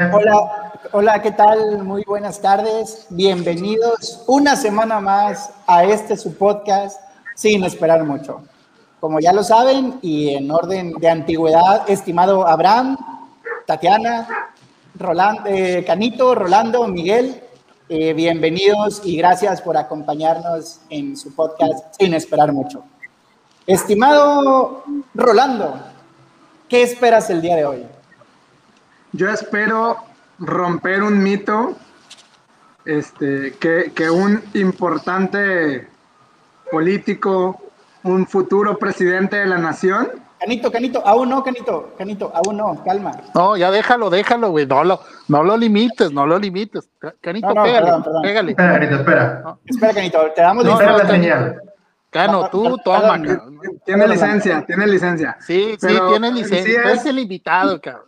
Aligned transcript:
Hola, 0.00 0.72
hola, 0.92 1.22
¿qué 1.22 1.32
tal? 1.32 1.82
Muy 1.82 2.04
buenas 2.04 2.40
tardes. 2.40 3.08
Bienvenidos 3.10 4.22
una 4.28 4.54
semana 4.54 5.00
más 5.00 5.50
a 5.66 5.82
este 5.82 6.16
su 6.16 6.36
podcast 6.36 7.00
sin 7.34 7.64
esperar 7.64 8.04
mucho. 8.04 8.42
Como 9.00 9.18
ya 9.18 9.32
lo 9.32 9.42
saben 9.42 9.98
y 10.00 10.36
en 10.36 10.52
orden 10.52 10.92
de 10.92 11.10
antigüedad, 11.10 11.90
estimado 11.90 12.46
Abraham, 12.46 12.96
Tatiana, 13.66 14.52
Roland, 14.94 15.40
eh, 15.48 15.84
Canito, 15.84 16.32
Rolando, 16.32 16.86
Miguel, 16.86 17.42
eh, 17.88 18.12
bienvenidos 18.12 19.02
y 19.04 19.16
gracias 19.16 19.60
por 19.60 19.76
acompañarnos 19.76 20.78
en 20.90 21.16
su 21.16 21.34
podcast 21.34 21.96
sin 21.98 22.14
esperar 22.14 22.52
mucho. 22.52 22.84
Estimado 23.66 24.84
Rolando, 25.12 25.74
¿qué 26.68 26.84
esperas 26.84 27.30
el 27.30 27.42
día 27.42 27.56
de 27.56 27.64
hoy? 27.64 27.97
Yo 29.12 29.28
espero 29.30 29.96
romper 30.38 31.02
un 31.02 31.22
mito, 31.22 31.76
este, 32.84 33.54
que, 33.58 33.92
que 33.94 34.10
un 34.10 34.42
importante 34.54 35.88
político, 36.70 37.60
un 38.04 38.26
futuro 38.26 38.78
presidente 38.78 39.36
de 39.36 39.46
la 39.46 39.58
nación, 39.58 40.08
Canito, 40.40 40.70
Canito, 40.70 41.04
aún 41.04 41.30
no, 41.30 41.42
Canito, 41.42 41.94
Canito, 41.98 42.30
aún 42.32 42.58
no, 42.58 42.84
calma. 42.84 43.10
No, 43.34 43.56
ya 43.56 43.72
déjalo, 43.72 44.08
déjalo, 44.08 44.50
güey, 44.50 44.66
no 44.66 44.84
lo, 44.84 45.00
no 45.26 45.42
lo 45.42 45.56
limites, 45.56 46.12
no 46.12 46.26
lo 46.26 46.38
limites. 46.38 46.88
Canito, 47.20 47.48
No, 47.48 47.54
no, 47.54 47.62
pégale, 47.64 47.84
perdón, 47.86 48.02
perdón. 48.04 48.22
pégale. 48.22 48.50
Espera, 48.52 48.72
Canito, 48.74 48.94
espera. 48.94 49.56
Espera, 49.64 49.94
Canito, 49.94 50.18
te 50.36 50.40
damos 50.42 50.64
No, 50.64 50.72
Espera 50.74 50.96
la 50.98 51.06
señal. 51.08 51.62
Cano, 52.10 52.48
tú 52.50 52.68
No, 52.68 52.76
toma, 52.78 53.20
tiene 53.84 54.06
licencia, 54.06 54.64
tiene 54.64 54.86
licencia. 54.86 55.36
Sí, 55.40 55.76
sí, 55.80 55.88
tiene 56.08 56.28
en 56.28 56.34
sí 56.36 56.42
licencia. 56.42 56.82
Tú 56.82 56.88
es- 56.88 56.94
eres 56.94 57.06
el 57.06 57.18
invitado, 57.18 57.80
cabrón. 57.80 58.04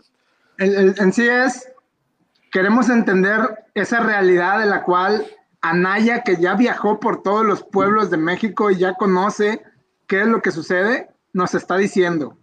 El- 0.60 0.74
el- 0.76 0.94
en 0.98 1.12
sí 1.12 1.26
es, 1.26 1.72
queremos 2.52 2.90
entender 2.90 3.64
esa 3.74 4.00
realidad 4.00 4.60
de 4.60 4.66
la 4.66 4.82
cual 4.82 5.26
Anaya, 5.62 6.22
que 6.22 6.36
ya 6.36 6.54
viajó 6.54 7.00
por 7.00 7.22
todos 7.22 7.44
los 7.46 7.62
pueblos 7.62 8.10
de 8.10 8.18
México 8.18 8.70
y 8.70 8.76
ya 8.76 8.92
conoce 8.94 9.62
qué 10.06 10.20
es 10.20 10.26
lo 10.26 10.42
que 10.42 10.50
sucede, 10.50 11.08
nos 11.32 11.54
está 11.54 11.76
diciendo. 11.78 12.36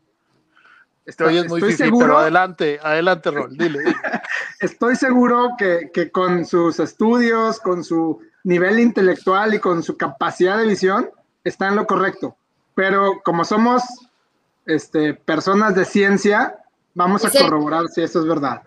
Estoy, 1.06 1.28
oyes 1.28 1.48
muy 1.48 1.60
estoy 1.60 1.72
fifí, 1.74 1.84
seguro, 1.84 2.06
pero 2.08 2.18
adelante, 2.18 2.80
adelante, 2.82 3.32
Rol, 3.32 3.56
dile. 3.56 3.80
dile. 3.80 3.96
estoy 4.60 4.96
seguro 4.96 5.52
que, 5.58 5.92
que 5.94 6.12
con 6.12 6.46
sus 6.46 6.80
estudios, 6.80 7.60
con 7.60 7.84
su 7.84 8.20
nivel 8.44 8.80
intelectual 8.80 9.54
y 9.54 9.60
con 9.60 9.84
su 9.84 9.96
capacidad 9.96 10.58
de 10.58 10.66
visión, 10.68 11.10
está 11.44 11.68
en 11.68 11.76
lo 11.76 11.86
correcto. 11.86 12.36
Pero 12.74 13.22
como 13.24 13.46
somos 13.46 13.84
este, 14.66 15.14
personas 15.14 15.76
de 15.76 15.86
ciencia, 15.86 16.58
vamos 16.98 17.24
a 17.24 17.28
el- 17.28 17.44
corroborar 17.44 17.88
si 17.88 18.02
eso 18.02 18.20
es 18.20 18.26
verdad. 18.26 18.62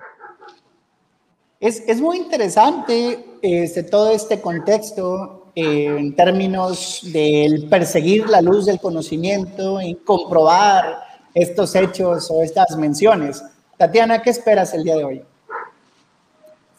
Es, 1.58 1.80
es 1.86 2.00
muy 2.00 2.16
interesante 2.16 3.38
este, 3.42 3.82
todo 3.82 4.10
este 4.10 4.40
contexto 4.40 5.52
eh, 5.54 5.86
en 5.98 6.16
términos 6.16 7.00
del 7.02 7.68
perseguir 7.68 8.30
la 8.30 8.40
luz 8.40 8.64
del 8.64 8.80
conocimiento 8.80 9.80
y 9.82 9.96
comprobar 9.96 11.00
estos 11.34 11.74
hechos 11.74 12.30
o 12.30 12.42
estas 12.42 12.76
menciones. 12.76 13.42
Tatiana, 13.76 14.22
¿qué 14.22 14.30
esperas 14.30 14.72
el 14.72 14.84
día 14.84 14.96
de 14.96 15.04
hoy? 15.04 15.24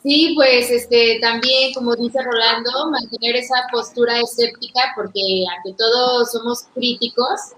Sí, 0.02 0.33
pues 0.35 0.72
este 0.72 1.19
también, 1.22 1.73
como 1.75 1.95
dice 1.95 2.17
Rolando, 2.23 2.89
mantener 2.89 3.35
esa 3.35 3.55
postura 3.72 4.19
escéptica 4.19 4.79
porque 4.95 5.22
ante 5.57 5.77
todo 5.77 6.25
somos 6.25 6.63
críticos 6.73 7.53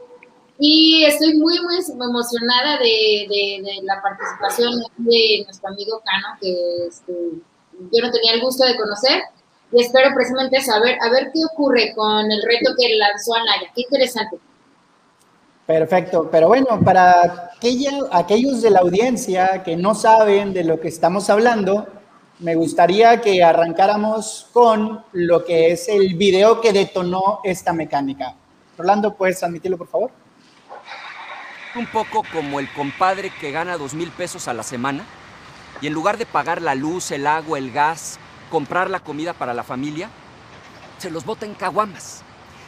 y 0.59 1.03
estoy 1.05 1.37
muy, 1.37 1.55
muy 1.61 1.75
emocionada 2.05 2.77
de, 2.77 3.27
de- 3.29 3.61
de 3.63 3.81
la 3.83 4.01
participación 4.01 4.81
de 4.97 5.43
nuestro 5.45 5.69
amigo 5.69 6.01
Cano, 6.05 6.37
que 6.39 6.87
este, 6.87 7.13
yo 7.91 8.01
no 8.05 8.11
tenía 8.11 8.33
el 8.33 8.41
gusto 8.41 8.63
de 8.65 8.75
conocer 8.77 9.23
y 9.71 9.81
espero 9.81 10.13
precisamente 10.13 10.61
saber, 10.61 10.97
a 11.01 11.09
ver 11.09 11.31
qué 11.33 11.39
ocurre 11.51 11.93
con 11.95 12.31
el 12.31 12.41
reto 12.43 12.73
que 12.77 12.95
lanzó 12.95 13.33
Anaya. 13.35 13.71
Qué 13.75 13.81
interesante. 13.81 14.37
Perfecto, 15.65 16.29
pero 16.29 16.49
bueno, 16.49 16.79
para 16.83 17.49
aquella- 17.55 18.07
aquellos 18.11 18.61
de 18.61 18.69
la 18.69 18.79
audiencia 18.79 19.63
que 19.63 19.75
no 19.77 19.95
saben 19.95 20.53
de 20.53 20.63
lo 20.65 20.79
que 20.79 20.89
estamos 20.89 21.29
hablando, 21.29 21.87
me 22.39 22.55
gustaría 22.55 23.21
que 23.21 23.41
arrancáramos 23.43 24.47
con 24.51 25.03
lo 25.13 25.45
que 25.45 25.71
es 25.71 25.87
el 25.87 26.15
video 26.15 26.59
que 26.59 26.73
detonó 26.73 27.39
esta 27.43 27.71
mecánica. 27.71 28.35
Rolando, 28.77 29.13
¿puedes 29.15 29.39
transmitirlo, 29.39 29.77
por 29.77 29.87
favor? 29.87 30.11
Un 31.75 31.87
poco 31.87 32.23
como 32.31 32.59
el 32.59 32.71
compadre 32.73 33.29
que 33.31 33.51
gana 33.51 33.77
dos 33.77 33.93
mil 33.93 34.11
pesos 34.11 34.47
a 34.47 34.53
la 34.53 34.63
semana 34.63 35.03
y 35.81 35.87
en 35.87 35.93
lugar 35.93 36.17
de 36.17 36.25
pagar 36.25 36.61
la 36.61 36.75
luz, 36.75 37.11
el 37.11 37.25
agua, 37.27 37.57
el 37.57 37.71
gas, 37.71 38.19
comprar 38.51 38.89
la 38.89 38.99
comida 38.99 39.33
para 39.33 39.53
la 39.53 39.63
familia, 39.63 40.09
se 40.99 41.09
los 41.09 41.25
bota 41.25 41.45
en 41.45 41.55
caguamas. 41.55 42.21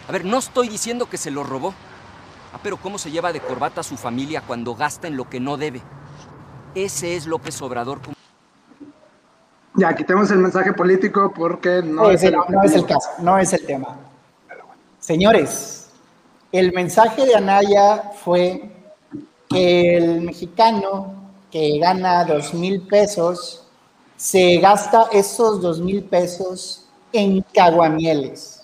A 0.08 0.12
ver, 0.12 0.26
no 0.26 0.38
estoy 0.40 0.70
diciendo 0.70 1.08
que 1.10 1.18
se 1.18 1.32
los 1.32 1.48
robó. 1.48 1.74
Ah, 2.54 2.60
pero 2.62 2.78
¿cómo 2.78 2.98
se 2.98 3.12
lleva 3.12 3.32
de 3.32 3.40
corbata 3.42 3.82
a 3.82 3.84
su 3.84 3.96
familia 3.98 4.42
cuando 4.46 4.76
gasta 4.76 5.08
en 5.08 5.18
lo 5.18 5.30
que 5.30 5.40
no 5.40 5.58
debe? 5.58 5.82
Ese 6.74 7.16
es 7.16 7.26
López 7.28 7.62
Obrador. 7.62 8.02
como- 8.02 8.16
Ya, 9.76 9.94
quitemos 9.96 10.32
el 10.32 10.40
mensaje 10.40 10.74
político 10.74 11.32
porque 11.36 11.82
no, 11.84 12.04
No, 12.04 12.10
es 12.12 12.24
el 12.24 12.34
no, 12.34 12.46
no 12.50 12.64
es 12.64 12.74
el 12.74 12.82
objetivo. 12.82 12.88
caso, 13.00 13.10
no 13.22 13.38
es 13.38 13.54
el 13.54 13.66
tema. 13.66 13.96
Señores, 15.00 15.90
el 16.52 16.74
mensaje 16.74 17.26
de 17.26 17.36
Anaya 17.36 18.12
fue 18.24 18.72
el 19.50 20.22
mexicano 20.22 21.13
que 21.51 21.79
gana 21.79 22.23
dos 22.25 22.53
mil 22.53 22.81
pesos 22.81 23.63
se 24.17 24.57
gasta 24.57 25.07
esos 25.11 25.61
dos 25.61 25.79
mil 25.79 26.03
pesos 26.03 26.85
en 27.11 27.41
caguamieles. 27.53 28.63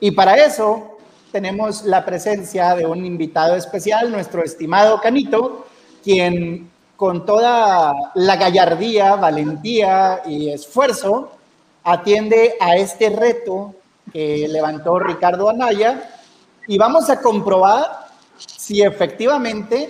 Y 0.00 0.10
para 0.12 0.36
eso 0.36 0.98
tenemos 1.32 1.84
la 1.84 2.04
presencia 2.04 2.74
de 2.74 2.86
un 2.86 3.04
invitado 3.04 3.56
especial, 3.56 4.10
nuestro 4.10 4.42
estimado 4.42 5.00
Canito, 5.00 5.66
quien 6.02 6.70
con 6.96 7.24
toda 7.24 7.94
la 8.14 8.36
gallardía, 8.36 9.14
valentía 9.16 10.22
y 10.26 10.50
esfuerzo 10.50 11.30
atiende 11.84 12.54
a 12.60 12.76
este 12.76 13.10
reto 13.10 13.74
que 14.12 14.48
levantó 14.48 14.98
Ricardo 14.98 15.48
Anaya 15.48 16.10
y 16.66 16.76
vamos 16.76 17.08
a 17.08 17.20
comprobar 17.20 18.07
si 18.68 18.82
efectivamente 18.82 19.88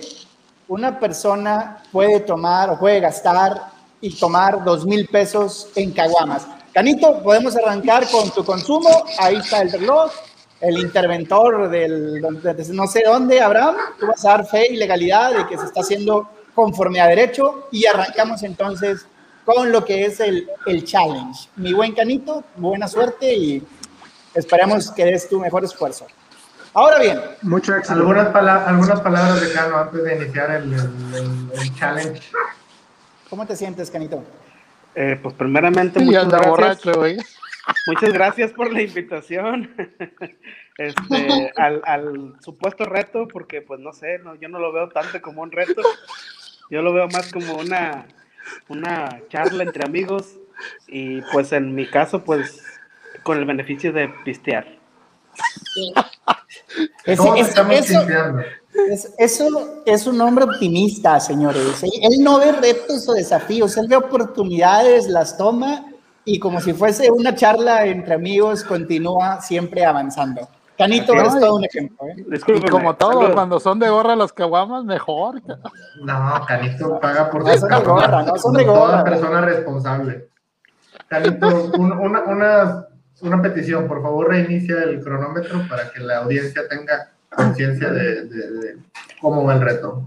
una 0.69 0.97
persona 0.97 1.83
puede 1.91 2.21
tomar 2.21 2.69
o 2.69 2.79
puede 2.79 3.01
gastar 3.01 3.61
y 3.99 4.15
tomar 4.15 4.63
dos 4.63 4.85
mil 4.85 5.05
pesos 5.09 5.67
en 5.75 5.91
caguamas. 5.91 6.47
Canito, 6.73 7.21
podemos 7.21 7.57
arrancar 7.57 8.09
con 8.09 8.31
tu 8.31 8.45
consumo. 8.45 9.03
Ahí 9.17 9.35
está 9.35 9.63
el 9.63 9.73
reloj, 9.73 10.13
el 10.61 10.77
interventor 10.77 11.69
del 11.69 12.21
de 12.21 12.65
no 12.71 12.87
sé 12.87 13.03
dónde, 13.05 13.41
Abraham. 13.41 13.75
Tú 13.99 14.07
vas 14.07 14.23
a 14.23 14.29
dar 14.29 14.47
fe 14.47 14.71
y 14.71 14.77
legalidad 14.77 15.33
de 15.35 15.47
que 15.47 15.57
se 15.57 15.65
está 15.65 15.81
haciendo 15.81 16.29
conforme 16.55 17.01
a 17.01 17.07
derecho 17.07 17.67
y 17.73 17.85
arrancamos 17.85 18.43
entonces 18.43 19.05
con 19.43 19.73
lo 19.73 19.83
que 19.83 20.05
es 20.05 20.21
el, 20.21 20.47
el 20.67 20.85
challenge. 20.85 21.49
Mi 21.57 21.73
buen 21.73 21.91
Canito, 21.93 22.45
buena 22.55 22.87
suerte 22.87 23.33
y 23.33 23.61
esperemos 24.33 24.89
que 24.91 25.03
des 25.03 25.27
tu 25.27 25.37
mejor 25.37 25.65
esfuerzo. 25.65 26.07
Ahora 26.73 26.99
bien. 26.99 27.19
Algunas, 27.89 28.27
pala- 28.29 28.65
algunas 28.65 29.01
palabras 29.01 29.41
de 29.41 29.51
Cano 29.53 29.77
antes 29.77 30.03
de 30.03 30.15
iniciar 30.15 30.51
el, 30.51 30.73
el- 30.73 30.79
el- 31.15 31.59
el 31.59 31.75
challenge. 31.75 32.21
¿cómo 33.29 33.45
te 33.45 33.55
sientes, 33.55 33.91
Canito? 33.91 34.23
Eh, 34.95 35.19
pues 35.21 35.35
primeramente, 35.35 36.01
Y 36.01 36.05
muchas 36.05 36.27
gracias. 36.27 36.49
borracho. 36.49 37.03
Muchas 37.85 38.11
gracias 38.13 38.51
por 38.51 38.71
la 38.73 38.81
invitación 38.81 39.69
este, 40.77 41.53
al, 41.55 41.81
al 41.85 42.33
supuesto 42.39 42.85
reto, 42.85 43.27
porque 43.27 43.61
pues 43.61 43.79
no 43.79 43.93
sé, 43.93 44.17
no, 44.19 44.33
yo 44.35 44.49
no 44.49 44.57
lo 44.59 44.71
veo 44.73 44.89
tanto 44.89 45.21
como 45.21 45.43
un 45.43 45.51
reto, 45.51 45.81
yo 46.71 46.81
lo 46.81 46.91
veo 46.93 47.07
más 47.09 47.31
como 47.31 47.53
una, 47.57 48.07
una 48.69 49.21
charla 49.29 49.63
entre 49.63 49.85
amigos 49.85 50.33
y 50.87 51.21
pues 51.31 51.51
en 51.51 51.75
mi 51.75 51.85
caso 51.85 52.23
pues 52.23 52.63
con 53.21 53.37
el 53.37 53.45
beneficio 53.45 53.93
de 53.93 54.09
pistear. 54.25 54.65
Sí. 55.73 55.93
Ese- 57.05 57.17
¿Cómo 57.17 57.33
te 57.35 57.41
ese- 57.41 57.49
estamos 57.49 57.73
eso, 57.75 57.99
limpiando? 57.99 58.41
es, 58.89 59.13
eso 59.17 59.47
es 59.85 60.07
un 60.07 60.19
hombre 60.21 60.45
optimista, 60.45 61.19
señores. 61.19 61.83
Él, 61.83 62.23
no 62.23 62.39
ve 62.39 62.51
retos 62.53 63.07
o 63.07 63.13
desafíos, 63.13 63.75
él 63.77 63.87
ve 63.87 63.95
oportunidades, 63.95 65.07
las 65.07 65.37
toma 65.37 65.85
y 66.25 66.39
como 66.39 66.61
si 66.61 66.73
fuese 66.73 67.09
una 67.11 67.35
charla 67.35 67.85
entre 67.85 68.13
amigos, 68.15 68.63
continúa 68.63 69.41
siempre 69.41 69.85
avanzando. 69.85 70.47
Canito, 70.77 71.13
es 71.13 71.33
es. 71.33 71.39
todo 71.41 71.55
un 71.57 71.65
ejemplo. 71.65 72.07
¿eh? 72.07 72.25
Y 72.55 72.61
como 72.69 72.95
todo, 72.95 73.11
saludos. 73.11 73.31
cuando 73.33 73.59
son 73.59 73.79
de 73.79 73.89
gorra 73.89 74.15
las 74.15 74.31
caguamas, 74.31 74.85
mejor. 74.85 75.41
No, 76.01 76.45
Canito 76.47 76.99
paga 77.01 77.29
por 77.29 77.43
No 77.43 77.57
son 77.57 77.69
de 77.69 77.81
gorra, 77.83 78.23
no 78.23 78.37
son 78.37 78.53
de 78.53 78.65
como 78.65 78.79
Toda 78.79 78.91
gorra. 78.91 79.03
persona 79.03 79.41
responsable. 79.41 80.29
Canito, 81.09 81.47
un- 81.77 81.91
una, 81.91 82.21
una, 82.21 82.87
una 83.21 83.41
petición, 83.41 83.87
por 83.87 84.01
favor 84.01 84.29
reinicia 84.29 84.83
el 84.83 85.03
cronómetro 85.03 85.61
para 85.69 85.91
que 85.91 85.99
la 85.99 86.17
audiencia 86.19 86.67
tenga 86.67 87.09
conciencia 87.35 87.89
de, 87.89 88.25
de- 88.25 88.51
de 88.51 88.77
cómo 89.21 89.43
va 89.43 89.53
el 89.55 89.61
reto. 89.61 90.03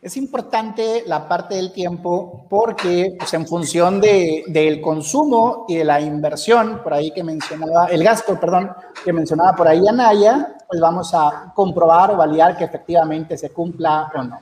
Es 0.00 0.16
importante 0.16 1.02
la 1.06 1.26
parte 1.28 1.56
del 1.56 1.72
tiempo 1.72 2.46
porque 2.48 3.16
pues, 3.18 3.34
en 3.34 3.46
función 3.46 4.00
de, 4.00 4.44
del 4.46 4.80
consumo 4.80 5.64
y 5.68 5.76
de 5.76 5.84
la 5.84 6.00
inversión, 6.00 6.80
por 6.84 6.94
ahí 6.94 7.10
que 7.10 7.24
mencionaba, 7.24 7.86
el 7.86 8.04
gasto, 8.04 8.38
perdón, 8.38 8.70
que 9.04 9.12
mencionaba 9.12 9.54
por 9.56 9.66
ahí 9.66 9.82
Anaya, 9.88 10.54
pues 10.68 10.80
vamos 10.80 11.12
a 11.14 11.52
comprobar 11.54 12.12
o 12.12 12.16
validar 12.16 12.56
que 12.56 12.64
efectivamente 12.64 13.36
se 13.36 13.50
cumpla 13.50 14.08
o 14.14 14.22
no. 14.22 14.40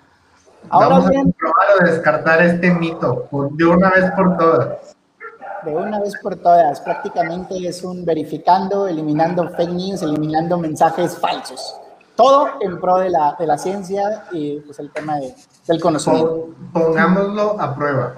Ahora 0.68 0.88
vamos 0.88 1.08
bien, 1.10 1.20
a 1.20 1.24
comprobar 1.24 1.66
o 1.80 1.84
descartar 1.86 2.42
este 2.42 2.70
mito 2.74 3.28
de 3.52 3.64
una 3.64 3.90
vez 3.90 4.10
por 4.14 4.36
todas. 4.36 4.95
De 5.66 5.76
una 5.76 6.00
vez 6.00 6.14
por 6.22 6.36
todas, 6.36 6.80
prácticamente 6.80 7.54
es 7.66 7.82
un 7.82 8.04
verificando, 8.04 8.86
eliminando 8.86 9.48
fake 9.50 9.70
news, 9.70 10.02
eliminando 10.02 10.56
mensajes 10.58 11.18
falsos 11.18 11.80
todo 12.16 12.48
en 12.60 12.80
pro 12.80 12.96
de 12.98 13.10
la, 13.10 13.36
de 13.38 13.46
la 13.46 13.58
ciencia 13.58 14.24
y 14.32 14.60
pues 14.60 14.78
el 14.78 14.90
tema 14.90 15.16
de, 15.16 15.34
del 15.66 15.80
conocimiento. 15.80 16.48
Pongámoslo 16.72 17.60
a 17.60 17.74
prueba. 17.74 18.14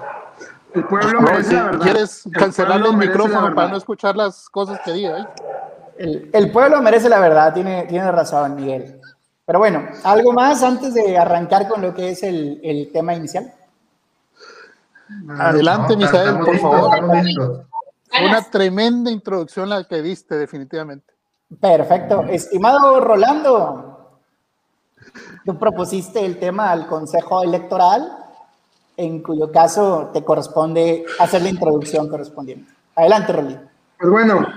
El 0.73 0.85
pueblo 0.85 1.21
merece 1.21 1.53
la 1.53 1.63
verdad. 1.63 1.79
¿Quieres 1.81 2.23
cancelar 2.31 2.81
el 2.81 2.97
micrófono 2.97 3.53
para 3.53 3.67
no 3.67 3.77
escuchar 3.77 4.15
las 4.15 4.49
cosas 4.49 4.79
que 4.85 4.93
diga? 4.93 5.19
¿eh? 5.19 5.27
El, 5.97 6.29
el, 6.31 6.51
pueblo 6.51 6.81
merece 6.81 7.09
la 7.09 7.19
verdad, 7.19 7.53
tiene, 7.53 7.83
tiene 7.83 8.09
razón, 8.11 8.55
Miguel. 8.55 9.01
Pero 9.45 9.59
bueno, 9.59 9.83
¿algo 10.03 10.31
más 10.31 10.63
antes 10.63 10.93
de 10.93 11.17
arrancar 11.17 11.67
con 11.67 11.81
lo 11.81 11.93
que 11.93 12.11
es 12.11 12.23
el, 12.23 12.61
el 12.63 12.91
tema 12.93 13.15
inicial? 13.15 13.51
Adelante, 15.37 15.93
no, 15.95 15.99
Misael, 15.99 16.39
por 16.39 16.57
favor. 16.59 16.99
Una 18.23 18.41
tremenda 18.49 19.11
introducción 19.11 19.69
la 19.69 19.83
que 19.83 20.01
diste, 20.01 20.35
definitivamente. 20.35 21.13
Perfecto. 21.59 22.23
Estimado 22.23 22.99
Rolando, 22.99 24.19
tú 25.45 25.57
propusiste 25.57 26.25
el 26.25 26.39
tema 26.39 26.71
al 26.71 26.87
Consejo 26.87 27.43
Electoral, 27.43 28.11
en 28.97 29.21
cuyo 29.21 29.51
caso 29.51 30.09
te 30.13 30.23
corresponde 30.23 31.05
hacer 31.19 31.41
la 31.41 31.49
introducción 31.49 32.07
correspondiente. 32.09 32.71
Adelante, 32.95 33.33
Rolando. 33.33 33.61
Pues 33.99 34.11
bueno, 34.11 34.47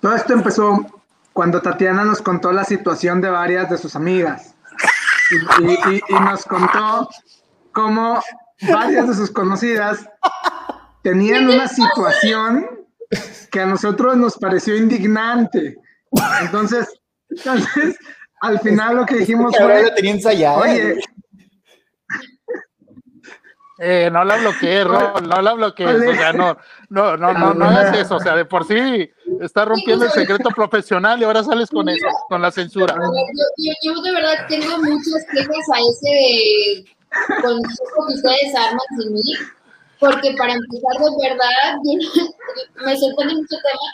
todo 0.00 0.14
esto 0.14 0.32
empezó 0.32 0.86
cuando 1.32 1.60
Tatiana 1.60 2.04
nos 2.04 2.22
contó 2.22 2.52
la 2.52 2.64
situación 2.64 3.20
de 3.20 3.30
varias 3.30 3.70
de 3.70 3.78
sus 3.78 3.94
amigas 3.96 4.54
y, 5.60 5.94
y, 5.94 6.00
y 6.08 6.20
nos 6.20 6.44
contó 6.44 7.08
cómo 7.72 8.20
varias 8.68 9.08
de 9.08 9.14
sus 9.14 9.30
conocidas 9.30 10.08
tenían 11.02 11.48
una 11.48 11.68
situación 11.68 12.66
que 13.50 13.60
a 13.60 13.66
nosotros 13.66 14.16
nos 14.16 14.36
pareció 14.36 14.76
indignante. 14.76 15.76
Entonces, 16.42 16.88
entonces 17.28 17.96
al 18.40 18.60
final 18.60 18.96
lo 18.96 19.06
que 19.06 19.16
dijimos 19.16 19.54
fue, 19.56 19.92
oye, 20.56 21.00
eh, 23.82 24.10
no 24.12 24.24
la 24.24 24.36
bloqueé, 24.36 24.84
Ron, 24.84 25.26
no 25.26 25.40
la 25.40 25.54
bloqueé. 25.54 25.86
O 25.86 26.14
sea, 26.14 26.34
no, 26.34 26.54
no, 26.90 27.16
no, 27.16 27.32
no, 27.32 27.54
no 27.54 27.64
hagas 27.64 27.96
eso. 27.96 28.16
O 28.16 28.20
sea, 28.20 28.36
de 28.36 28.44
por 28.44 28.66
sí 28.66 29.10
está 29.40 29.64
rompiendo 29.64 30.04
el 30.04 30.10
secreto 30.10 30.50
profesional 30.50 31.18
y 31.18 31.24
ahora 31.24 31.42
sales 31.42 31.70
con 31.70 31.88
eso, 31.88 32.06
con 32.28 32.42
la 32.42 32.50
censura. 32.50 32.94
Yo, 33.56 33.72
yo, 33.82 34.02
de 34.02 34.12
verdad 34.12 34.46
tengo 34.48 34.76
muchas 34.78 35.24
quejas 35.32 35.66
a 35.72 35.78
ese 35.78 36.84
consejo 37.42 38.06
que 38.08 38.14
ustedes 38.14 38.54
arman 38.54 38.86
sin 38.98 39.12
mí 39.14 39.22
porque 40.00 40.34
para 40.36 40.54
empezar 40.54 40.96
de 40.98 41.28
verdad, 41.28 41.78
me 42.84 42.96
sorprende 42.96 43.34
mucho 43.34 43.54
el 43.54 43.62
tema, 43.62 43.88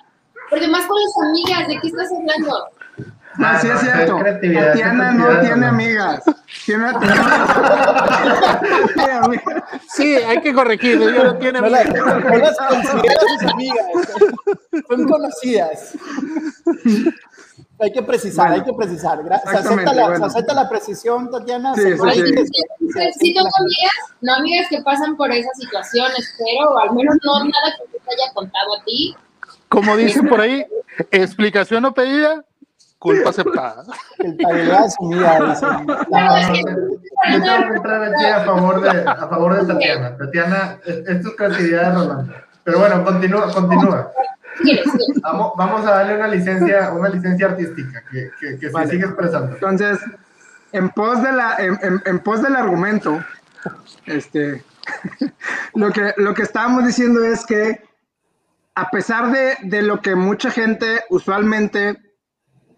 porque 0.49 0.69
más 0.69 0.87
con 0.87 0.97
las 1.03 1.13
amigas, 1.29 1.69
¿de 1.69 1.81
qué 1.81 1.89
estás 1.89 2.09
hablando? 2.13 2.71
Ah, 3.39 3.59
sí 3.61 3.69
es 3.69 3.81
cierto. 3.81 4.19
Tatiana 4.19 5.13
no 5.13 5.41
tiene 5.41 5.67
amigas. 5.67 6.25
Tiene 6.65 6.87
Sí, 9.91 10.15
hay 10.15 10.41
que 10.41 10.55
corregir. 10.55 11.03
Ella 11.03 11.25
no 11.25 11.37
tiene 11.37 11.59
amigas. 11.59 11.87
No 11.93 12.39
las 12.39 12.57
considera 12.57 13.21
sus 13.21 13.53
amigas. 13.53 13.87
Son 14.89 15.07
conocidas. 15.07 15.93
Hay 17.79 17.93
que 17.93 18.03
precisar, 18.03 18.53
hay 18.53 18.63
que 18.63 18.73
precisar. 18.73 19.21
Se 19.23 19.59
acepta, 19.59 19.93
la, 19.93 20.17
se 20.17 20.25
acepta, 20.25 20.55
la, 20.55 20.67
precisión, 20.69 21.31
Tatiana. 21.31 21.75
Sí, 21.75 21.83
sí, 21.83 21.99
sí. 21.99 23.13
sí 23.19 23.35
tengo 23.35 23.51
amigas, 23.59 23.93
no 24.23 24.35
amigas 24.35 24.67
que 24.71 24.81
pasan 24.83 25.17
por 25.17 25.31
esas 25.31 25.57
situaciones, 25.59 26.35
pero 26.39 26.79
al 26.79 26.95
menos 26.95 27.17
no 27.23 27.45
nada 27.45 27.75
que 27.77 27.99
te 27.99 28.11
haya 28.11 28.33
contado 28.33 28.77
a 28.81 28.85
ti. 28.85 29.15
Como 29.69 29.95
dicen 29.97 30.27
por 30.29 30.41
ahí, 30.41 30.65
explicación 31.11 31.83
no 31.83 31.93
pedida, 31.93 32.45
culpa 32.99 33.31
aceptada. 33.31 33.85
El 34.19 34.37
tablero 34.39 34.79
asumida, 34.79 35.39
Yo 35.39 35.61
tengo 37.43 37.69
que 37.69 37.77
entrar 37.77 38.05
aquí 38.05 38.25
a 38.25 38.41
favor 38.41 38.81
de, 38.81 39.01
a 39.01 39.29
favor 39.29 39.61
de 39.61 39.75
Tatiana. 39.75 40.17
Tatiana, 40.17 40.81
esto 40.85 41.29
es 41.29 41.37
creatividad 41.37 41.93
de 41.93 41.99
Rolando. 41.99 42.35
Pero 42.65 42.79
bueno, 42.81 43.05
continúa, 43.05 43.53
continúa. 43.53 44.11
Vamos, 45.23 45.53
vamos 45.57 45.87
a 45.87 45.91
darle 45.91 46.17
una 46.17 46.29
licencia, 46.29 46.93
una 46.93 47.09
licencia 47.09 47.47
artística 47.47 48.03
que, 48.11 48.31
que, 48.41 48.59
que 48.59 48.71
se 48.71 48.89
sigue 48.89 49.05
expresando. 49.05 49.55
Entonces, 49.55 49.99
en 50.73 50.89
pos, 50.91 51.23
de 51.23 51.33
la, 51.33 51.57
en, 51.59 51.79
en, 51.83 52.03
en 52.05 52.19
pos 52.21 52.43
del 52.43 52.57
argumento, 52.57 53.23
este, 54.07 54.65
lo, 55.75 55.91
que, 55.91 56.15
lo 56.17 56.35
que 56.35 56.43
estábamos 56.43 56.87
diciendo 56.87 57.25
es 57.25 57.45
que 57.45 57.81
a 58.75 58.91
pesar 58.91 59.33
de, 59.33 59.57
de 59.63 59.83
lo 59.83 60.01
que 60.01 60.15
mucha 60.15 60.51
gente 60.51 61.05
usualmente 61.09 61.97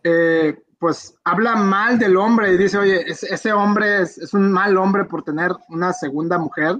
eh, 0.04 0.56
pues 0.78 1.14
habla 1.24 1.56
mal 1.56 1.98
del 1.98 2.16
hombre 2.16 2.52
y 2.52 2.56
dice, 2.56 2.78
oye, 2.78 3.10
ese, 3.10 3.34
ese 3.34 3.52
hombre 3.52 4.02
es, 4.02 4.16
es, 4.18 4.32
un 4.32 4.52
mal 4.52 4.76
hombre 4.76 5.04
por 5.04 5.24
tener 5.24 5.50
una 5.68 5.92
segunda 5.92 6.38
mujer, 6.38 6.76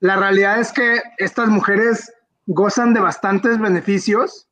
la 0.00 0.16
realidad 0.16 0.58
es 0.58 0.72
que 0.72 1.00
estas 1.18 1.48
mujeres 1.48 2.12
gozan 2.48 2.94
de 2.94 3.00
bastantes 3.00 3.60
beneficios 3.60 4.48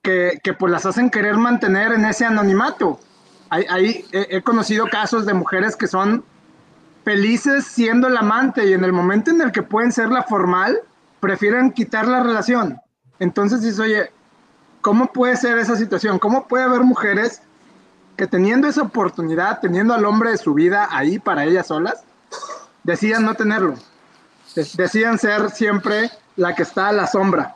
que, 0.00 0.40
que 0.42 0.54
pues 0.54 0.72
las 0.72 0.86
hacen 0.86 1.10
querer 1.10 1.36
mantener 1.36 1.92
en 1.92 2.04
ese 2.04 2.24
anonimato. 2.24 2.98
Hay, 3.50 3.66
hay, 3.68 4.04
he, 4.12 4.40
conocido 4.42 4.86
casos 4.86 5.26
de 5.26 5.34
mujeres 5.34 5.76
que 5.76 5.88
son 5.88 6.24
felices 7.04 7.66
siendo 7.66 8.06
el 8.06 8.16
amante 8.16 8.64
y 8.64 8.72
en 8.72 8.84
el 8.84 8.92
momento 8.92 9.32
en 9.32 9.40
el 9.40 9.50
que 9.50 9.62
pueden 9.62 9.90
ser 9.90 10.08
la 10.08 10.22
formal, 10.22 10.78
prefieren 11.18 11.72
quitar 11.72 12.06
la 12.06 12.22
relación. 12.22 12.80
Entonces 13.18 13.62
dices, 13.62 13.80
oye, 13.80 14.12
¿cómo 14.80 15.12
puede 15.12 15.36
ser 15.36 15.58
esa 15.58 15.74
situación? 15.74 16.20
¿Cómo 16.20 16.46
puede 16.46 16.64
haber 16.64 16.82
mujeres 16.82 17.42
que 18.16 18.28
teniendo 18.28 18.68
esa 18.68 18.82
oportunidad, 18.82 19.58
teniendo 19.58 19.94
al 19.94 20.04
hombre 20.04 20.30
de 20.30 20.38
su 20.38 20.54
vida 20.54 20.88
ahí 20.92 21.18
para 21.18 21.44
ellas 21.44 21.66
solas, 21.66 22.04
decidan 22.84 23.24
no 23.24 23.34
tenerlo? 23.34 23.74
Decían 24.54 25.18
ser 25.18 25.50
siempre 25.50 26.10
la 26.36 26.54
que 26.54 26.62
está 26.62 26.88
a 26.88 26.92
la 26.92 27.06
sombra. 27.06 27.54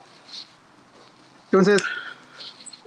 Entonces, 1.47 1.83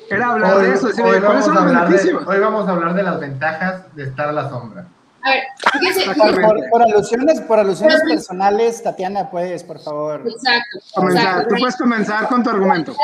era 0.10 0.30
hablar 0.30 0.58
hoy, 0.58 0.68
de 0.68 0.74
eso. 0.74 0.88
Decir, 0.88 1.04
hoy, 1.04 1.20
vamos 1.20 1.48
a 1.48 1.62
hablar 1.62 1.90
de, 1.90 2.16
hoy 2.16 2.40
vamos 2.40 2.68
a 2.68 2.72
hablar 2.72 2.94
de 2.94 3.04
las 3.04 3.20
ventajas 3.20 3.96
de 3.96 4.04
estar 4.04 4.30
a 4.30 4.32
la 4.32 4.50
sombra. 4.50 4.88
A 5.22 5.30
ver, 5.32 5.44
fíjese, 5.74 6.14
por, 6.16 6.70
por, 6.70 6.82
alusiones, 6.84 7.42
por 7.42 7.60
alusiones 7.60 8.02
personales, 8.04 8.82
Tatiana, 8.82 9.30
puedes, 9.30 9.64
por 9.64 9.80
favor. 9.80 10.24
Exacto. 10.26 10.80
Comenzar. 10.96 11.24
exacto. 11.24 11.50
Tú 11.50 11.56
puedes 11.60 11.76
comenzar 11.76 12.28
con 12.28 12.44
tu 12.44 12.50
argumento. 12.50 12.96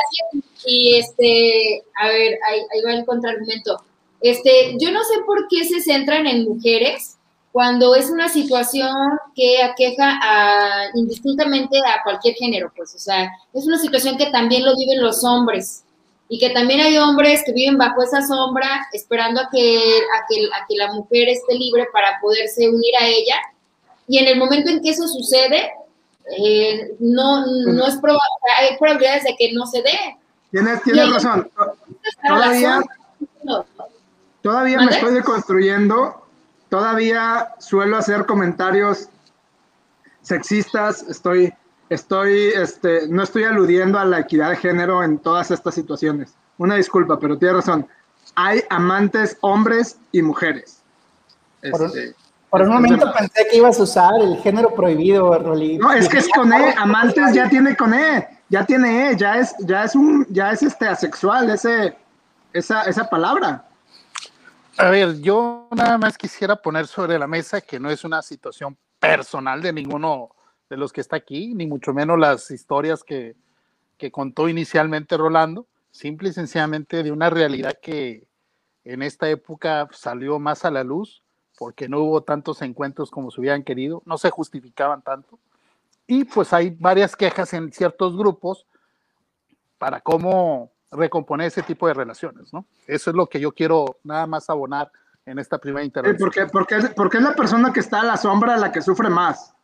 Y 0.64 0.96
este, 0.98 1.82
a 2.00 2.08
ver, 2.08 2.38
ahí, 2.48 2.60
ahí 2.72 2.82
va 2.86 2.92
el 2.92 3.04
contraargumento. 3.04 3.84
Este, 4.20 4.76
yo 4.78 4.90
no 4.90 5.04
sé 5.04 5.14
por 5.26 5.48
qué 5.48 5.64
se 5.64 5.82
centran 5.82 6.26
en 6.26 6.44
mujeres 6.44 7.18
cuando 7.54 7.94
es 7.94 8.10
una 8.10 8.28
situación 8.28 8.92
que 9.32 9.62
aqueja 9.62 10.18
a, 10.20 10.86
indistintamente 10.94 11.78
a 11.78 12.02
cualquier 12.02 12.34
género, 12.34 12.72
pues, 12.76 12.92
o 12.96 12.98
sea, 12.98 13.30
es 13.52 13.64
una 13.64 13.78
situación 13.78 14.16
que 14.16 14.26
también 14.26 14.64
lo 14.64 14.76
viven 14.76 15.00
los 15.00 15.22
hombres 15.22 15.84
y 16.28 16.40
que 16.40 16.50
también 16.50 16.80
hay 16.80 16.98
hombres 16.98 17.44
que 17.46 17.52
viven 17.52 17.78
bajo 17.78 18.02
esa 18.02 18.26
sombra 18.26 18.88
esperando 18.92 19.40
a 19.40 19.48
que, 19.52 19.76
a 19.78 20.26
que, 20.28 20.46
a 20.46 20.66
que 20.68 20.74
la 20.74 20.94
mujer 20.94 21.28
esté 21.28 21.54
libre 21.54 21.86
para 21.92 22.18
poderse 22.20 22.68
unir 22.68 22.92
a 23.00 23.06
ella 23.06 23.36
y 24.08 24.18
en 24.18 24.26
el 24.26 24.36
momento 24.36 24.68
en 24.70 24.82
que 24.82 24.90
eso 24.90 25.06
sucede, 25.06 25.70
eh, 26.36 26.96
no, 26.98 27.46
no 27.46 27.86
es 27.86 27.94
probable, 27.98 28.20
hay 28.58 28.76
probabilidades 28.78 29.22
de 29.22 29.36
que 29.38 29.52
no 29.52 29.64
se 29.66 29.80
dé. 29.80 30.16
Tienes, 30.50 30.82
tienes 30.82 31.08
razón. 31.08 31.48
Todavía, 32.26 32.82
todavía 34.42 34.78
me 34.80 34.90
estoy 34.90 35.14
deconstruyendo 35.14 36.23
todavía 36.74 37.54
suelo 37.60 37.96
hacer 37.96 38.26
comentarios 38.26 39.08
sexistas, 40.22 41.04
estoy, 41.08 41.54
estoy, 41.88 42.48
este, 42.48 43.06
no 43.06 43.22
estoy 43.22 43.44
aludiendo 43.44 43.96
a 43.96 44.04
la 44.04 44.18
equidad 44.18 44.50
de 44.50 44.56
género 44.56 45.04
en 45.04 45.20
todas 45.20 45.52
estas 45.52 45.72
situaciones. 45.72 46.34
Una 46.58 46.74
disculpa, 46.74 47.16
pero 47.20 47.38
tiene 47.38 47.54
razón. 47.54 47.86
Hay 48.34 48.64
amantes 48.70 49.38
hombres 49.40 49.98
y 50.10 50.20
mujeres. 50.20 50.82
Por, 51.70 51.84
este, 51.84 52.16
por 52.50 52.62
un 52.62 52.70
momento 52.70 53.12
pensé 53.16 53.46
que 53.48 53.58
ibas 53.58 53.78
a 53.78 53.84
usar 53.84 54.20
el 54.20 54.36
género 54.38 54.74
prohibido, 54.74 55.38
Rolly. 55.38 55.78
No, 55.78 55.92
es 55.92 56.08
que 56.08 56.18
es 56.18 56.28
con 56.30 56.52
E, 56.52 56.74
amantes 56.76 57.32
ya 57.34 57.48
tiene 57.48 57.76
con 57.76 57.94
E, 57.94 58.40
ya 58.48 58.66
tiene 58.66 59.10
E, 59.10 59.16
ya 59.16 59.38
es, 59.38 59.54
ya 59.60 59.84
es 59.84 59.94
un, 59.94 60.26
ya 60.28 60.50
es 60.50 60.64
este 60.64 60.88
asexual, 60.88 61.50
ese, 61.50 61.96
esa, 62.52 62.82
esa 62.82 63.08
palabra. 63.08 63.64
A 64.76 64.90
ver, 64.90 65.20
yo 65.20 65.68
nada 65.70 65.98
más 65.98 66.18
quisiera 66.18 66.56
poner 66.56 66.88
sobre 66.88 67.18
la 67.18 67.28
mesa 67.28 67.60
que 67.60 67.78
no 67.78 67.90
es 67.90 68.04
una 68.04 68.22
situación 68.22 68.76
personal 68.98 69.62
de 69.62 69.72
ninguno 69.72 70.30
de 70.68 70.76
los 70.76 70.92
que 70.92 71.00
está 71.00 71.16
aquí, 71.16 71.54
ni 71.54 71.66
mucho 71.66 71.94
menos 71.94 72.18
las 72.18 72.50
historias 72.50 73.04
que, 73.04 73.36
que 73.96 74.10
contó 74.10 74.48
inicialmente 74.48 75.16
Rolando, 75.16 75.66
simple 75.92 76.30
y 76.30 76.32
sencillamente 76.32 77.04
de 77.04 77.12
una 77.12 77.30
realidad 77.30 77.78
que 77.80 78.26
en 78.84 79.02
esta 79.02 79.28
época 79.28 79.88
salió 79.92 80.40
más 80.40 80.64
a 80.64 80.72
la 80.72 80.82
luz 80.82 81.22
porque 81.56 81.88
no 81.88 82.00
hubo 82.00 82.22
tantos 82.22 82.60
encuentros 82.62 83.12
como 83.12 83.30
se 83.30 83.40
hubieran 83.40 83.62
querido, 83.62 84.02
no 84.06 84.18
se 84.18 84.30
justificaban 84.30 85.02
tanto. 85.02 85.38
Y 86.06 86.24
pues 86.24 86.52
hay 86.52 86.70
varias 86.70 87.14
quejas 87.14 87.54
en 87.54 87.72
ciertos 87.72 88.16
grupos 88.16 88.66
para 89.78 90.00
cómo 90.00 90.73
recomponer 90.94 91.48
ese 91.48 91.62
tipo 91.62 91.86
de 91.86 91.94
relaciones, 91.94 92.52
¿no? 92.52 92.66
Eso 92.86 93.10
es 93.10 93.16
lo 93.16 93.26
que 93.26 93.40
yo 93.40 93.52
quiero 93.52 93.98
nada 94.04 94.26
más 94.26 94.48
abonar 94.48 94.90
en 95.26 95.38
esta 95.38 95.58
primera 95.58 95.84
intervención. 95.84 96.18
Porque, 96.18 96.46
porque, 96.46 96.76
porque 96.94 97.16
es 97.18 97.22
la 97.22 97.34
persona 97.34 97.72
que 97.72 97.80
está 97.80 98.00
a 98.00 98.04
la 98.04 98.16
sombra 98.16 98.56
la 98.56 98.72
que 98.72 98.82
sufre 98.82 99.08
más. 99.08 99.54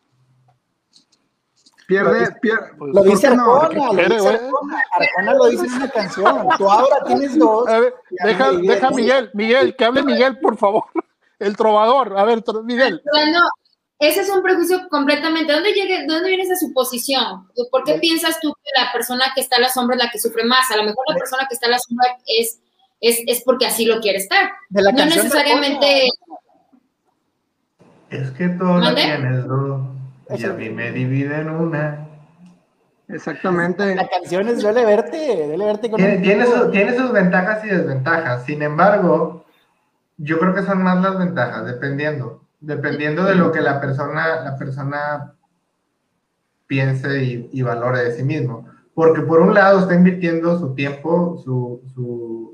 Pierde, 1.87 2.31
pierde. 2.41 2.71
Pues, 2.77 2.93
lo 2.93 3.03
dice 3.03 3.27
Arjona, 3.27 3.91
lo 3.91 3.93
dice 3.93 4.29
Arjona, 4.29 4.83
Arjona 4.93 5.33
lo 5.33 5.45
dice 5.47 5.65
en 5.65 5.73
una 5.73 5.89
canción. 5.89 6.47
Tú 6.57 6.71
ahora 6.71 7.03
tienes 7.05 7.37
dos. 7.37 7.67
A 7.67 7.79
ver, 7.79 7.93
deja, 8.23 8.51
deja 8.53 8.91
Miguel, 8.91 9.29
Miguel, 9.33 9.75
que 9.75 9.85
hable 9.85 10.03
Miguel, 10.03 10.39
por 10.39 10.57
favor. 10.57 10.83
El 11.39 11.57
trovador. 11.57 12.17
A 12.17 12.23
ver, 12.23 12.43
Miguel. 12.63 13.01
Bueno, 13.11 13.39
ese 14.01 14.21
es 14.21 14.29
un 14.29 14.41
prejuicio 14.41 14.89
completamente. 14.89 15.53
¿Dónde, 15.53 15.73
llegue, 15.73 16.07
¿Dónde 16.07 16.27
viene 16.27 16.41
esa 16.41 16.55
suposición? 16.55 17.47
¿Por 17.69 17.83
qué 17.83 17.99
piensas 17.99 18.39
tú 18.39 18.51
que 18.51 18.81
la 18.81 18.91
persona 18.91 19.25
que 19.35 19.41
está 19.41 19.57
a 19.57 19.59
la 19.59 19.69
sombra 19.69 19.95
es 19.95 20.03
la 20.03 20.09
que 20.09 20.19
sufre 20.19 20.43
más? 20.43 20.71
A 20.71 20.77
lo 20.77 20.85
mejor 20.85 21.05
la 21.07 21.15
persona 21.15 21.45
que 21.47 21.53
está 21.53 21.67
a 21.67 21.69
la 21.69 21.77
sombra 21.77 22.07
es, 22.25 22.59
es, 22.99 23.19
es 23.27 23.43
porque 23.43 23.67
así 23.67 23.85
lo 23.85 24.01
quiere 24.01 24.17
estar. 24.17 24.49
De 24.69 24.81
la 24.81 24.91
no 24.91 25.05
necesariamente. 25.05 26.07
Es 28.09 28.31
que 28.31 28.49
todo 28.49 28.79
lo 28.79 28.95
tienes 28.95 29.45
dos 29.45 29.81
y 30.35 30.45
a 30.45 30.53
mí 30.53 30.69
me 30.71 30.91
dividen 30.91 31.51
una. 31.51 32.07
Exactamente. 33.07 33.93
La 33.93 34.07
canción 34.07 34.47
es 34.47 34.63
duele 34.63 34.83
verte, 34.83 35.45
duele 35.45 35.65
verte 35.65 35.91
con 35.91 35.97
tiene, 35.97 36.17
tiene, 36.17 36.45
tiene 36.71 36.97
sus 36.97 37.11
ventajas 37.11 37.63
y 37.65 37.67
desventajas. 37.67 38.45
Sin 38.45 38.63
embargo, 38.63 39.45
yo 40.17 40.39
creo 40.39 40.55
que 40.55 40.63
son 40.63 40.81
más 40.81 40.99
las 41.03 41.19
ventajas, 41.19 41.67
dependiendo 41.67 42.41
dependiendo 42.61 43.25
de 43.25 43.35
lo 43.35 43.51
que 43.51 43.59
la 43.59 43.81
persona, 43.81 44.41
la 44.43 44.55
persona 44.55 45.33
piense 46.67 47.23
y, 47.51 47.61
valore 47.61 48.03
de 48.03 48.13
sí 48.13 48.23
mismo. 48.23 48.69
Porque 48.93 49.21
por 49.21 49.41
un 49.41 49.53
lado 49.53 49.79
está 49.79 49.95
invirtiendo 49.95 50.57
su 50.57 50.73
tiempo, 50.73 51.41
su, 51.43 51.81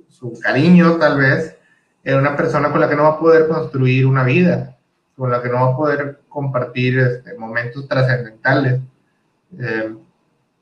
su, 0.10 0.40
cariño 0.42 0.98
tal 0.98 1.20
vez, 1.20 1.56
en 2.04 2.18
una 2.18 2.36
persona 2.36 2.72
con 2.72 2.80
la 2.80 2.90
que 2.90 2.96
no 2.96 3.04
va 3.04 3.10
a 3.10 3.20
poder 3.20 3.48
construir 3.48 4.08
una 4.08 4.24
vida, 4.24 4.78
con 5.16 5.30
la 5.30 5.42
que 5.42 5.50
no 5.50 5.56
va 5.56 5.74
a 5.74 5.78
poder 5.78 6.22
compartir 6.30 6.98
este, 6.98 7.38
momentos 7.38 7.88
trascendentales. 7.88 8.82
Eh, 9.60 9.96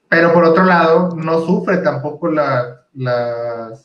pero 0.09 0.33
por 0.33 0.43
otro 0.43 0.63
lado, 0.63 1.15
no 1.15 1.41
sufre 1.41 1.77
tampoco 1.77 2.29
las 2.29 3.84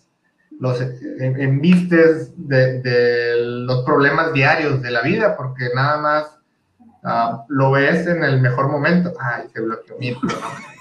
los 0.60 0.78
embistes 1.18 2.32
de, 2.36 2.80
de, 2.80 3.34
los 3.64 3.82
problemas 3.82 4.32
diarios 4.34 4.82
de 4.82 4.90
la 4.90 5.00
vida, 5.00 5.34
porque 5.34 5.70
nada 5.74 5.96
más 5.96 6.38
uh, 7.02 7.42
lo 7.48 7.70
ves 7.70 8.06
en 8.06 8.22
el 8.22 8.40
mejor 8.42 8.68
momento. 8.68 9.14
Ay, 9.18 9.44
se 9.52 9.60
bloqueó 9.62 9.96
mi 9.98 10.14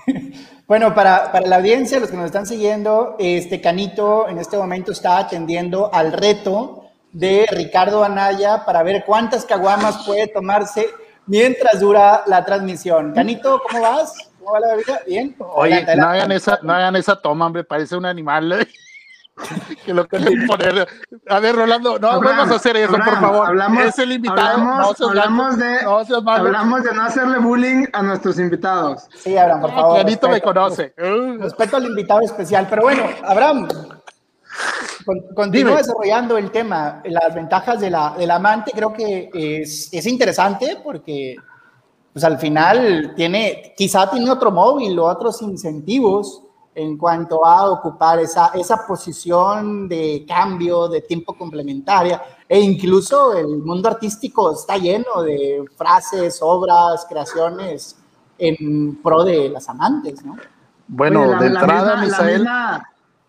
Bueno, 0.67 0.93
para, 0.93 1.31
para, 1.31 1.47
la 1.47 1.55
audiencia, 1.55 1.99
los 1.99 2.11
que 2.11 2.17
nos 2.17 2.25
están 2.25 2.45
siguiendo, 2.45 3.15
este 3.19 3.61
Canito 3.61 4.27
en 4.27 4.37
este 4.37 4.57
momento 4.57 4.91
está 4.91 5.17
atendiendo 5.17 5.89
al 5.93 6.11
reto 6.11 6.83
de 7.13 7.47
Ricardo 7.49 8.03
Anaya 8.03 8.65
para 8.65 8.83
ver 8.83 9.03
cuántas 9.05 9.45
caguamas 9.45 10.03
puede 10.05 10.27
tomarse 10.27 10.87
mientras 11.25 11.79
dura 11.79 12.23
la 12.27 12.43
transmisión. 12.43 13.13
Canito, 13.13 13.61
¿cómo 13.67 13.81
vas? 13.81 14.29
¿Cómo 14.39 14.51
va 14.51 14.59
la 14.59 14.75
vida? 14.75 14.99
¿Bien? 15.07 15.35
Oye, 15.39 15.85
no, 15.95 16.07
hagan 16.07 16.31
esa, 16.33 16.59
no 16.61 16.73
hagan 16.73 16.97
esa 16.97 17.15
toma, 17.15 17.45
hombre, 17.45 17.63
parece 17.63 17.95
un 17.95 18.05
animal. 18.05 18.67
que 19.85 19.93
lo 19.93 20.07
queréis 20.07 20.47
poner. 20.47 20.87
A 21.27 21.39
ver, 21.39 21.55
Rolando, 21.55 21.99
no 21.99 22.21
vamos 22.21 22.51
a 22.51 22.55
hacer 22.55 22.77
eso, 22.77 22.93
por 22.93 23.19
favor. 23.19 23.47
Hablamos, 23.47 23.85
es 23.85 23.99
el 23.99 24.11
invitado. 24.11 24.39
Hablamos, 24.41 24.99
no 24.99 25.07
hablamos 25.07 25.57
de, 25.57 25.83
no 25.83 26.31
hablamos 26.31 26.83
de 26.83 26.93
no 26.93 27.03
hacerle 27.03 27.39
bullying 27.39 27.85
a 27.93 28.01
nuestros 28.01 28.39
invitados. 28.39 29.07
Sí, 29.15 29.37
Abraham, 29.37 29.61
por 29.61 29.71
favor. 29.71 29.95
Clarito 30.01 30.29
me 30.29 30.41
conoce. 30.41 30.93
Respeto 30.97 31.77
al 31.77 31.85
invitado 31.85 32.21
especial, 32.21 32.67
pero 32.69 32.83
bueno, 32.83 33.03
Abraham, 33.23 33.67
continúa 35.35 35.77
desarrollando 35.77 36.37
el 36.37 36.51
tema. 36.51 37.01
Las 37.05 37.33
ventajas 37.33 37.79
de 37.79 37.89
la, 37.89 38.15
del 38.17 38.31
amante 38.31 38.71
creo 38.73 38.93
que 38.93 39.29
es, 39.33 39.89
es 39.91 40.05
interesante 40.05 40.77
porque 40.83 41.35
pues 42.13 42.23
al 42.23 42.39
final 42.39 43.13
tiene, 43.15 43.73
quizá 43.77 44.09
tiene 44.09 44.29
otro 44.29 44.51
móvil 44.51 44.97
o 44.99 45.05
otros 45.05 45.41
incentivos 45.41 46.43
en 46.75 46.97
cuanto 46.97 47.45
a 47.45 47.69
ocupar 47.69 48.19
esa, 48.19 48.47
esa 48.53 48.85
posición 48.87 49.87
de 49.89 50.25
cambio, 50.27 50.87
de 50.87 51.01
tiempo 51.01 51.33
complementaria, 51.33 52.21
e 52.47 52.59
incluso 52.59 53.37
el 53.37 53.57
mundo 53.59 53.89
artístico 53.89 54.53
está 54.53 54.77
lleno 54.77 55.23
de 55.23 55.65
frases, 55.75 56.39
obras, 56.41 57.05
creaciones 57.09 57.97
en 58.37 58.95
pro 59.01 59.23
de 59.23 59.49
las 59.49 59.67
amantes, 59.67 60.23
¿no? 60.23 60.37
Bueno, 60.87 61.39
de 61.39 61.47
entrada, 61.47 61.97
Misael... 61.97 62.47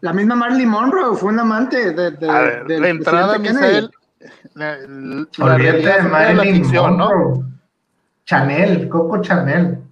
La 0.02 0.14
misma, 0.14 0.34
Marilyn 0.34 0.68
Monroe 0.68 1.14
fue 1.14 1.30
un 1.30 1.40
amante 1.40 1.92
de, 1.92 2.10
de, 2.12 2.64
de 2.66 2.88
entrada, 2.88 3.38
Misael... 3.38 3.90
La, 4.54 4.76
la, 4.76 5.56
de 5.56 6.02
Marilyn 6.02 6.70
Monroe. 6.72 7.44
Chanel, 8.24 8.88
Coco 8.88 9.20
Chanel. 9.20 9.82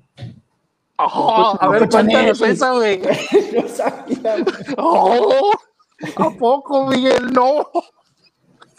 Oh, 0.98 1.56
a 1.60 1.68
ver, 1.68 1.88
cuéntanos 1.88 2.40
esa, 2.40 2.72
güey. 2.72 3.00
no 3.54 3.68
sabía. 3.68 4.44
Oh, 4.76 5.52
¿A 6.16 6.30
poco, 6.30 6.88
Miguel? 6.88 7.32
No. 7.32 7.68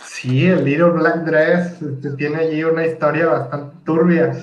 Sí, 0.03 0.47
el 0.47 0.65
Little 0.65 0.91
Black 0.91 1.23
Dress 1.23 1.81
este, 1.81 2.11
tiene 2.11 2.38
allí 2.38 2.63
una 2.63 2.85
historia 2.85 3.25
bastante 3.27 3.75
turbia. 3.85 4.33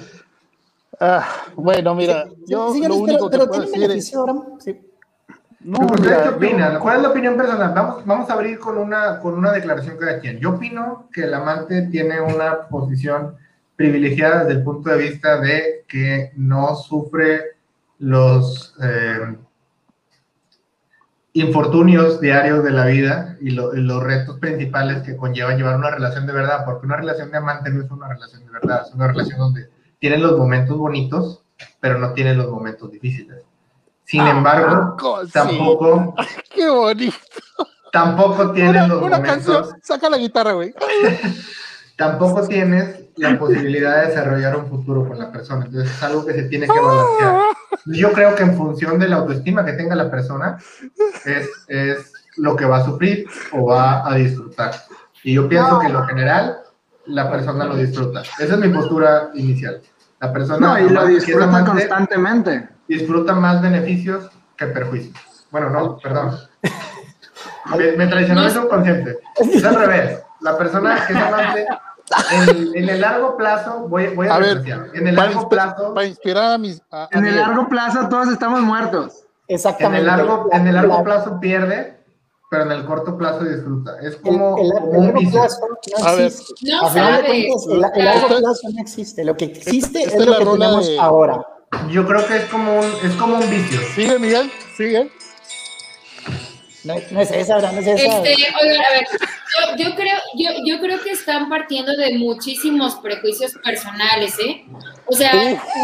Ah, 0.98 1.26
bueno, 1.54 1.94
mira, 1.94 2.26
yo 2.46 2.74
lo 2.88 2.96
único 2.96 3.28
que 3.28 3.38
puedo 3.38 3.60
decir 3.60 3.90
es... 3.90 4.12
Sí. 4.60 4.80
No, 5.60 5.78
¿Qué 5.96 6.28
opinan? 6.28 6.78
¿Cuál 6.78 6.96
es 6.96 7.02
la 7.02 7.08
opinión 7.08 7.36
personal? 7.36 7.74
Vamos, 7.74 8.06
vamos 8.06 8.30
a 8.30 8.34
abrir 8.34 8.58
con 8.58 8.78
una, 8.78 9.18
con 9.18 9.34
una 9.34 9.52
declaración 9.52 9.96
cada 9.98 10.20
quien. 10.20 10.38
Yo 10.38 10.50
opino 10.50 11.08
que 11.12 11.24
el 11.24 11.34
amante 11.34 11.88
tiene 11.88 12.20
una 12.20 12.68
posición 12.68 13.36
privilegiada 13.74 14.44
desde 14.44 14.60
el 14.60 14.64
punto 14.64 14.90
de 14.90 14.98
vista 14.98 15.38
de 15.40 15.84
que 15.88 16.30
no 16.36 16.76
sufre 16.76 17.55
los 17.98 18.74
eh, 18.82 19.36
infortunios 21.32 22.20
diarios 22.20 22.64
de 22.64 22.70
la 22.70 22.86
vida 22.86 23.36
y, 23.40 23.50
los 23.50 24.02
retos 24.02 24.38
principales 24.38 25.02
que 25.02 25.16
conlleva 25.16 25.54
llevar 25.54 25.76
una 25.76 25.90
relación 25.90 26.26
de 26.26 26.32
verdad, 26.32 26.64
porque 26.64 26.86
una 26.86 26.96
relación 26.96 27.30
de 27.30 27.36
amante 27.36 27.70
no 27.70 27.84
es 27.84 27.90
una 27.90 28.08
relación 28.08 28.44
de 28.44 28.52
verdad, 28.52 28.86
es 28.86 28.94
una 28.94 29.08
relación 29.08 29.38
donde 29.38 29.68
tienen 29.98 30.22
los 30.22 30.38
momentos 30.38 30.76
bonitos, 30.76 31.42
pero 31.80 31.98
no 31.98 32.12
tienen 32.12 32.38
los 32.38 32.50
momentos 32.50 32.90
difíciles. 32.90 33.42
Sin 34.04 34.22
ah, 34.22 34.30
embargo, 34.30 34.96
tampoco... 35.32 36.14
¡Qué 36.54 36.68
bonito! 36.68 37.16
Tampoco 37.92 38.52
tienen 38.52 38.88
los 38.88 39.02
una 39.02 39.18
momentos... 39.18 39.74
saca 39.82 40.08
la 40.08 40.18
guitarra, 40.18 40.52
güey. 40.52 40.74
tampoco 41.96 42.46
tienes 42.46 43.05
la 43.16 43.38
posibilidad 43.38 44.02
de 44.02 44.08
desarrollar 44.08 44.56
un 44.56 44.66
futuro 44.68 45.06
con 45.06 45.18
la 45.18 45.32
persona. 45.32 45.64
Entonces 45.64 45.90
es 45.90 46.02
algo 46.02 46.24
que 46.24 46.34
se 46.34 46.42
tiene 46.44 46.66
que 46.66 46.78
balancear. 46.78 47.40
Yo 47.86 48.12
creo 48.12 48.34
que 48.34 48.42
en 48.42 48.56
función 48.56 48.98
de 48.98 49.08
la 49.08 49.16
autoestima 49.16 49.64
que 49.64 49.72
tenga 49.72 49.94
la 49.94 50.10
persona, 50.10 50.58
es, 51.24 51.48
es 51.68 52.12
lo 52.36 52.56
que 52.56 52.64
va 52.64 52.78
a 52.78 52.84
sufrir 52.84 53.26
o 53.52 53.66
va 53.66 54.06
a 54.06 54.14
disfrutar. 54.16 54.74
Y 55.22 55.34
yo 55.34 55.48
pienso 55.48 55.78
que 55.80 55.86
en 55.86 55.92
lo 55.92 56.04
general, 56.04 56.58
la 57.06 57.30
persona 57.30 57.64
lo 57.64 57.76
disfruta. 57.76 58.20
Esa 58.38 58.54
es 58.54 58.58
mi 58.58 58.68
postura 58.68 59.30
inicial. 59.34 59.80
La 60.20 60.32
persona 60.32 60.78
no, 60.78 60.86
y 60.86 60.88
lo 60.88 61.06
disfruta 61.06 61.64
constantemente. 61.64 62.68
Disfruta 62.88 63.34
más 63.34 63.62
beneficios 63.62 64.30
que 64.56 64.66
perjuicios. 64.66 65.16
Bueno, 65.50 65.70
no, 65.70 65.98
perdón. 65.98 66.36
Me, 67.96 68.06
traicionó 68.06 68.44
el 68.44 68.50
subconsciente. 68.50 69.18
Es 69.36 69.64
al 69.64 69.74
revés. 69.74 70.22
La 70.40 70.56
persona 70.56 71.04
que 71.06 71.12
es 71.12 71.18
amante 71.18 71.66
en, 72.32 72.88
el 72.88 73.00
largo 73.00 73.36
plazo, 73.36 73.86
voy, 73.88 74.08
voy 74.08 74.28
a, 74.28 74.38
ver, 74.38 74.62
en 74.94 75.08
el 75.08 75.14
largo 75.16 75.48
plazo. 75.48 75.94
Para 75.94 76.06
inspirar 76.06 76.52
a 76.52 76.58
mis. 76.58 76.80
en 77.10 77.26
el 77.26 77.36
largo 77.36 77.68
plazo, 77.68 78.08
todos 78.08 78.28
estamos 78.28 78.60
muertos. 78.60 79.24
Exactamente. 79.48 79.98
En 79.98 80.00
el 80.00 80.06
largo, 80.06 80.48
en 80.52 80.66
el 80.66 80.74
largo 80.74 81.04
plazo 81.04 81.40
pierde, 81.40 81.96
pero 82.50 82.64
en 82.64 82.72
el 82.72 82.84
corto 82.84 83.16
plazo 83.16 83.44
disfruta. 83.44 83.98
Es 84.02 84.16
como, 84.16 84.56
el, 84.58 84.72
un 84.72 85.04
largo 85.04 85.30
plazo 85.30 85.60
no 85.68 86.18
existe. 86.18 86.72
No 86.72 86.88
el, 86.88 88.04
largo 88.04 88.28
plazo 88.28 88.68
no 88.72 88.80
existe. 88.80 89.24
Lo 89.24 89.36
que 89.36 89.46
existe 89.46 90.02
es, 90.02 90.14
lo 90.14 90.38
que 90.38 90.44
tenemos 90.44 90.90
ahora. 90.98 91.44
Yo 91.90 92.06
creo 92.06 92.26
que 92.26 92.36
es 92.36 92.44
como 92.44 92.78
un, 92.78 92.86
es 93.02 93.12
como 93.18 93.38
un 93.38 93.50
vicio. 93.50 93.80
Sigue, 93.94 94.18
Miguel, 94.18 94.50
sigue. 94.76 95.10
No, 96.84 96.94
no, 97.10 97.20
es 97.20 97.30
esa, 97.32 97.56
¿verdad? 97.56 97.72
No 97.72 97.80
es 97.80 97.86
esa. 97.88 98.18
Este, 98.18 98.30
oigan, 98.30 98.80
a 98.80 98.90
ver, 98.90 99.06
yo 99.76 99.94
creo, 99.94 100.18
yo, 100.34 100.50
yo 100.64 100.80
creo 100.80 101.00
que 101.00 101.10
están 101.10 101.48
partiendo 101.48 101.96
de 101.96 102.18
muchísimos 102.18 102.96
prejuicios 102.96 103.52
personales, 103.64 104.38
¿eh? 104.38 104.64
O 105.06 105.14
sea, 105.14 105.32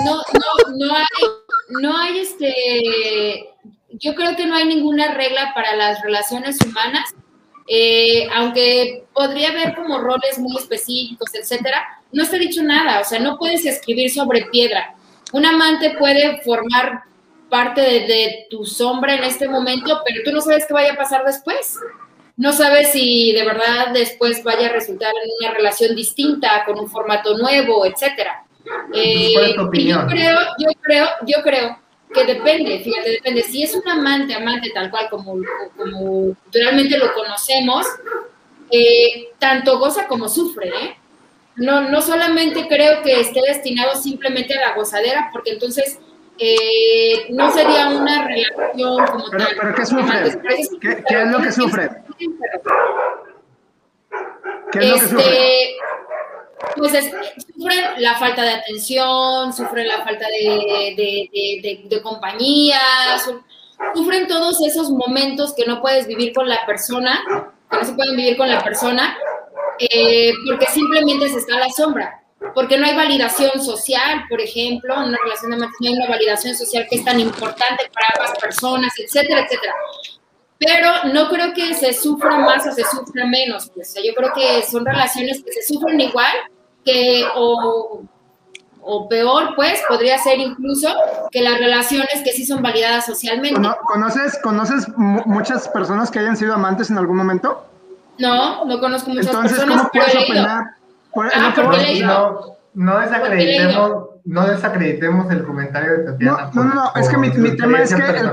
no, 0.04 0.16
no, 0.16 0.76
no 0.76 0.94
hay, 0.96 1.80
no 1.80 1.96
hay 1.96 2.18
este, 2.18 3.50
yo 3.90 4.14
creo 4.14 4.36
que 4.36 4.46
no 4.46 4.54
hay 4.54 4.66
ninguna 4.66 5.14
regla 5.14 5.52
para 5.54 5.76
las 5.76 6.02
relaciones 6.02 6.58
humanas, 6.64 7.14
eh, 7.68 8.28
aunque 8.34 9.04
podría 9.14 9.50
haber 9.50 9.74
como 9.74 9.98
roles 9.98 10.38
muy 10.38 10.56
específicos, 10.56 11.34
etcétera, 11.34 12.00
no 12.12 12.22
está 12.22 12.36
dicho 12.36 12.62
nada, 12.62 13.00
o 13.00 13.04
sea, 13.04 13.20
no 13.20 13.38
puedes 13.38 13.64
escribir 13.64 14.10
sobre 14.10 14.46
piedra. 14.46 14.94
Un 15.32 15.46
amante 15.46 15.96
puede 15.98 16.42
formar 16.42 17.04
parte 17.48 17.80
de, 17.80 18.00
de 18.00 18.46
tu 18.50 18.66
sombra 18.66 19.14
en 19.14 19.24
este 19.24 19.48
momento, 19.48 20.02
pero 20.06 20.22
tú 20.24 20.32
no 20.32 20.40
sabes 20.40 20.66
qué 20.66 20.74
vaya 20.74 20.92
a 20.92 20.96
pasar 20.96 21.24
después 21.24 21.78
no 22.36 22.52
sabes 22.52 22.92
si 22.92 23.32
de 23.32 23.44
verdad 23.44 23.92
después 23.92 24.42
vaya 24.42 24.68
a 24.68 24.72
resultar 24.72 25.12
en 25.22 25.30
una 25.40 25.54
relación 25.54 25.94
distinta, 25.94 26.64
con 26.64 26.78
un 26.78 26.88
formato 26.88 27.36
nuevo, 27.36 27.84
etcétera. 27.84 28.44
Eh, 28.94 29.54
yo 29.54 29.68
creo, 29.70 30.38
yo 30.58 30.68
creo, 30.80 31.06
yo 31.26 31.42
creo 31.42 31.78
que 32.12 32.24
depende, 32.24 32.80
fíjate, 32.80 33.10
depende. 33.10 33.42
Si 33.42 33.62
es 33.62 33.74
un 33.74 33.86
amante, 33.88 34.34
amante 34.34 34.70
tal 34.70 34.90
cual 34.90 35.08
como, 35.10 35.36
como 35.76 36.36
realmente 36.52 36.98
lo 36.98 37.12
conocemos, 37.14 37.86
eh, 38.70 39.28
tanto 39.38 39.78
goza 39.78 40.06
como 40.06 40.28
sufre, 40.28 40.68
¿eh? 40.68 40.96
No, 41.56 41.82
no 41.90 42.00
solamente 42.00 42.66
creo 42.66 43.02
que 43.02 43.20
esté 43.20 43.40
destinado 43.42 43.94
simplemente 43.94 44.56
a 44.56 44.68
la 44.68 44.74
gozadera, 44.74 45.28
porque 45.32 45.50
entonces 45.50 45.98
eh, 46.38 47.26
no 47.30 47.52
sería 47.52 47.88
una 47.88 48.26
relación 48.26 49.06
como 49.06 49.30
pero, 49.30 49.44
tal. 49.44 49.56
¿Pero 49.60 49.74
qué 49.74 49.86
sufre? 49.86 50.40
¿Qué, 50.80 51.04
¿Qué, 51.06 51.22
es 51.22 51.30
lo 51.30 51.40
que 51.40 51.52
sufre? 51.52 51.90
¿Qué 54.72 54.78
es 54.78 54.88
lo 54.88 54.94
que 54.94 55.06
sufre? 55.08 55.76
Pues 56.76 56.94
es, 56.94 57.12
sufren 57.54 57.84
la 57.98 58.16
falta 58.18 58.42
de 58.42 58.50
atención, 58.50 59.52
sufren 59.52 59.88
la 59.88 60.02
falta 60.04 60.26
de, 60.28 60.94
de, 60.96 61.88
de, 61.88 62.02
compañía, 62.02 62.78
sufren 63.94 64.28
todos 64.28 64.62
esos 64.62 64.90
momentos 64.90 65.54
que 65.54 65.66
no 65.66 65.82
puedes 65.82 66.06
vivir 66.06 66.32
con 66.32 66.48
la 66.48 66.64
persona, 66.64 67.20
que 67.70 67.76
no 67.76 67.84
se 67.84 67.92
pueden 67.94 68.16
vivir 68.16 68.36
con 68.36 68.48
la 68.48 68.62
persona, 68.62 69.18
eh, 69.78 70.32
porque 70.46 70.66
simplemente 70.66 71.28
se 71.28 71.38
está 71.38 71.56
a 71.56 71.60
la 71.60 71.70
sombra 71.70 72.21
porque 72.54 72.78
no 72.78 72.86
hay 72.86 72.94
validación 72.94 73.62
social, 73.62 74.24
por 74.28 74.40
ejemplo, 74.40 74.94
en 74.94 75.08
una 75.08 75.18
relación 75.22 75.50
de 75.50 75.56
matrimonio 75.58 75.70
no 75.80 75.88
hay 75.88 76.08
una 76.08 76.16
validación 76.16 76.54
social 76.54 76.86
que 76.88 76.96
es 76.96 77.04
tan 77.04 77.20
importante 77.20 77.90
para 77.92 78.06
ambas 78.16 78.38
personas, 78.38 78.92
etcétera, 78.98 79.40
etcétera. 79.40 79.74
Pero 80.58 81.12
no 81.12 81.28
creo 81.28 81.52
que 81.54 81.74
se 81.74 81.92
sufra 81.92 82.38
más 82.38 82.66
o 82.66 82.72
se 82.72 82.84
sufra 82.84 83.26
menos. 83.26 83.70
Pues. 83.74 83.94
yo 84.04 84.14
creo 84.14 84.32
que 84.32 84.62
son 84.62 84.86
relaciones 84.86 85.42
que 85.42 85.52
se 85.52 85.62
sufren 85.62 86.00
igual 86.00 86.32
que 86.84 87.24
o, 87.34 88.02
o 88.80 89.08
peor, 89.08 89.54
pues, 89.56 89.80
podría 89.88 90.18
ser 90.18 90.38
incluso 90.38 90.88
que 91.30 91.42
las 91.42 91.58
relaciones 91.58 92.22
que 92.24 92.32
sí 92.32 92.44
son 92.44 92.62
validadas 92.62 93.06
socialmente. 93.06 93.60
¿Conoces, 93.86 94.38
¿Conoces 94.42 94.86
muchas 94.96 95.68
personas 95.68 96.10
que 96.10 96.18
hayan 96.18 96.36
sido 96.36 96.54
amantes 96.54 96.90
en 96.90 96.98
algún 96.98 97.16
momento? 97.16 97.66
No, 98.18 98.64
no 98.64 98.78
conozco 98.78 99.10
muchas 99.10 99.26
Entonces, 99.26 99.58
personas. 99.58 99.78
¿cómo 99.78 99.90
puedes 99.92 100.16
opinar? 100.16 100.81
Ah, 101.14 101.54
no, 102.00 102.56
no, 102.74 102.98
desacreditemos, 102.98 104.08
no 104.24 104.46
desacreditemos 104.46 105.30
el 105.30 105.44
comentario 105.44 105.98
de 105.98 106.04
Tatiana. 106.04 106.50
No, 106.54 106.64
no, 106.64 106.74
no, 106.74 106.92
es 106.96 107.08
que 107.08 107.16
mi, 107.18 107.30
mi 107.30 107.56
tema 107.56 107.82
es 107.82 107.94
que 107.94 108.02
el, 108.02 108.32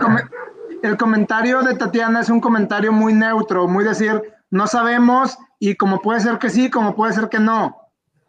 el, 0.84 0.98
comentario 0.98 1.62
de 1.62 1.76
Tatiana 1.76 2.22
es 2.22 2.30
un 2.30 2.40
comentario 2.40 2.94
muy 2.94 3.14
neutro, 3.14 3.68
muy 3.68 3.84
decir, 3.84 4.22
no 4.50 4.68
sabemos 4.68 5.38
y 5.60 5.76
como 5.76 6.02
puede 6.02 6.22
ser 6.22 6.40
que 6.40 6.50
sí, 6.50 6.70
como 6.70 6.96
puede 6.96 7.14
ser 7.14 7.28
que 7.28 7.40
no. 7.40 7.76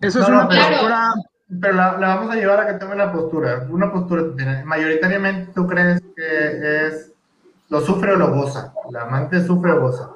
Eso 0.00 0.20
es 0.20 0.28
una 0.28 0.48
postura... 0.48 1.12
Pero 1.60 1.74
la, 1.74 1.98
la, 1.98 2.14
vamos 2.14 2.32
a 2.32 2.36
llevar 2.36 2.60
a 2.60 2.66
que 2.66 2.74
tome 2.74 2.94
una 2.94 3.12
postura. 3.12 3.66
Una 3.68 3.90
postura, 3.92 4.22
mayoritariamente 4.64 5.52
tú 5.52 5.66
crees 5.66 6.00
que 6.14 6.86
es 6.86 7.12
lo 7.68 7.80
sufre 7.80 8.12
o 8.12 8.16
lo 8.16 8.32
goza. 8.32 8.72
La 8.90 9.02
amante 9.02 9.44
sufre 9.44 9.72
o 9.72 9.80
goza. 9.80 10.10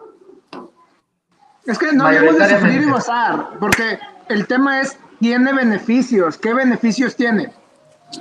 Es 1.67 1.79
que 1.79 1.93
no 1.93 2.07
hablemos 2.07 2.37
de 2.37 2.49
sufrir 2.49 2.83
y 2.83 2.91
gozar, 2.91 3.51
porque 3.59 3.99
el 4.29 4.47
tema 4.47 4.81
es, 4.81 4.99
¿tiene 5.21 5.53
beneficios? 5.53 6.39
¿Qué 6.39 6.55
beneficios 6.55 7.17
tiene? 7.17 7.53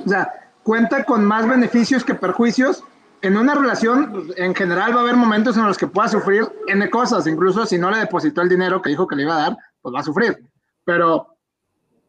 O 0.06 0.10
sea, 0.10 0.32
cuenta 0.64 1.04
con 1.04 1.26
más 1.26 1.48
beneficios 1.48 2.04
que 2.04 2.16
perjuicios. 2.16 2.84
En 3.22 3.38
una 3.38 3.56
relación, 3.56 4.32
en 4.36 4.54
general, 4.54 4.94
va 4.94 5.00
a 5.00 5.04
haber 5.04 5.16
momentos 5.16 5.56
en 5.56 5.66
los 5.66 5.78
que 5.78 5.88
pueda 5.88 6.10
sufrir 6.10 6.46
N 6.68 6.90
cosas, 6.90 7.26
incluso 7.26 7.66
si 7.66 7.78
no 7.78 7.90
le 7.90 8.00
depositó 8.00 8.42
el 8.42 8.50
dinero 8.50 8.82
que 8.82 8.90
dijo 8.90 9.08
que 9.08 9.16
le 9.16 9.24
iba 9.24 9.36
a 9.36 9.42
dar, 9.42 9.58
pues 9.82 9.96
va 9.96 10.02
a 10.02 10.04
sufrir. 10.04 10.38
Pero, 10.84 11.38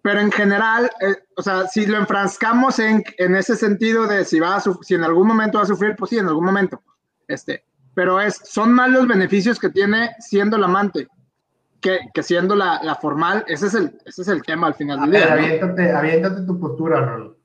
pero 0.03 0.21
en 0.21 0.33
general, 0.33 0.91
eh, 1.01 1.15
o 1.37 1.43
sea, 1.43 1.69
si 1.69 1.87
lo 1.87 1.99
enfrascamos 1.99 2.81
en, 2.81 3.05
en 3.19 3.37
ese 3.37 3.55
sentido 3.55 4.09
de 4.09 4.25
si, 4.25 4.41
va 4.41 4.57
a 4.57 4.61
si 4.61 4.95
en 4.95 5.05
algún 5.05 5.29
momento 5.29 5.59
va 5.59 5.65
a 5.65 5.69
sufrir, 5.69 5.95
pues 5.97 6.11
sí, 6.11 6.19
en 6.19 6.27
algún 6.27 6.45
momento. 6.45 6.83
Este, 7.29 7.65
pero 7.95 8.21
es, 8.21 8.41
son 8.45 8.73
más 8.73 8.91
los 8.91 9.07
beneficios 9.07 9.61
que 9.61 9.69
tiene 9.69 10.11
siendo 10.19 10.57
el 10.57 10.65
amante 10.65 11.09
que, 11.85 12.23
siendo 12.23 12.57
la, 12.57 12.81
la, 12.83 12.94
formal, 12.94 13.44
ese 13.47 13.66
es, 13.66 13.75
el, 13.75 13.99
ese 14.07 14.23
es 14.23 14.29
el 14.29 14.42
tema 14.42 14.68
al 14.68 14.75
final 14.75 15.01
del 15.03 15.11
día. 15.11 15.33
Aviéntate, 15.33 15.92
aviéntate 15.92 16.42
tu 16.47 16.59
postura, 16.59 17.05
Rol. 17.05 17.37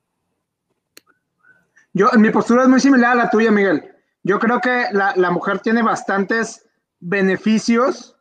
Yo, 1.91 2.09
mi 2.17 2.29
postura 2.29 2.63
es 2.63 2.69
muy 2.69 2.79
similar 2.79 3.11
a 3.11 3.23
la 3.23 3.29
tuya, 3.29 3.51
Miguel. 3.51 3.83
Yo 4.23 4.39
creo 4.39 4.61
que 4.61 4.85
la, 4.93 5.13
la 5.17 5.31
mujer 5.31 5.59
tiene 5.59 5.81
bastantes 5.81 6.65
beneficios 6.99 8.15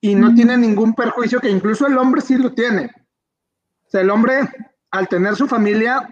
y 0.00 0.14
no 0.16 0.34
tiene 0.34 0.56
ningún 0.56 0.94
perjuicio, 0.94 1.40
que 1.40 1.50
incluso 1.50 1.86
el 1.86 1.98
hombre 1.98 2.20
sí 2.20 2.36
lo 2.36 2.52
tiene. 2.52 2.90
O 3.86 3.90
sea, 3.90 4.00
el 4.00 4.10
hombre, 4.10 4.48
al 4.90 5.08
tener 5.08 5.36
su 5.36 5.46
familia, 5.46 6.08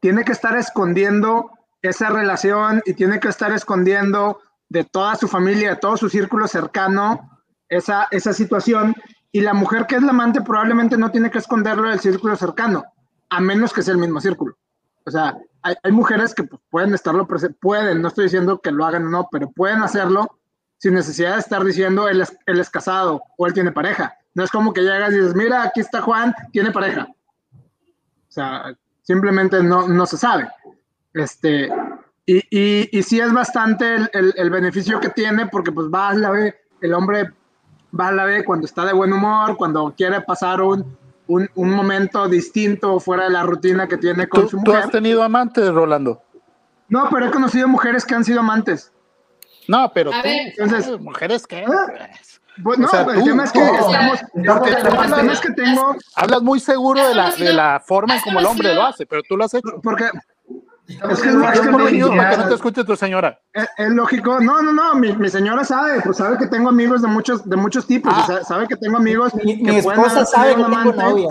tiene 0.00 0.24
que 0.24 0.32
estar 0.32 0.56
escondiendo 0.56 1.50
esa 1.82 2.10
relación 2.10 2.80
y 2.84 2.94
tiene 2.94 3.18
que 3.18 3.28
estar 3.28 3.50
escondiendo 3.52 4.40
de 4.68 4.84
toda 4.84 5.16
su 5.16 5.26
familia, 5.26 5.70
de 5.70 5.76
todo 5.76 5.96
su 5.96 6.08
círculo 6.08 6.46
cercano, 6.46 7.37
esa, 7.68 8.08
esa 8.10 8.32
situación 8.32 8.94
y 9.32 9.40
la 9.40 9.54
mujer 9.54 9.86
que 9.86 9.96
es 9.96 10.02
la 10.02 10.10
amante 10.10 10.40
probablemente 10.40 10.96
no 10.96 11.10
tiene 11.10 11.30
que 11.30 11.38
esconderlo 11.38 11.88
del 11.88 12.00
círculo 12.00 12.36
cercano, 12.36 12.84
a 13.28 13.40
menos 13.40 13.72
que 13.72 13.82
sea 13.82 13.94
el 13.94 14.00
mismo 14.00 14.20
círculo. 14.20 14.56
O 15.04 15.10
sea, 15.10 15.36
hay, 15.62 15.74
hay 15.82 15.92
mujeres 15.92 16.34
que 16.34 16.44
pues, 16.44 16.60
pueden 16.70 16.94
estarlo, 16.94 17.26
pueden, 17.60 18.02
no 18.02 18.08
estoy 18.08 18.24
diciendo 18.24 18.60
que 18.60 18.70
lo 18.70 18.84
hagan 18.84 19.06
o 19.06 19.10
no, 19.10 19.28
pero 19.30 19.50
pueden 19.50 19.82
hacerlo 19.82 20.38
sin 20.78 20.94
necesidad 20.94 21.34
de 21.34 21.40
estar 21.40 21.64
diciendo 21.64 22.08
él 22.08 22.20
es, 22.20 22.36
él 22.46 22.60
es 22.60 22.70
casado 22.70 23.22
o 23.36 23.46
él 23.46 23.52
tiene 23.52 23.72
pareja. 23.72 24.14
No 24.34 24.44
es 24.44 24.50
como 24.50 24.72
que 24.72 24.82
llegas 24.82 25.12
y 25.12 25.16
dices, 25.16 25.34
mira, 25.34 25.62
aquí 25.62 25.80
está 25.80 26.00
Juan, 26.00 26.34
tiene 26.52 26.70
pareja. 26.70 27.08
O 27.52 28.30
sea, 28.30 28.74
simplemente 29.02 29.62
no, 29.62 29.88
no 29.88 30.06
se 30.06 30.16
sabe. 30.16 30.48
Este, 31.14 31.68
y, 32.24 32.36
y, 32.50 32.88
y 32.92 33.02
sí 33.02 33.18
es 33.18 33.32
bastante 33.32 33.96
el, 33.96 34.10
el, 34.12 34.34
el, 34.36 34.50
beneficio 34.50 35.00
que 35.00 35.08
tiene 35.08 35.46
porque 35.46 35.72
pues 35.72 35.88
va 35.88 36.10
a 36.10 36.14
la 36.14 36.30
vez, 36.30 36.54
el 36.80 36.94
hombre 36.94 37.32
va 37.98 38.08
a 38.08 38.12
la 38.12 38.24
vez 38.24 38.44
cuando 38.44 38.66
está 38.66 38.84
de 38.84 38.92
buen 38.92 39.12
humor, 39.12 39.56
cuando 39.56 39.94
quiere 39.96 40.20
pasar 40.20 40.60
un, 40.60 40.96
un, 41.26 41.48
un, 41.54 41.70
momento 41.70 42.28
distinto 42.28 42.98
fuera 43.00 43.24
de 43.24 43.30
la 43.30 43.42
rutina 43.42 43.86
que 43.86 43.96
tiene 43.96 44.28
con 44.28 44.42
¿Tú, 44.42 44.48
su 44.50 44.56
mujer. 44.58 44.72
¿Tú 44.80 44.86
has 44.86 44.90
tenido 44.90 45.22
amantes, 45.22 45.68
Rolando? 45.72 46.22
No, 46.88 47.08
pero 47.10 47.26
he 47.26 47.30
conocido 47.30 47.68
mujeres 47.68 48.04
que 48.04 48.14
han 48.14 48.24
sido 48.24 48.40
amantes. 48.40 48.92
No, 49.68 49.90
pero 49.92 50.12
A 50.12 50.22
tú, 50.22 50.28
ver. 50.28 50.54
Entonces- 50.56 51.00
mujeres 51.00 51.46
que 51.46 51.64
¿Ah? 51.66 51.86
Pues 52.62 52.76
no, 52.78 52.86
O 52.86 52.90
sea, 52.90 53.02
el 53.02 53.20
tú, 53.20 53.24
tema 53.24 53.44
es 53.44 53.52
que 53.52 53.60
no. 53.60 53.66
estamos, 53.66 54.20
Estamos- 54.34 54.68
el 54.68 55.14
tema 55.14 55.32
es 55.32 55.40
que 55.40 55.52
tengo, 55.52 55.94
hablas 56.16 56.42
muy 56.42 56.58
seguro 56.58 57.06
de 57.06 57.14
la, 57.14 57.30
de 57.30 57.52
la 57.52 57.80
forma 57.86 58.16
en 58.16 58.20
como 58.20 58.40
el 58.40 58.46
hombre 58.46 58.74
lo 58.74 58.82
hace, 58.84 59.06
pero 59.06 59.22
tú 59.22 59.36
lo 59.36 59.44
has 59.44 59.54
hecho. 59.54 59.80
porque 59.80 60.10
Es 60.88 61.20
que 61.20 61.28
es 61.28 61.60
que 61.60 61.70
niño, 61.70 61.86
dicho 61.86 62.08
para 62.08 62.30
que 62.30 62.36
no 62.38 62.48
te 62.48 62.54
escuche 62.54 62.82
tu 62.82 62.96
señora. 62.96 63.38
es, 63.52 63.68
es 63.76 63.90
lógico, 63.90 64.40
no, 64.40 64.62
no, 64.62 64.72
no, 64.72 64.94
mi, 64.94 65.12
mi 65.12 65.28
señora 65.28 65.62
sabe, 65.62 66.00
pues 66.00 66.16
sabe 66.16 66.38
que 66.38 66.46
tengo 66.46 66.70
amigos 66.70 67.02
de 67.02 67.08
muchos, 67.08 67.46
de 67.46 67.56
muchos 67.56 67.86
tipos, 67.86 68.10
Ah. 68.16 68.22
o 68.22 68.26
sea, 68.26 68.44
sabe 68.44 68.66
que 68.66 68.76
tengo 68.76 68.96
amigos 68.96 69.34
Mi, 69.34 69.58
que 69.62 69.70
mi 69.70 69.76
esposa 69.76 70.24
sabe 70.24 70.54
que 70.56 70.62
tengo 70.64 70.92
novia. 70.92 71.28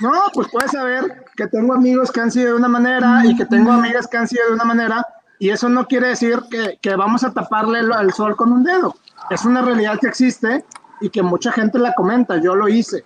No, 0.00 0.12
pues 0.34 0.48
puedes 0.52 0.70
saber 0.70 1.24
que 1.36 1.48
tengo 1.48 1.74
amigos 1.74 2.12
que 2.12 2.20
han 2.20 2.30
sido 2.30 2.48
de 2.50 2.54
una 2.54 2.68
manera 2.68 3.22
y 3.24 3.36
que 3.36 3.44
tengo 3.46 3.72
amigas 3.72 4.06
que 4.06 4.16
han 4.18 4.28
sido 4.28 4.46
de 4.46 4.52
una 4.54 4.64
manera, 4.64 5.04
y 5.40 5.50
eso 5.50 5.68
no 5.68 5.86
quiere 5.88 6.08
decir 6.08 6.40
que, 6.48 6.78
que 6.80 6.94
vamos 6.94 7.24
a 7.24 7.32
taparle 7.32 7.80
el, 7.80 7.90
el 7.92 8.12
sol 8.12 8.36
con 8.36 8.52
un 8.52 8.62
dedo. 8.62 8.94
Es 9.30 9.44
una 9.44 9.62
realidad 9.62 9.98
que 10.00 10.06
existe 10.06 10.64
y 11.00 11.10
que 11.10 11.22
mucha 11.22 11.50
gente 11.50 11.78
la 11.80 11.92
comenta. 11.94 12.36
Yo 12.36 12.54
lo 12.54 12.68
hice. 12.68 13.04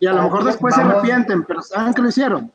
Y 0.00 0.06
a 0.06 0.12
lo 0.12 0.22
mejor 0.24 0.44
después 0.44 0.74
se 0.74 0.82
arrepienten, 0.82 1.44
pero 1.44 1.62
saben 1.62 1.94
que 1.94 2.02
lo 2.02 2.08
hicieron. 2.08 2.52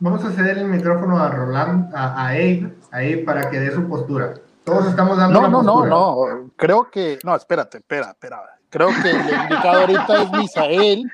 Vamos 0.00 0.24
a 0.24 0.30
ceder 0.32 0.58
el 0.58 0.66
micrófono 0.68 1.18
a 1.18 1.28
Roland, 1.30 1.94
a, 1.94 2.14
a 2.14 2.28
Abe, 2.28 2.72
ahí 2.92 3.24
para 3.24 3.50
que 3.50 3.58
dé 3.58 3.72
su 3.72 3.88
postura. 3.88 4.34
Todos 4.64 4.86
estamos 4.86 5.16
dando 5.16 5.40
No, 5.40 5.48
no, 5.48 5.62
no, 5.62 5.86
no. 5.86 6.50
Creo 6.56 6.90
que. 6.90 7.18
No, 7.24 7.34
espérate, 7.34 7.78
espera, 7.78 8.10
espera. 8.10 8.40
Creo 8.70 8.88
que 9.02 9.10
el 9.10 9.16
indicado 9.16 9.80
ahorita 9.80 10.22
es 10.22 10.32
Misael. 10.32 11.10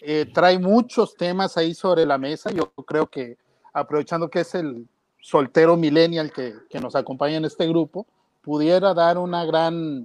eh, 0.00 0.26
trae 0.34 0.58
muchos 0.58 1.16
temas 1.16 1.56
ahí 1.56 1.74
sobre 1.74 2.04
la 2.04 2.18
mesa. 2.18 2.50
Yo 2.50 2.70
creo 2.86 3.06
que 3.06 3.36
aprovechando 3.72 4.28
que 4.28 4.40
es 4.40 4.54
el 4.54 4.86
soltero 5.20 5.76
millennial 5.76 6.32
que, 6.32 6.54
que 6.68 6.80
nos 6.80 6.96
acompaña 6.96 7.36
en 7.36 7.44
este 7.44 7.66
grupo, 7.68 8.06
pudiera 8.42 8.94
dar 8.94 9.16
una 9.18 9.44
gran 9.44 10.04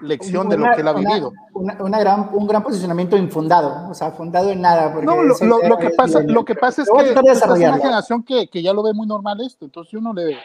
lección 0.00 0.48
de 0.48 0.56
lo 0.56 0.66
que 0.74 0.80
él 0.80 0.88
ha 0.88 0.92
vivido. 0.92 1.32
Una, 1.52 1.98
gran, 1.98 2.30
un 2.32 2.46
gran 2.46 2.62
posicionamiento 2.62 3.16
infundado, 3.16 3.90
o 3.90 3.94
sea, 3.94 4.10
fundado 4.12 4.50
en 4.50 4.60
nada. 4.60 4.94
No, 5.02 5.22
lo, 5.22 5.78
que 5.78 5.90
pasa, 5.90 6.20
lo 6.22 6.44
que 6.44 6.54
pasa 6.54 6.82
es 6.82 6.88
que 6.90 7.30
es 7.30 7.42
una 7.42 7.78
generación 7.78 8.22
que, 8.22 8.48
que, 8.48 8.62
ya 8.62 8.72
lo 8.72 8.82
ve 8.82 8.92
muy 8.92 9.06
normal 9.06 9.40
esto, 9.40 9.64
entonces 9.64 9.92
yo 9.92 10.00
no 10.00 10.12
le 10.12 10.36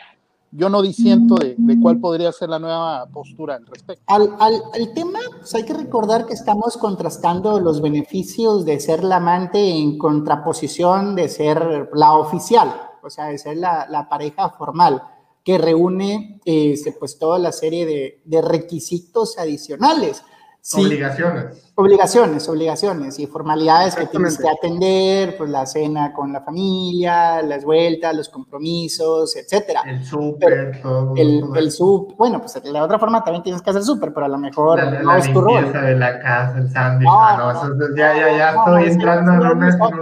yo 0.51 0.67
no 0.67 0.81
disiento 0.81 1.35
de, 1.35 1.53
de, 1.55 1.79
cuál 1.79 1.99
podría 1.99 2.31
ser 2.31 2.49
la 2.49 2.57
nueva 2.57 3.05
postura 3.05 3.55
al 3.55 3.67
respecto. 3.67 4.03
Al, 4.07 4.35
al, 4.39 4.63
al, 4.73 4.93
tema, 4.95 5.19
pues 5.37 5.53
hay 5.53 5.63
que 5.63 5.75
recordar 5.75 6.25
que 6.25 6.33
estamos 6.33 6.75
contrastando 6.77 7.59
los 7.59 7.81
beneficios 7.81 8.65
de 8.65 8.79
ser 8.79 9.03
la 9.03 9.17
amante 9.17 9.59
en 9.59 9.99
contraposición 9.99 11.13
de 11.13 11.29
ser 11.29 11.89
la 11.93 12.15
oficial, 12.15 12.73
o 13.03 13.11
sea, 13.11 13.25
de 13.25 13.37
ser 13.37 13.57
la, 13.57 13.85
la 13.89 14.09
pareja 14.09 14.49
formal 14.49 15.03
que 15.49 15.57
reúne 15.57 16.39
este, 16.45 16.91
pues 16.91 17.17
toda 17.17 17.39
la 17.39 17.51
serie 17.51 17.83
de, 17.83 18.21
de 18.23 18.39
requisitos 18.39 19.39
adicionales. 19.39 20.23
obligaciones. 20.75 21.71
Obligaciones, 21.73 22.47
obligaciones 22.47 23.17
y 23.17 23.25
formalidades 23.25 23.95
que 23.95 24.05
tienes 24.05 24.37
que 24.37 24.47
atender, 24.47 25.35
pues 25.39 25.49
la 25.49 25.65
cena 25.65 26.13
con 26.13 26.31
la 26.31 26.41
familia, 26.41 27.41
las 27.41 27.65
vueltas, 27.65 28.15
los 28.15 28.29
compromisos, 28.29 29.35
etcétera. 29.35 29.81
El 29.87 30.05
súper, 30.05 30.79
todo. 30.83 31.15
El, 31.15 31.43
el 31.55 31.71
súper, 31.71 32.15
bueno, 32.15 32.39
pues 32.41 32.61
de 32.61 32.71
la 32.71 32.83
otra 32.83 32.99
forma 32.99 33.23
también 33.23 33.41
tienes 33.41 33.63
que 33.63 33.71
hacer 33.71 33.81
súper, 33.81 34.13
pero 34.13 34.27
a 34.27 34.29
lo 34.29 34.37
mejor 34.37 34.77
la, 34.77 35.01
no 35.01 35.15
es 35.15 35.33
tu 35.33 35.41
rol. 35.41 35.73
de 35.73 35.95
la 35.95 36.19
casa, 36.19 36.59
el 36.59 36.69
sándwich, 36.69 37.09
no, 37.09 37.37
no, 37.37 37.51
eso, 37.53 37.95
ya, 37.97 38.15
ya, 38.15 38.37
ya 38.37 38.49
estoy 38.51 38.83
entrando 38.83 39.33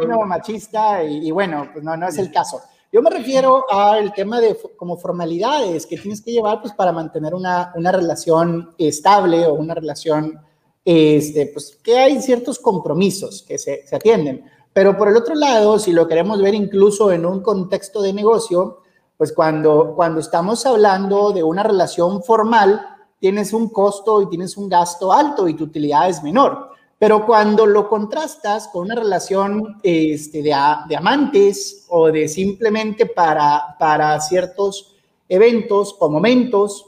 en 0.02 0.12
un... 0.12 0.28
machista 0.28 1.02
y, 1.06 1.26
y, 1.26 1.32
bueno, 1.32 1.70
pues 1.72 1.86
no, 1.86 1.96
no 1.96 2.10
es 2.10 2.18
el 2.18 2.34
caso. 2.34 2.60
Yo 2.98 3.04
me 3.04 3.12
refiero 3.12 3.64
al 3.70 4.12
tema 4.12 4.42
de 4.42 4.58
como 4.76 4.98
formalidades 4.98 5.86
que 5.86 6.00
tienes 6.00 6.20
que 6.20 6.32
llevar 6.32 6.62
pues 6.62 6.74
para 6.74 6.92
mantener 6.92 7.36
una, 7.36 7.72
una 7.76 7.92
relación 7.92 8.74
estable 8.76 9.46
o 9.46 9.54
una 9.54 9.76
relación, 9.76 10.42
este, 10.84 11.52
pues 11.54 11.78
que 11.84 11.96
hay 11.96 12.20
ciertos 12.20 12.58
compromisos 12.58 13.44
que 13.48 13.60
se, 13.60 13.86
se 13.86 13.96
atienden. 13.96 14.46
Pero 14.74 14.98
por 14.98 15.10
el 15.10 15.16
otro 15.16 15.36
lado, 15.36 15.78
si 15.78 15.92
lo 15.92 16.08
queremos 16.08 16.42
ver 16.42 16.56
incluso 16.56 17.12
en 17.12 17.28
un 17.28 17.42
contexto 17.42 18.02
de 18.02 18.14
negocio, 18.14 18.80
pues 19.16 19.32
cuando, 19.32 19.94
cuando 19.96 20.20
estamos 20.20 20.66
hablando 20.66 21.32
de 21.34 21.44
una 21.44 21.62
relación 21.62 22.24
formal, 22.24 22.82
tienes 23.20 23.54
un 23.54 23.70
costo 23.70 24.24
y 24.24 24.30
tienes 24.30 24.58
un 24.58 24.70
gasto 24.70 25.14
alto 25.14 25.48
y 25.48 25.54
tu 25.54 25.66
utilidad 25.66 26.10
es 26.10 26.24
menor. 26.24 26.72
Pero 27.00 27.26
cuando 27.26 27.66
lo 27.66 27.88
contrastas 27.88 28.68
con 28.70 28.86
una 28.86 28.96
relación 28.96 29.78
este, 29.84 30.42
de, 30.42 30.54
amantes 30.54 31.86
o 31.90 32.12
de 32.12 32.28
simplemente 32.28 33.06
para, 33.06 33.76
para 33.78 34.20
ciertos 34.20 34.96
eventos 35.30 35.96
o 36.00 36.10
momentos, 36.10 36.86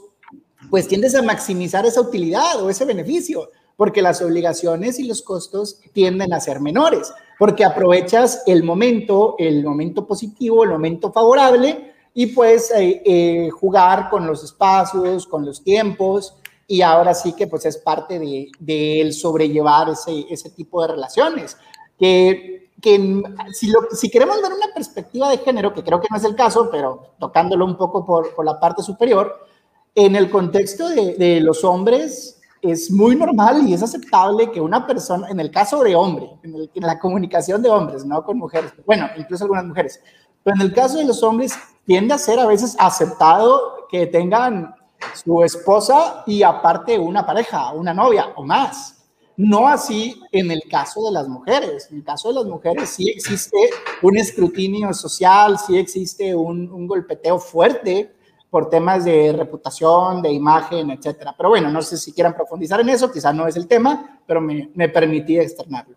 pues 0.68 0.88
tiendes 0.88 1.14
a 1.14 1.22
maximizar 1.22 1.86
esa 1.86 2.00
utilidad 2.00 2.60
o 2.62 2.70
ese 2.70 2.84
beneficio, 2.84 3.50
porque 3.76 4.02
las 4.02 4.20
obligaciones 4.20 4.98
y 4.98 5.04
los 5.04 5.22
costos 5.22 5.78
tienden 5.92 6.32
a 6.32 6.40
ser 6.40 6.60
menores, 6.60 7.12
porque 7.38 7.64
aprovechas 7.64 8.42
el 8.46 8.64
momento, 8.64 9.36
el 9.38 9.64
momento 9.64 10.06
positivo, 10.06 10.64
el 10.64 10.70
momento 10.70 11.12
favorable 11.12 11.92
y 12.14 12.26
puedes 12.26 12.72
eh, 12.72 13.00
eh, 13.04 13.50
jugar 13.50 14.10
con 14.10 14.26
los 14.26 14.42
espacios, 14.42 15.24
con 15.26 15.46
los 15.46 15.62
tiempos 15.62 16.34
y 16.70 16.82
ahora 16.82 17.14
sí 17.14 17.32
que 17.32 17.48
pues 17.48 17.66
es 17.66 17.78
parte 17.78 18.20
de, 18.20 18.48
de 18.60 19.00
él 19.00 19.12
sobrellevar 19.12 19.88
ese, 19.88 20.24
ese 20.30 20.50
tipo 20.50 20.80
de 20.80 20.92
relaciones. 20.92 21.56
Que, 21.98 22.70
que 22.80 23.22
si, 23.52 23.66
lo, 23.66 23.80
si 23.90 24.08
queremos 24.08 24.40
ver 24.40 24.52
una 24.52 24.72
perspectiva 24.72 25.28
de 25.30 25.38
género, 25.38 25.74
que 25.74 25.82
creo 25.82 26.00
que 26.00 26.06
no 26.08 26.16
es 26.16 26.22
el 26.22 26.36
caso, 26.36 26.68
pero 26.70 27.14
tocándolo 27.18 27.64
un 27.64 27.76
poco 27.76 28.06
por, 28.06 28.32
por 28.36 28.44
la 28.44 28.60
parte 28.60 28.84
superior, 28.84 29.48
en 29.96 30.14
el 30.14 30.30
contexto 30.30 30.88
de, 30.88 31.16
de, 31.16 31.40
los 31.40 31.64
hombres 31.64 32.40
es 32.62 32.88
muy 32.88 33.16
normal 33.16 33.66
y 33.66 33.74
es 33.74 33.82
aceptable 33.82 34.52
que 34.52 34.60
una 34.60 34.86
persona, 34.86 35.28
en 35.28 35.40
el 35.40 35.50
caso 35.50 35.82
de 35.82 35.96
hombre, 35.96 36.30
en, 36.44 36.54
el, 36.54 36.70
en 36.72 36.86
la 36.86 37.00
comunicación 37.00 37.62
de 37.62 37.68
hombres, 37.68 38.06
no 38.06 38.22
con 38.22 38.38
mujeres, 38.38 38.72
bueno, 38.86 39.08
incluso 39.16 39.42
algunas 39.42 39.64
mujeres, 39.64 40.00
pero 40.44 40.54
en 40.54 40.62
el 40.62 40.72
caso 40.72 40.98
de 40.98 41.04
los 41.04 41.20
hombres 41.24 41.52
tiende 41.84 42.14
a 42.14 42.18
ser 42.18 42.38
a 42.38 42.46
veces 42.46 42.76
aceptado 42.78 43.88
que 43.90 44.06
tengan 44.06 44.72
su 45.14 45.42
esposa 45.42 46.24
y 46.26 46.42
aparte 46.42 46.98
una 46.98 47.24
pareja, 47.24 47.72
una 47.72 47.94
novia 47.94 48.32
o 48.36 48.44
más. 48.44 48.96
No 49.36 49.68
así 49.68 50.20
en 50.32 50.50
el 50.50 50.62
caso 50.70 51.04
de 51.06 51.12
las 51.12 51.28
mujeres. 51.28 51.88
En 51.90 51.98
el 51.98 52.04
caso 52.04 52.28
de 52.28 52.34
las 52.34 52.44
mujeres 52.44 52.90
sí 52.90 53.08
existe 53.08 53.56
un 54.02 54.18
escrutinio 54.18 54.92
social, 54.92 55.58
sí 55.58 55.78
existe 55.78 56.34
un, 56.34 56.70
un 56.70 56.86
golpeteo 56.86 57.38
fuerte 57.38 58.12
por 58.50 58.68
temas 58.68 59.04
de 59.04 59.32
reputación, 59.32 60.20
de 60.20 60.32
imagen, 60.32 60.90
etcétera. 60.90 61.34
Pero 61.36 61.50
bueno, 61.50 61.70
no 61.70 61.80
sé 61.80 61.96
si 61.96 62.12
quieran 62.12 62.34
profundizar 62.34 62.80
en 62.80 62.88
eso, 62.88 63.10
quizás 63.10 63.34
no 63.34 63.46
es 63.46 63.56
el 63.56 63.66
tema, 63.66 64.20
pero 64.26 64.40
me, 64.40 64.70
me 64.74 64.88
permití 64.88 65.38
externarlo. 65.38 65.96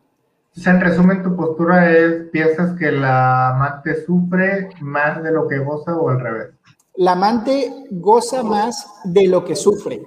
En 0.56 0.80
resumen, 0.80 1.24
tu 1.24 1.36
postura 1.36 1.92
es, 1.92 2.30
¿piensas 2.32 2.78
que 2.78 2.92
la 2.92 3.50
amante 3.50 4.06
sufre 4.06 4.70
más 4.82 5.22
de 5.24 5.32
lo 5.32 5.48
que 5.48 5.58
goza 5.58 5.96
o 5.96 6.10
al 6.10 6.20
revés? 6.20 6.50
La 6.96 7.14
amante 7.14 7.74
goza 7.92 8.44
más 8.44 8.88
de 9.04 9.28
lo 9.28 9.46
que 9.46 9.56
sufre. 9.56 10.02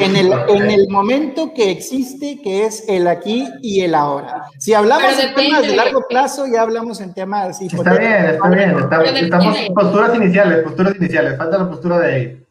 En 0.00 0.16
el, 0.16 0.32
en 0.48 0.68
el 0.68 0.88
momento 0.88 1.54
que 1.54 1.70
existe, 1.70 2.40
que 2.42 2.66
es 2.66 2.88
el 2.88 3.06
aquí 3.06 3.48
y 3.62 3.82
el 3.82 3.94
ahora. 3.94 4.46
Si 4.58 4.74
hablamos 4.74 5.16
en 5.16 5.32
temas 5.32 5.62
de 5.62 5.76
largo 5.76 6.08
plazo, 6.08 6.46
ya 6.52 6.62
hablamos 6.62 7.00
en 7.00 7.14
temas 7.14 7.60
Está 7.60 7.96
bien, 7.96 8.24
está 8.24 8.48
bien. 8.48 9.16
estamos 9.16 9.56
en 9.56 9.72
posturas 9.72 10.16
iniciales, 10.16 10.64
posturas 10.64 10.96
iniciales. 10.96 11.38
Falta 11.38 11.58
la 11.58 11.70
postura 11.70 12.00
de 12.00 12.14
ahí. 12.14 12.46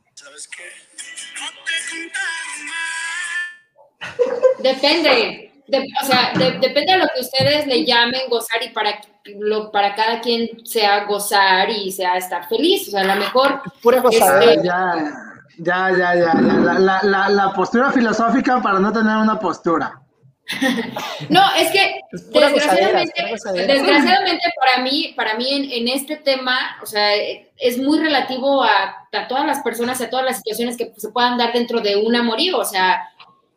Depende 4.60 5.44
o 6.02 6.06
sea, 6.06 6.34
depende 6.36 6.94
de 6.94 6.98
lo 6.98 7.06
que 7.14 7.22
ustedes 7.22 7.68
le 7.68 7.86
llamen 7.86 8.22
gozar 8.30 8.62
y 8.64 8.70
para, 8.70 9.00
lo, 9.40 9.72
para 9.72 9.96
cada 9.96 10.22
quien 10.22 10.66
sea 10.66 11.06
gozar 11.06 11.70
y 11.70 11.92
sea 11.92 12.18
estar 12.18 12.48
feliz. 12.48 12.88
O 12.88 12.92
sea, 12.92 13.02
a 13.02 13.16
lo 13.16 13.16
mejor. 13.16 13.62
Pura 13.82 14.00
gozadera, 14.02 14.54
este, 14.54 14.68
ya, 14.68 14.96
ya, 15.58 15.92
ya, 15.92 16.16
ya. 16.16 16.34
La, 16.42 16.80
la, 16.80 17.00
la, 17.04 17.30
la, 17.30 17.54
postura 17.54 17.92
filosófica 17.92 18.62
para 18.62 18.80
no 18.80 18.92
tener 18.92 19.16
una 19.18 19.40
postura. 19.40 20.00
no, 21.30 21.42
es 21.56 21.72
que 21.72 22.02
desgraciadamente, 22.12 23.14
desgraciadamente 23.66 24.44
para 24.60 24.84
mí, 24.84 25.14
para 25.16 25.36
mí 25.36 25.50
en, 25.50 25.72
en, 25.72 25.88
este 25.88 26.18
tema, 26.18 26.78
o 26.82 26.86
sea, 26.86 27.16
es 27.16 27.78
muy 27.78 27.98
relativo 28.00 28.62
a, 28.62 29.08
a 29.14 29.28
todas 29.30 29.46
las 29.46 29.62
personas, 29.62 30.02
a 30.02 30.10
todas 30.10 30.26
las 30.26 30.38
situaciones 30.38 30.76
que 30.76 30.92
se 30.98 31.10
puedan 31.12 31.38
dar 31.38 31.54
dentro 31.54 31.80
de 31.80 31.96
un 31.96 32.14
amorío. 32.14 32.58
O 32.58 32.66
sea, 32.66 33.08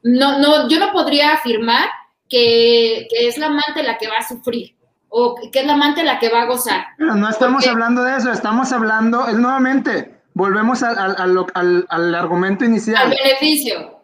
no, 0.04 0.38
no, 0.38 0.68
yo 0.68 0.78
no 0.78 0.92
podría 0.92 1.32
afirmar 1.32 1.88
que, 2.28 3.08
es 3.10 3.38
la 3.38 3.46
amante 3.46 3.82
la 3.82 3.98
que 3.98 4.08
va 4.08 4.18
a 4.18 4.28
sufrir 4.28 4.75
o 5.18 5.34
que 5.50 5.60
es 5.60 5.66
la 5.66 5.72
amante 5.72 6.04
la 6.04 6.18
que 6.18 6.28
va 6.28 6.42
a 6.42 6.44
gozar. 6.44 6.84
no 6.98 7.26
estamos 7.26 7.66
hablando 7.66 8.02
de 8.02 8.18
eso, 8.18 8.30
estamos 8.30 8.70
hablando, 8.70 9.26
es 9.26 9.38
nuevamente, 9.38 10.14
volvemos 10.34 10.82
al, 10.82 11.16
al, 11.16 11.86
al, 11.88 12.14
argumento 12.14 12.66
inicial. 12.66 12.98
Al 12.98 13.08
beneficio. 13.08 13.98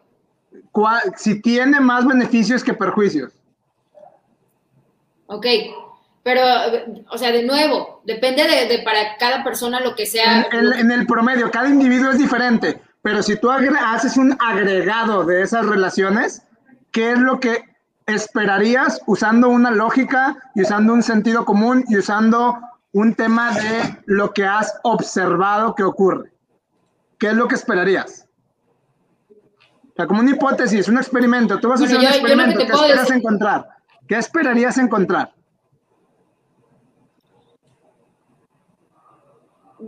Si 1.16 1.42
tiene 1.42 1.80
más 1.80 2.06
beneficios 2.06 2.64
que 2.64 2.72
perjuicios. 2.72 3.30
Ok, 5.26 5.46
pero, 6.22 6.40
o 7.10 7.18
sea, 7.18 7.30
de 7.30 7.42
nuevo, 7.42 8.00
depende 8.04 8.44
de, 8.44 8.78
para 8.82 9.18
cada 9.18 9.44
persona 9.44 9.80
lo 9.80 9.94
que 9.94 10.06
sea. 10.06 10.46
en, 10.50 10.90
el 10.90 11.06
promedio, 11.06 11.50
cada 11.50 11.68
individuo 11.68 12.10
es 12.10 12.18
diferente. 12.18 12.80
Pero 13.02 13.22
si 13.22 13.36
tú 13.36 13.50
haces 13.50 14.16
un 14.16 14.34
agregado 14.40 15.24
de 15.24 15.42
esas 15.42 15.66
relaciones, 15.66 16.42
¿qué 16.90 17.12
es 17.12 17.18
lo 17.18 17.38
que 17.38 17.71
esperarías 18.06 19.00
usando 19.06 19.48
una 19.48 19.70
lógica 19.70 20.36
y 20.54 20.62
usando 20.62 20.92
un 20.92 21.02
sentido 21.02 21.44
común 21.44 21.84
y 21.88 21.96
usando 21.96 22.58
un 22.92 23.14
tema 23.14 23.52
de 23.52 23.98
lo 24.06 24.32
que 24.32 24.44
has 24.44 24.78
observado 24.82 25.74
que 25.74 25.82
ocurre? 25.82 26.32
¿Qué 27.18 27.28
es 27.28 27.34
lo 27.34 27.48
que 27.48 27.54
esperarías? 27.54 28.28
O 29.30 29.94
sea, 29.96 30.06
como 30.06 30.20
una 30.20 30.30
hipótesis, 30.30 30.88
un 30.88 30.98
experimento. 30.98 31.60
Tú 31.60 31.68
vas 31.68 31.80
a 31.80 31.84
hacer 31.84 31.98
un 31.98 32.04
experimento. 32.04 32.58
¿Qué 32.58 32.72
esperas 32.72 33.10
encontrar? 33.10 33.68
¿Qué 34.08 34.16
esperarías 34.16 34.78
encontrar? 34.78 35.32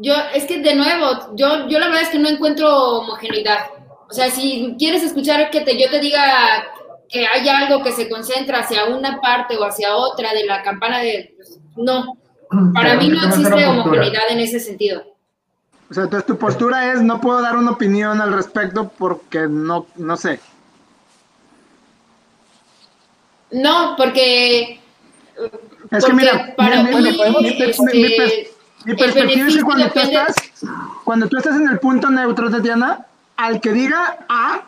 yo, 0.01 0.15
es 0.35 0.45
que 0.45 0.61
de 0.61 0.75
nuevo, 0.75 1.35
yo, 1.37 1.69
yo 1.69 1.79
la 1.79 1.87
verdad 1.87 2.03
es 2.03 2.09
que 2.09 2.19
no 2.19 2.29
encuentro 2.29 2.99
homogeneidad. 2.99 3.67
O 4.09 4.13
sea, 4.13 4.31
si 4.31 4.75
quieres 4.79 5.03
escuchar 5.03 5.51
que 5.51 5.61
te, 5.61 5.81
yo 5.81 5.91
te 5.91 6.01
diga 6.01 6.23
que 7.09 7.27
hay 7.27 7.49
algo 7.49 7.83
que 7.83 7.93
se 7.93 8.09
concentra 8.09 8.61
hacia 8.61 8.87
una 8.87 9.21
parte 9.21 9.57
o 9.57 9.65
hacia 9.65 9.95
otra 9.95 10.33
de 10.33 10.47
la 10.47 10.63
campana 10.63 10.99
de... 10.99 11.35
Pues, 11.37 11.59
no, 11.77 12.19
para 12.73 12.97
mí 12.97 13.09
no 13.09 13.27
existe 13.27 13.67
homogeneidad 13.67 14.31
en 14.31 14.41
ese 14.41 14.61
sentido. 14.61 15.05
O 15.91 15.95
sea, 15.95 16.05
entonces 16.05 16.27
tu 16.27 16.39
postura 16.39 16.93
es, 16.93 17.03
no 17.03 17.21
puedo 17.21 17.41
dar 17.43 17.57
una 17.57 17.73
opinión 17.73 18.21
al 18.21 18.33
respecto 18.33 18.89
porque 18.97 19.47
no, 19.49 19.87
no 19.97 20.17
sé. 20.17 20.41
No, 23.51 23.95
porque... 23.97 24.81
Es 25.91 26.05
que 26.05 26.13
mira, 26.13 26.55
para 26.57 26.83
mí, 26.83 26.91
mi 28.85 28.95
perspectiva 28.95 29.49
es 29.49 29.57
que 29.57 29.63
cuando 29.63 29.91
tú, 29.91 30.01
estás, 30.01 30.35
cuando 31.05 31.29
tú 31.29 31.37
estás 31.37 31.57
en 31.57 31.69
el 31.69 31.79
punto 31.79 32.11
neutro, 32.11 32.51
Tatiana, 32.51 33.07
al 33.37 33.61
que 33.61 33.73
diga 33.73 34.27
A, 34.29 34.63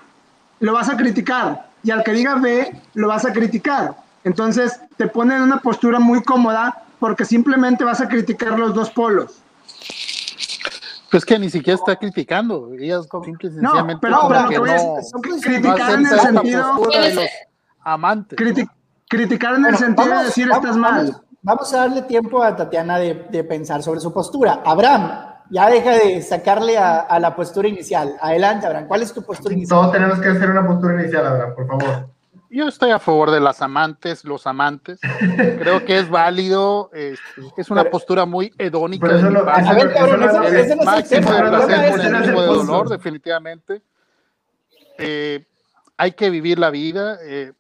lo 0.61 0.73
vas 0.73 0.89
a 0.89 0.97
criticar. 0.97 1.66
Y 1.87 1.91
al 1.93 2.03
que 2.03 2.11
diga 2.13 2.35
B, 2.35 2.83
lo 2.95 3.07
vas 3.09 3.25
a 3.25 3.33
criticar. 3.33 3.95
Entonces 4.25 4.81
te 4.97 5.07
pone 5.07 5.37
en 5.37 5.43
una 5.43 5.61
postura 5.61 6.01
muy 6.01 6.21
cómoda 6.25 6.83
porque 6.99 7.25
simplemente 7.25 7.85
vas 7.85 8.01
a 8.01 8.09
criticar 8.09 8.59
los 8.59 8.75
dos 8.75 8.91
polos. 8.91 9.41
Pues 11.11 11.25
que 11.25 11.39
ni 11.39 11.49
siquiera 11.49 11.77
está 11.79 11.95
criticando. 11.95 12.73
Ellas 12.77 13.07
simple 13.25 13.51
y 13.51 13.53
No, 13.55 13.61
sencillamente 13.71 14.01
pero, 14.03 14.17
como 14.17 14.29
pero 14.31 14.41
que 14.41 14.45
lo 14.45 14.51
que 14.51 14.59
voy 14.59 14.71
a 14.71 14.77
no- 14.83 14.99
es- 14.99 15.13
no 15.15 15.21
criticar 15.21 15.93
en 15.93 16.07
el 16.07 16.21
sentido, 16.21 16.75
de 16.91 17.15
los 17.15 17.25
amantes. 17.85 18.39
¿no? 18.41 18.45
criti- 18.47 18.71
criticar 19.09 19.55
en 19.55 19.67
el 19.67 19.77
sentido 19.77 20.19
de 20.19 20.25
decir 20.25 20.49
vamos- 20.49 20.65
estás 20.65 20.77
mal. 20.77 21.07
Vamos, 21.07 21.23
vamos 21.43 21.73
a 21.73 21.77
darle 21.79 22.03
tiempo 22.03 22.43
a 22.43 22.57
Tatiana 22.57 22.99
de, 22.99 23.27
de 23.31 23.45
pensar 23.45 23.81
sobre 23.85 24.01
su 24.01 24.13
postura. 24.13 24.61
Abraham, 24.65 25.36
ya 25.51 25.69
deja 25.71 25.93
de 25.99 26.23
sacarle 26.23 26.77
a, 26.79 27.01
a 27.01 27.19
la 27.19 27.35
postura 27.37 27.69
inicial. 27.69 28.15
Adelante, 28.21 28.67
Abraham. 28.67 28.87
¿Cuál 28.89 29.03
es 29.03 29.13
tu 29.13 29.23
postura 29.25 29.55
inicial? 29.55 29.79
Todos 29.81 29.93
tenemos 29.93 30.19
que 30.21 30.29
hacer 30.29 30.51
una 30.51 30.67
postura 30.67 31.01
inicial, 31.03 31.27
Abraham, 31.27 31.55
por 31.55 31.67
favor. 31.67 32.09
Yo 32.49 32.69
estoy 32.69 32.91
a 32.93 32.99
favor 32.99 33.33
de 33.33 33.41
las 33.41 33.61
amantes, 33.61 34.25
los 34.25 34.47
amantes. 34.47 35.01
Creo 35.59 35.85
que 35.85 35.99
es 35.99 36.09
válido. 36.09 36.91
este, 36.95 37.21
es 37.61 37.71
una 37.71 37.83
Pero- 37.83 37.91
postura 37.93 38.25
muy 38.25 38.53
hedónica. 38.57 39.07
Pero 39.07 39.19
eso 39.19 39.45
parte. 39.45 39.69
A 39.69 39.73
ver, 39.75 39.93
cabrón, 39.93 40.23
eso 40.23 40.33
no- 40.33 40.43
no 40.43 40.49
es 40.49 40.71
el 40.71 40.79
máximo 40.79 41.21
tema. 41.31 41.43
de 41.43 41.49
placer 41.51 41.85
es 41.85 41.91
con 41.91 42.01
no 42.13 42.19
el 42.19 42.25
es 42.25 42.29
de 42.31 42.33
dolor, 42.33 42.89
definitivamente. 42.89 43.83
Eh, 44.99 45.45
hay 45.99 46.13
que 46.13 46.31
vivir 46.31 46.59
la 46.59 46.71
vida. 46.71 47.19
eh, 47.23 47.53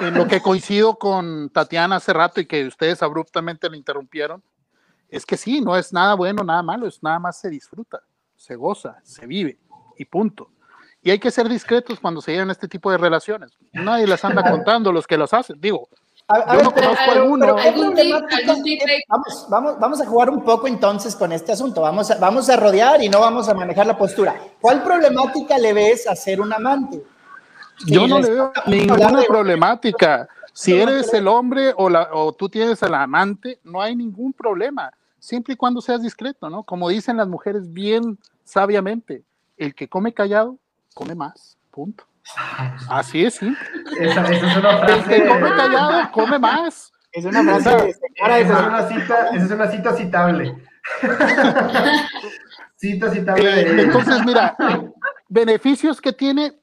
en 0.00 0.14
lo 0.14 0.26
que 0.28 0.40
coincido 0.40 0.96
con 0.96 1.50
Tatiana 1.50 1.96
hace 1.96 2.12
rato 2.12 2.40
y 2.40 2.46
que 2.46 2.66
ustedes 2.66 3.02
abruptamente 3.02 3.68
le 3.68 3.76
interrumpieron, 3.76 4.42
es 5.10 5.26
que 5.26 5.36
sí, 5.36 5.60
no 5.60 5.76
es 5.76 5.92
nada 5.92 6.14
bueno, 6.14 6.42
nada 6.44 6.62
malo, 6.62 6.86
es 6.86 7.02
nada 7.02 7.18
más 7.18 7.38
se 7.38 7.50
disfruta, 7.50 8.00
se 8.36 8.54
goza, 8.56 8.98
se 9.02 9.26
vive 9.26 9.58
y 9.98 10.04
punto. 10.04 10.50
Y 11.02 11.10
hay 11.10 11.18
que 11.18 11.30
ser 11.30 11.48
discretos 11.48 11.98
cuando 11.98 12.20
se 12.20 12.32
llegan 12.32 12.50
este 12.50 12.68
tipo 12.68 12.90
de 12.90 12.98
relaciones. 12.98 13.52
Nadie 13.72 14.06
las 14.06 14.24
anda 14.24 14.42
contando 14.50 14.92
los 14.92 15.06
que 15.06 15.16
los 15.16 15.32
hacen. 15.32 15.58
Digo, 15.60 15.88
A, 16.28 16.34
a 16.36 16.46
Yo 16.52 16.56
ver, 16.56 16.64
no 16.64 16.70
pero- 16.74 16.86
conozco 16.88 17.04
pero- 17.08 17.22
alguno. 17.22 17.44
pero 17.46 17.56
¿qué 17.56 17.68
¿Algún 17.68 17.86
tip? 17.88 17.94
problemática- 17.96 18.36
¿Algún 18.50 18.62
tip? 18.62 18.80
qué- 18.84 19.00
Vamos, 19.08 19.46
vamos, 19.50 19.78
vamos 19.80 20.00
a 20.00 20.06
jugar 20.06 20.30
un 20.30 20.44
poco 20.44 20.66
entonces 20.68 21.16
con 21.16 21.32
este 21.32 21.52
asunto. 21.52 21.80
Vamos 21.80 22.10
a, 22.10 22.18
vamos 22.18 22.48
a 22.50 22.56
rodear 22.56 23.02
y 23.02 23.08
no 23.08 23.18
vamos 23.20 23.48
a 23.48 23.54
manejar 23.54 23.86
la 23.86 23.96
postura. 23.98 24.36
¿Cuál 24.60 24.82
problemática 24.84 25.58
le 25.58 25.72
ves 25.72 26.06
a 26.06 26.14
ser 26.14 26.40
un 26.40 26.52
amante? 26.52 27.02
Yo 27.86 28.06
no 28.06 28.20
le 28.20 28.30
veo 28.30 28.52
ninguna 28.66 29.22
problemática. 29.26 30.28
Si 30.52 30.78
eres 30.78 31.12
el 31.14 31.26
hombre 31.28 31.72
o, 31.76 31.88
la, 31.88 32.10
o 32.12 32.32
tú 32.34 32.48
tienes 32.48 32.82
al 32.82 32.94
amante, 32.94 33.58
no 33.64 33.80
hay 33.80 33.96
ningún 33.96 34.32
problema, 34.34 34.92
siempre 35.20 35.54
y 35.54 35.56
cuando 35.56 35.80
seas 35.80 36.02
discreto, 36.02 36.50
¿no? 36.50 36.64
Como 36.64 36.88
dicen 36.88 37.16
las 37.16 37.28
mujeres 37.28 37.72
bien 37.72 38.18
sabiamente, 38.44 39.22
el 39.56 39.74
que 39.74 39.86
come 39.88 40.12
callado, 40.12 40.58
come 40.94 41.14
más, 41.14 41.56
punto. 41.70 42.04
Así 42.88 43.24
es, 43.24 43.34
sí. 43.34 43.54
Esa, 44.00 44.22
esa 44.30 44.46
es 44.50 44.56
una 44.56 44.70
El 44.70 44.78
frase. 44.78 45.08
que 45.22 45.28
come 45.28 45.50
callado, 45.56 46.12
come 46.12 46.38
más. 46.38 46.92
Es 47.12 47.24
una 47.24 47.42
frase 47.42 47.70
de 47.70 47.94
señora 47.94 48.38
Esa 48.38 48.60
es 48.60 48.66
una 48.66 48.88
cita, 48.88 49.28
esa 49.32 49.44
es 49.44 49.50
una 49.50 49.70
cita 49.70 49.96
citable. 49.96 50.64
cita 52.76 53.10
citable 53.10 53.60
Eh, 53.60 53.74
de 53.74 53.82
entonces, 53.82 54.24
mira, 54.24 54.56
beneficios 55.28 56.00
que 56.00 56.12
tiene, 56.12 56.54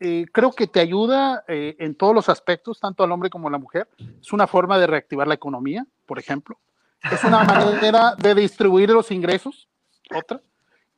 eh, 0.00 0.26
creo 0.32 0.52
que 0.52 0.66
te 0.66 0.80
ayuda 0.80 1.44
eh, 1.48 1.76
en 1.78 1.94
todos 1.94 2.14
los 2.14 2.28
aspectos, 2.28 2.78
tanto 2.80 3.02
al 3.02 3.12
hombre 3.12 3.30
como 3.30 3.48
a 3.48 3.50
la 3.50 3.58
mujer. 3.58 3.88
Es 4.20 4.32
una 4.32 4.46
forma 4.46 4.78
de 4.78 4.86
reactivar 4.86 5.26
la 5.26 5.34
economía, 5.34 5.84
por 6.06 6.18
ejemplo. 6.18 6.58
Es 7.02 7.24
una 7.24 7.44
manera 7.44 8.14
de 8.16 8.34
distribuir 8.34 8.90
los 8.90 9.10
ingresos, 9.10 9.68
otra. 10.14 10.40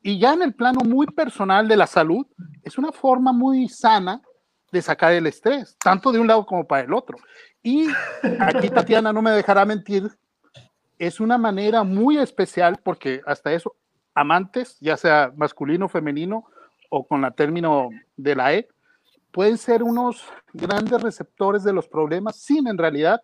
Y 0.01 0.19
ya 0.19 0.33
en 0.33 0.41
el 0.41 0.53
plano 0.53 0.81
muy 0.81 1.05
personal 1.07 1.67
de 1.67 1.77
la 1.77 1.85
salud, 1.85 2.25
es 2.63 2.77
una 2.77 2.91
forma 2.91 3.31
muy 3.31 3.69
sana 3.69 4.21
de 4.71 4.81
sacar 4.81 5.13
el 5.13 5.27
estrés, 5.27 5.77
tanto 5.83 6.11
de 6.11 6.19
un 6.19 6.27
lado 6.27 6.45
como 6.45 6.65
para 6.65 6.83
el 6.83 6.93
otro. 6.93 7.17
Y 7.61 7.87
aquí 8.39 8.69
Tatiana 8.69 9.13
no 9.13 9.21
me 9.21 9.31
dejará 9.31 9.65
mentir, 9.65 10.09
es 10.97 11.19
una 11.19 11.37
manera 11.37 11.83
muy 11.83 12.17
especial 12.17 12.79
porque 12.83 13.21
hasta 13.25 13.51
eso, 13.51 13.75
amantes, 14.13 14.77
ya 14.79 14.97
sea 14.97 15.31
masculino, 15.35 15.89
femenino 15.89 16.45
o 16.89 17.05
con 17.07 17.21
la 17.21 17.31
término 17.31 17.89
de 18.17 18.35
la 18.35 18.53
E, 18.53 18.67
pueden 19.31 19.57
ser 19.57 19.83
unos 19.83 20.23
grandes 20.53 21.01
receptores 21.01 21.63
de 21.63 21.73
los 21.73 21.87
problemas 21.87 22.35
sin 22.35 22.67
en 22.67 22.77
realidad 22.77 23.21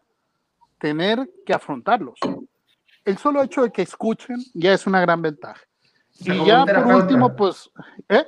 tener 0.80 1.30
que 1.46 1.54
afrontarlos. 1.54 2.20
El 3.08 3.18
solo 3.18 3.42
hecho 3.42 3.62
de 3.64 3.72
que 3.72 3.84
escuchen 3.84 4.36
ya 4.54 4.74
es 4.74 4.86
una 4.86 5.00
gran 5.00 5.22
ventaja. 5.22 5.62
sea, 6.12 6.36
Y 6.36 6.46
ya 6.46 6.66
por 6.66 6.88
último, 6.88 7.34
pues, 7.34 7.70
¿eh? 8.10 8.28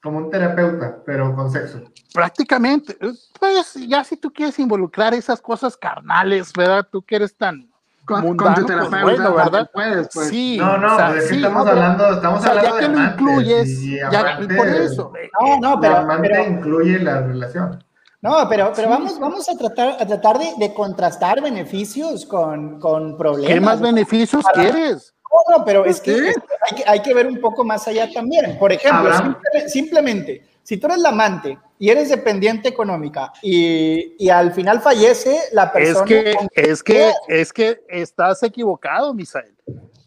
como 0.00 0.18
un 0.18 0.30
terapeuta, 0.30 1.02
pero 1.04 1.34
con 1.34 1.50
sexo. 1.50 1.82
prácticamente, 2.14 2.96
pues 3.40 3.74
ya 3.88 4.04
si 4.04 4.16
tú 4.16 4.32
quieres 4.32 4.56
involucrar 4.60 5.12
esas 5.12 5.40
cosas 5.40 5.76
carnales, 5.76 6.52
¿verdad? 6.56 6.86
Tú 6.88 7.02
que 7.02 7.16
eres 7.16 7.36
tan 7.36 7.68
Con, 8.04 8.18
con 8.20 8.26
mundano, 8.28 8.54
tu 8.54 8.66
pues, 8.66 8.88
terapeuta, 8.90 9.02
bueno, 9.02 9.34
¿verdad? 9.34 9.70
puedes, 9.74 10.08
pues. 10.14 10.28
Sí, 10.28 10.56
No, 10.56 10.78
no, 10.78 10.92
o 10.92 10.96
sea, 10.96 11.08
pues 11.08 11.24
es 11.24 11.24
que 11.24 11.34
sí, 11.34 11.36
estamos 11.40 11.64
no, 11.64 11.70
hablando, 11.72 12.10
estamos 12.12 12.38
o 12.38 12.42
sea, 12.42 12.50
hablando 12.52 12.70
ya 12.70 12.74
de 12.76 12.80
que 12.80 12.88
lo 12.92 12.98
amantes, 13.00 13.20
incluyes, 13.20 13.68
y 13.82 13.96
ya, 13.98 14.20
amante- 14.20 14.56
por 14.56 14.68
eso, 14.68 15.12
eh, 15.16 15.30
No, 15.40 15.60
no, 15.60 15.80
pero, 15.80 15.96
amante 15.96 16.28
pero, 16.30 16.46
incluye 16.48 16.98
la 17.00 17.22
relación. 17.22 17.84
No, 18.22 18.48
pero, 18.48 18.72
pero 18.74 18.88
vamos, 18.88 19.18
vamos 19.18 19.48
a 19.48 19.56
tratar, 19.56 19.96
a 20.00 20.06
tratar 20.06 20.38
de, 20.38 20.52
de 20.58 20.74
contrastar 20.74 21.40
beneficios 21.42 22.24
con, 22.26 22.80
con 22.80 23.16
problemas. 23.16 23.54
¿qué 23.54 23.60
más 23.60 23.80
beneficios 23.80 24.42
Para- 24.44 24.62
quieres? 24.62 25.12
No, 25.48 25.58
no, 25.58 25.64
pero 25.64 25.84
es 25.84 26.00
que, 26.00 26.12
es 26.30 26.34
que 26.36 26.42
hay, 26.70 26.76
que 26.76 26.84
hay 26.90 27.00
que 27.02 27.12
ver 27.14 27.26
un 27.26 27.40
poco 27.40 27.62
más 27.62 27.86
allá 27.86 28.10
también. 28.10 28.58
Por 28.58 28.72
ejemplo, 28.72 29.12
simple- 29.14 29.68
simplemente, 29.68 30.46
si 30.62 30.78
tú 30.78 30.86
eres 30.86 30.98
la 31.00 31.10
amante 31.10 31.58
y 31.78 31.90
eres 31.90 32.08
dependiente 32.08 32.68
económica 32.70 33.32
y, 33.42 34.14
y 34.24 34.30
al 34.30 34.52
final 34.52 34.80
fallece 34.80 35.38
la 35.52 35.64
Es 35.64 35.70
persona. 35.72 36.06
que, 36.06 36.34
con- 36.34 36.48
es 36.54 36.82
que, 36.82 37.12
es 37.28 37.52
que 37.52 37.84
estás 37.88 38.42
equivocado, 38.44 39.12
Misael. 39.12 39.54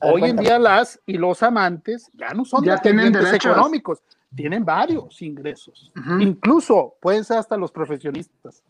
Hoy 0.01 0.13
en 0.13 0.19
cuéntame. 0.19 0.41
día 0.47 0.57
las 0.59 0.99
y 1.05 1.13
los 1.17 1.43
amantes 1.43 2.09
ya 2.13 2.29
no 2.33 2.43
son 2.45 2.63
Ya 2.63 2.77
tienen 2.77 3.11
dependientes 3.11 3.45
económicos, 3.45 3.99
tienen 4.35 4.63
varios 4.65 5.21
ingresos. 5.21 5.91
Incluso 6.19 6.95
pueden 7.01 7.23
ser 7.23 7.37
hasta 7.39 7.57
los 7.57 7.71
profesionistas 7.71 8.63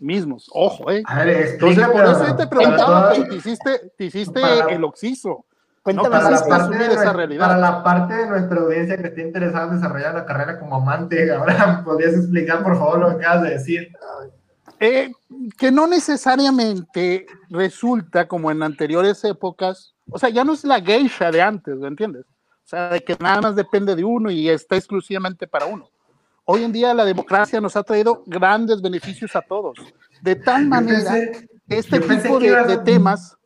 mismos. 0.00 0.48
Ojo, 0.52 0.90
¿eh? 0.90 1.02
A 1.06 1.24
ver, 1.24 1.46
Entonces, 1.52 1.86
por 1.88 2.04
eso 2.04 2.26
yo 2.26 2.36
te 2.36 2.46
preguntaba, 2.46 3.12
te 3.12 3.34
hiciste, 3.36 3.92
te 3.96 4.04
hiciste 4.04 4.40
Para- 4.40 4.70
el 4.72 4.82
oxiso. 4.84 5.44
Cuéntame 5.82 6.08
no, 6.08 6.12
para, 6.12 6.22
más, 6.24 6.32
la 6.32 6.38
sí, 6.44 6.48
parte 6.48 6.62
asumir 6.62 6.78
de, 6.80 6.84
esa 6.86 6.94
nuestra- 6.94 7.12
realidad. 7.14 7.46
para 7.48 7.58
la 7.58 7.82
parte 7.82 8.14
de 8.14 8.26
nuestra 8.28 8.60
audiencia 8.60 8.96
que 8.98 9.08
esté 9.08 9.22
interesada 9.22 9.66
en 9.68 9.74
desarrollar 9.76 10.14
la 10.14 10.24
carrera 10.24 10.58
como 10.60 10.76
amante, 10.76 11.32
ahora 11.34 11.82
podrías 11.84 12.14
explicar 12.14 12.62
por 12.62 12.76
favor 12.78 12.98
lo 13.00 13.08
que 13.18 13.24
acabas 13.24 13.42
de 13.42 13.50
decir. 13.50 13.92
Eh, 14.78 15.10
que 15.58 15.70
no 15.72 15.86
necesariamente 15.86 17.26
resulta 17.50 18.26
como 18.28 18.50
en 18.50 18.62
anteriores 18.62 19.24
épocas, 19.24 19.94
o 20.10 20.18
sea, 20.18 20.28
ya 20.28 20.44
no 20.44 20.52
es 20.54 20.64
la 20.64 20.80
geisha 20.80 21.30
de 21.30 21.42
antes, 21.42 21.76
¿me 21.76 21.88
entiendes? 21.88 22.26
Sea, 22.72 22.88
de 22.88 23.04
que 23.04 23.14
nada 23.20 23.38
más 23.42 23.54
depende 23.54 23.94
de 23.94 24.02
uno 24.02 24.30
y 24.30 24.48
está 24.48 24.76
exclusivamente 24.76 25.46
para 25.46 25.66
uno. 25.66 25.90
Hoy 26.46 26.64
en 26.64 26.72
día 26.72 26.94
la 26.94 27.04
democracia 27.04 27.60
nos 27.60 27.76
ha 27.76 27.82
traído 27.82 28.22
grandes 28.24 28.80
beneficios 28.80 29.36
a 29.36 29.42
todos. 29.42 29.76
De 30.22 30.36
tal 30.36 30.62
Yo 30.62 30.68
manera, 30.70 30.98
pensé- 31.12 31.48
este 31.68 32.00
yo 32.00 32.06
tipo 32.22 32.40
de, 32.40 32.56
a- 32.56 32.62
de 32.64 32.78
temas, 32.78 33.36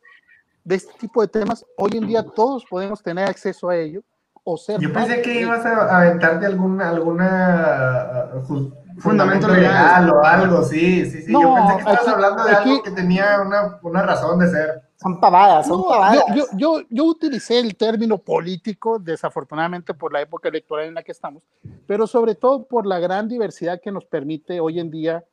de 0.62 0.76
este 0.76 0.92
tipo 1.00 1.22
de 1.22 1.26
temas, 1.28 1.64
hoy 1.76 1.90
en 1.96 2.06
día 2.06 2.22
todos 2.24 2.64
podemos 2.70 3.02
tener 3.02 3.28
acceso 3.28 3.68
a 3.68 3.74
ello 3.76 4.00
o 4.44 4.56
ser 4.56 4.78
Yo 4.78 4.92
pensé 4.92 5.20
que 5.22 5.30
de- 5.30 5.40
ibas 5.40 5.66
a 5.66 5.98
aventarte 5.98 6.46
alguna, 6.46 6.88
alguna 6.88 8.26
uh, 8.32 8.38
ju- 8.46 8.72
Fundamento 9.00 9.48
legal. 9.48 10.08
o 10.08 10.24
algo, 10.24 10.62
sí, 10.62 11.04
sí, 11.10 11.22
sí. 11.22 11.32
yo 11.32 11.40
No, 11.42 11.54
pensé 11.56 11.72
que 11.74 11.78
estabas 11.80 12.00
aquí- 12.02 12.10
hablando 12.10 12.44
de 12.44 12.52
aquí- 12.52 12.70
algo 12.70 12.82
que 12.84 12.90
tenía 12.92 13.40
una, 13.44 13.80
una 13.82 14.02
razón 14.02 14.38
de 14.38 14.48
ser. 14.50 14.82
Son 15.00 15.20
pavadas, 15.20 15.66
son 15.66 15.78
No, 15.82 15.88
pavadas. 15.88 16.24
yo, 16.28 16.34
yo, 16.34 16.44
yo, 16.56 16.86
yo 16.88 17.04
utilicé 17.04 17.58
el 17.58 17.76
término 17.76 18.18
político, 18.18 18.98
desafortunadamente 18.98 19.92
por 19.94 20.12
la 20.12 20.22
época 20.22 20.48
electoral 20.48 20.86
en 20.86 20.94
la 20.94 21.02
que 21.02 21.12
estamos, 21.12 21.42
pero 21.86 22.06
sobre 22.06 22.34
todo 22.34 22.64
por 22.64 22.86
la 22.86 22.98
gran 22.98 23.28
diversidad 23.28 23.80
que 23.80 23.92
nos 23.92 24.04
permite 24.06 24.58
hoy 24.60 24.80
en 24.80 24.90
día 24.90 25.24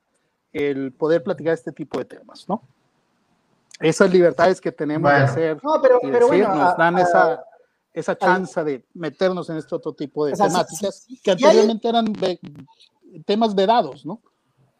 el 0.52 0.91
poder 0.91 1.23
platicar 1.23 1.54
este 1.54 1.71
tipo 1.71 1.97
de 1.97 2.06
temas, 2.06 2.47
¿no? 2.47 2.62
Esas 3.80 4.12
libertades 4.12 4.62
que 4.62 4.71
tenemos 4.71 5.10
de 5.12 5.17
Bueno. 5.17 5.32
hacer 5.32 5.63
No, 5.63 5.82
pero- 5.82 5.99
y 6.04 6.12
pero 6.12 6.28
decir, 6.28 6.45
bueno, 6.45 6.56
nos 6.63 6.73
a- 6.73 6.76
dan 6.78 6.95
a- 6.97 7.02
esa, 7.02 7.45
esa 7.93 8.17
chance 8.17 8.63
de 8.63 8.86
meternos 8.93 9.49
en 9.49 9.58
este 9.58 9.73
otro 9.76 9.93
tipo 9.93 10.26
de 10.26 10.34
O 10.34 10.36
sea, 10.36 10.45
sí, 10.47 10.52
temáticas 10.52 10.95
sí, 11.08 11.15
sí, 11.15 11.21
que 11.23 11.32
sí 11.38 11.43
hay- 11.45 11.49
anteriormente 11.49 11.88
eran 11.89 12.06
ve- 12.13 12.39
temas 13.26 13.56
vedados, 13.56 14.06
¿no? 14.06 14.19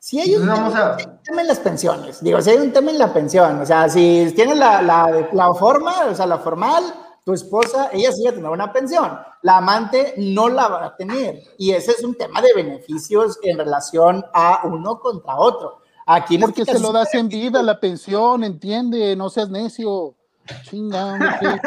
Si 0.06 0.20
hay, 0.20 0.36
un 0.36 0.42
tema, 0.42 0.56
vamos 0.56 0.76
a- 0.76 0.98
si 1.00 1.06
hay 1.06 1.12
un 1.12 1.22
tema 1.24 1.42
en 1.44 1.48
las 1.48 1.60
pensiones, 1.60 2.22
digo, 2.22 2.42
si 2.42 2.50
hay 2.50 2.58
un 2.58 2.74
tema 2.74 2.92
en 2.92 3.00
la 3.00 3.14
pensión, 3.14 3.62
o 3.62 3.66
sea, 3.66 3.88
si 3.88 4.34
tienes 4.36 4.58
la, 4.58 4.82
la, 4.82 5.30
la 5.32 5.54
forma, 5.54 5.94
o 6.12 6.14
sea, 6.14 6.26
la 6.26 6.40
formal, 6.40 6.84
tu 7.24 7.32
esposa, 7.32 7.88
ella 7.94 8.12
sí 8.12 8.22
va 8.26 8.32
a 8.32 8.34
tener 8.34 8.50
una 8.50 8.74
pensión, 8.74 9.18
la 9.44 9.58
amante 9.60 10.14
no 10.18 10.50
la 10.50 10.68
va 10.68 10.86
a 10.88 10.96
tener, 10.98 11.40
y 11.58 11.72
ese 11.72 11.92
es 11.92 12.04
un 12.04 12.16
tema 12.16 12.42
de 12.42 12.54
beneficios 12.54 13.40
en 13.44 13.58
relación 13.58 14.26
a 14.34 14.64
uno 14.66 15.00
contra 15.00 15.38
otro. 15.38 15.78
Aquí 16.06 16.36
en 16.36 16.42
Porque 16.42 16.66
se 16.66 16.80
lo 16.82 16.92
das 16.92 17.14
en 17.14 17.30
vida 17.30 17.64
la 17.64 17.80
pensión, 17.80 18.44
entiende, 18.44 19.16
no 19.16 19.30
seas 19.30 19.50
necio. 19.50 20.16
Chinga, 20.70 21.14
hombre, 21.14 21.30
¿qué? 21.40 21.62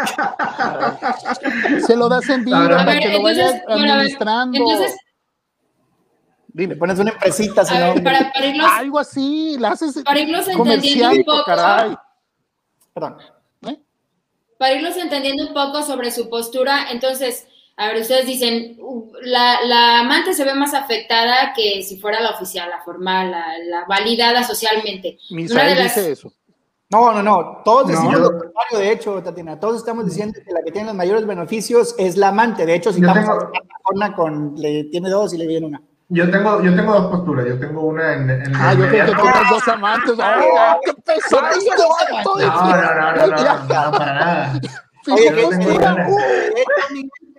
Se 1.86 1.96
lo 1.96 2.10
das 2.10 2.28
en 2.28 2.44
vida 2.44 2.58
para 2.84 3.00
que 3.00 3.08
lo 3.08 3.22
vayas 3.22 3.54
administrando. 3.66 4.58
entonces- 4.58 4.94
Le 6.64 6.76
pones 6.76 6.98
una 6.98 7.10
empresita, 7.10 7.64
para, 7.64 7.92
para 8.32 8.46
irlos, 8.46 8.66
Algo 8.72 8.98
así, 8.98 9.56
la 9.58 9.72
haces 9.72 10.02
para 10.02 10.18
irlos 10.20 10.48
entendiendo 10.48 10.64
comercial, 10.64 11.18
un 11.18 11.24
poco, 11.24 11.44
caray. 11.44 11.96
Perdón. 12.94 13.16
¿Eh? 13.68 13.76
para 14.58 14.72
irlos 14.74 14.96
entendiendo 14.96 15.48
un 15.48 15.52
poco 15.54 15.82
sobre 15.82 16.10
su 16.10 16.30
postura, 16.30 16.90
entonces, 16.90 17.46
a 17.76 17.88
ver, 17.88 18.00
ustedes 18.00 18.24
dicen, 18.26 18.76
uh, 18.80 19.12
la, 19.20 19.60
la 19.66 20.00
amante 20.00 20.32
se 20.32 20.44
ve 20.44 20.54
más 20.54 20.72
afectada 20.72 21.52
que 21.54 21.82
si 21.82 21.98
fuera 21.98 22.20
la 22.20 22.30
oficial, 22.30 22.70
la 22.70 22.82
formal, 22.82 23.30
la, 23.32 23.44
la 23.68 23.84
validada 23.84 24.42
socialmente. 24.42 25.18
Misael 25.30 25.76
las- 25.76 25.94
dice 25.94 26.12
eso. 26.12 26.32
No, 26.88 27.12
no, 27.12 27.22
no. 27.22 27.60
Todos 27.64 27.82
No. 27.82 27.88
decimos 27.88 28.14
lo 28.20 28.28
contrario, 28.30 28.78
de 28.78 28.92
hecho, 28.92 29.22
Tatiana. 29.22 29.58
Todos 29.60 29.76
estamos 29.78 30.06
diciendo 30.06 30.38
que 30.42 30.52
la 30.52 30.62
que 30.62 30.70
tiene 30.72 30.86
los 30.86 30.96
mayores 30.96 31.26
beneficios 31.26 31.94
es 31.98 32.16
la 32.16 32.28
amante. 32.28 32.64
De 32.64 32.76
hecho, 32.76 32.92
si 32.92 33.00
Yo 33.02 33.08
vamos 33.08 33.24
tengo- 33.24 33.34
a 33.34 33.48
una 33.50 33.60
persona 33.60 34.16
con, 34.16 34.54
le 34.56 34.84
tiene 34.84 35.10
dos 35.10 35.34
y 35.34 35.36
le 35.36 35.46
viene 35.48 35.66
una. 35.66 35.82
Yo 36.08 36.30
tengo, 36.30 36.62
yo 36.62 36.74
tengo 36.76 36.92
dos 36.92 37.10
posturas. 37.10 37.46
Yo 37.46 37.58
tengo 37.58 37.82
una 37.82 38.12
en, 38.14 38.30
en 38.30 38.54
Ah, 38.54 38.74
yo 38.74 38.86
creo 38.88 39.06
que 39.06 39.12
tienes 39.14 39.50
dos 39.50 39.68
amantes. 39.68 40.12
¡Oh, 40.18 40.80
qué 40.84 40.94
pesado! 41.04 41.42
No, 41.42 42.76
no, 42.76 42.94
no, 42.94 43.12
no, 43.12 43.26
no, 43.26 43.36
no, 43.36 43.98
para 43.98 44.14
nada. 44.14 44.60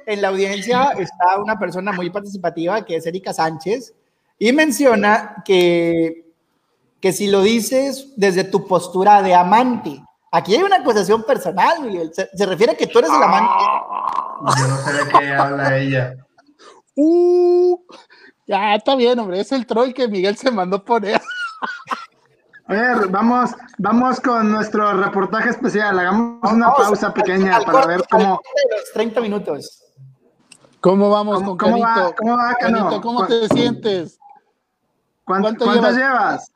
En 0.06 0.22
la 0.22 0.30
audiencia 0.30 0.92
está 0.98 1.38
una 1.38 1.58
persona 1.60 1.92
muy 1.92 2.10
participativa 2.10 2.84
que 2.86 2.96
es 2.96 3.06
Erika 3.06 3.34
Sánchez 3.34 3.94
y 4.40 4.52
menciona 4.54 5.44
que, 5.44 6.32
que 7.02 7.12
si 7.12 7.28
lo 7.28 7.42
dices 7.42 8.14
desde 8.16 8.44
tu 8.46 8.68
postura 8.68 9.22
de 9.22 9.36
amante, 9.36 10.02
aquí 10.32 10.56
hay 10.56 10.64
una 10.64 10.78
acusación 10.78 11.24
personal, 11.24 11.82
Miguel. 11.82 12.12
Se, 12.14 12.30
se 12.34 12.46
refiere 12.46 12.74
a 12.74 12.78
que 12.78 12.88
tú 12.88 13.00
eres 13.00 13.12
el 13.12 13.22
amante. 13.24 13.64
Yo 14.60 14.68
no 14.68 14.78
sé 14.78 14.94
de 14.94 15.10
qué 15.10 15.34
habla 15.34 15.78
ella. 15.78 16.14
Uh, 16.96 17.78
ya 18.48 18.76
está 18.76 18.96
bien, 18.96 19.20
hombre. 19.20 19.40
Es 19.42 19.52
el 19.52 19.66
troll 19.68 19.94
que 19.94 20.08
Miguel 20.08 20.36
se 20.38 20.50
mandó 20.52 20.84
poner. 20.84 21.22
A 22.70 22.74
ver, 22.74 23.08
vamos, 23.08 23.52
vamos 23.78 24.20
con 24.20 24.52
nuestro 24.52 24.92
reportaje 24.94 25.50
especial. 25.50 25.98
Hagamos 26.00 26.52
una 26.52 26.68
Vamos 26.68 26.86
pausa 26.86 27.14
pequeña 27.14 27.56
al 27.58 27.64
para 27.66 27.72
corte, 27.80 27.88
ver 27.88 28.04
cómo. 28.10 28.42
los 28.72 28.92
30 28.94 29.22
minutos. 29.22 29.84
¿Cómo 30.82 31.10
vamos 31.10 31.38
¿Cómo- 31.38 31.58
con 31.58 31.72
cómo 31.72 31.84
va- 31.84 32.14
cómo 32.16 32.38
va, 32.38 32.54
Cano? 32.60 32.78
Canito, 32.80 33.02
¿cómo 33.02 33.20
¿Cu- 33.22 33.28
te 33.28 33.48
sientes? 33.50 34.20
¿Cuánt- 35.26 35.42
¿Cuánto 35.42 35.66
¿Cuántas 35.66 35.96
llevas? 35.96 35.96
llevas? 35.96 36.52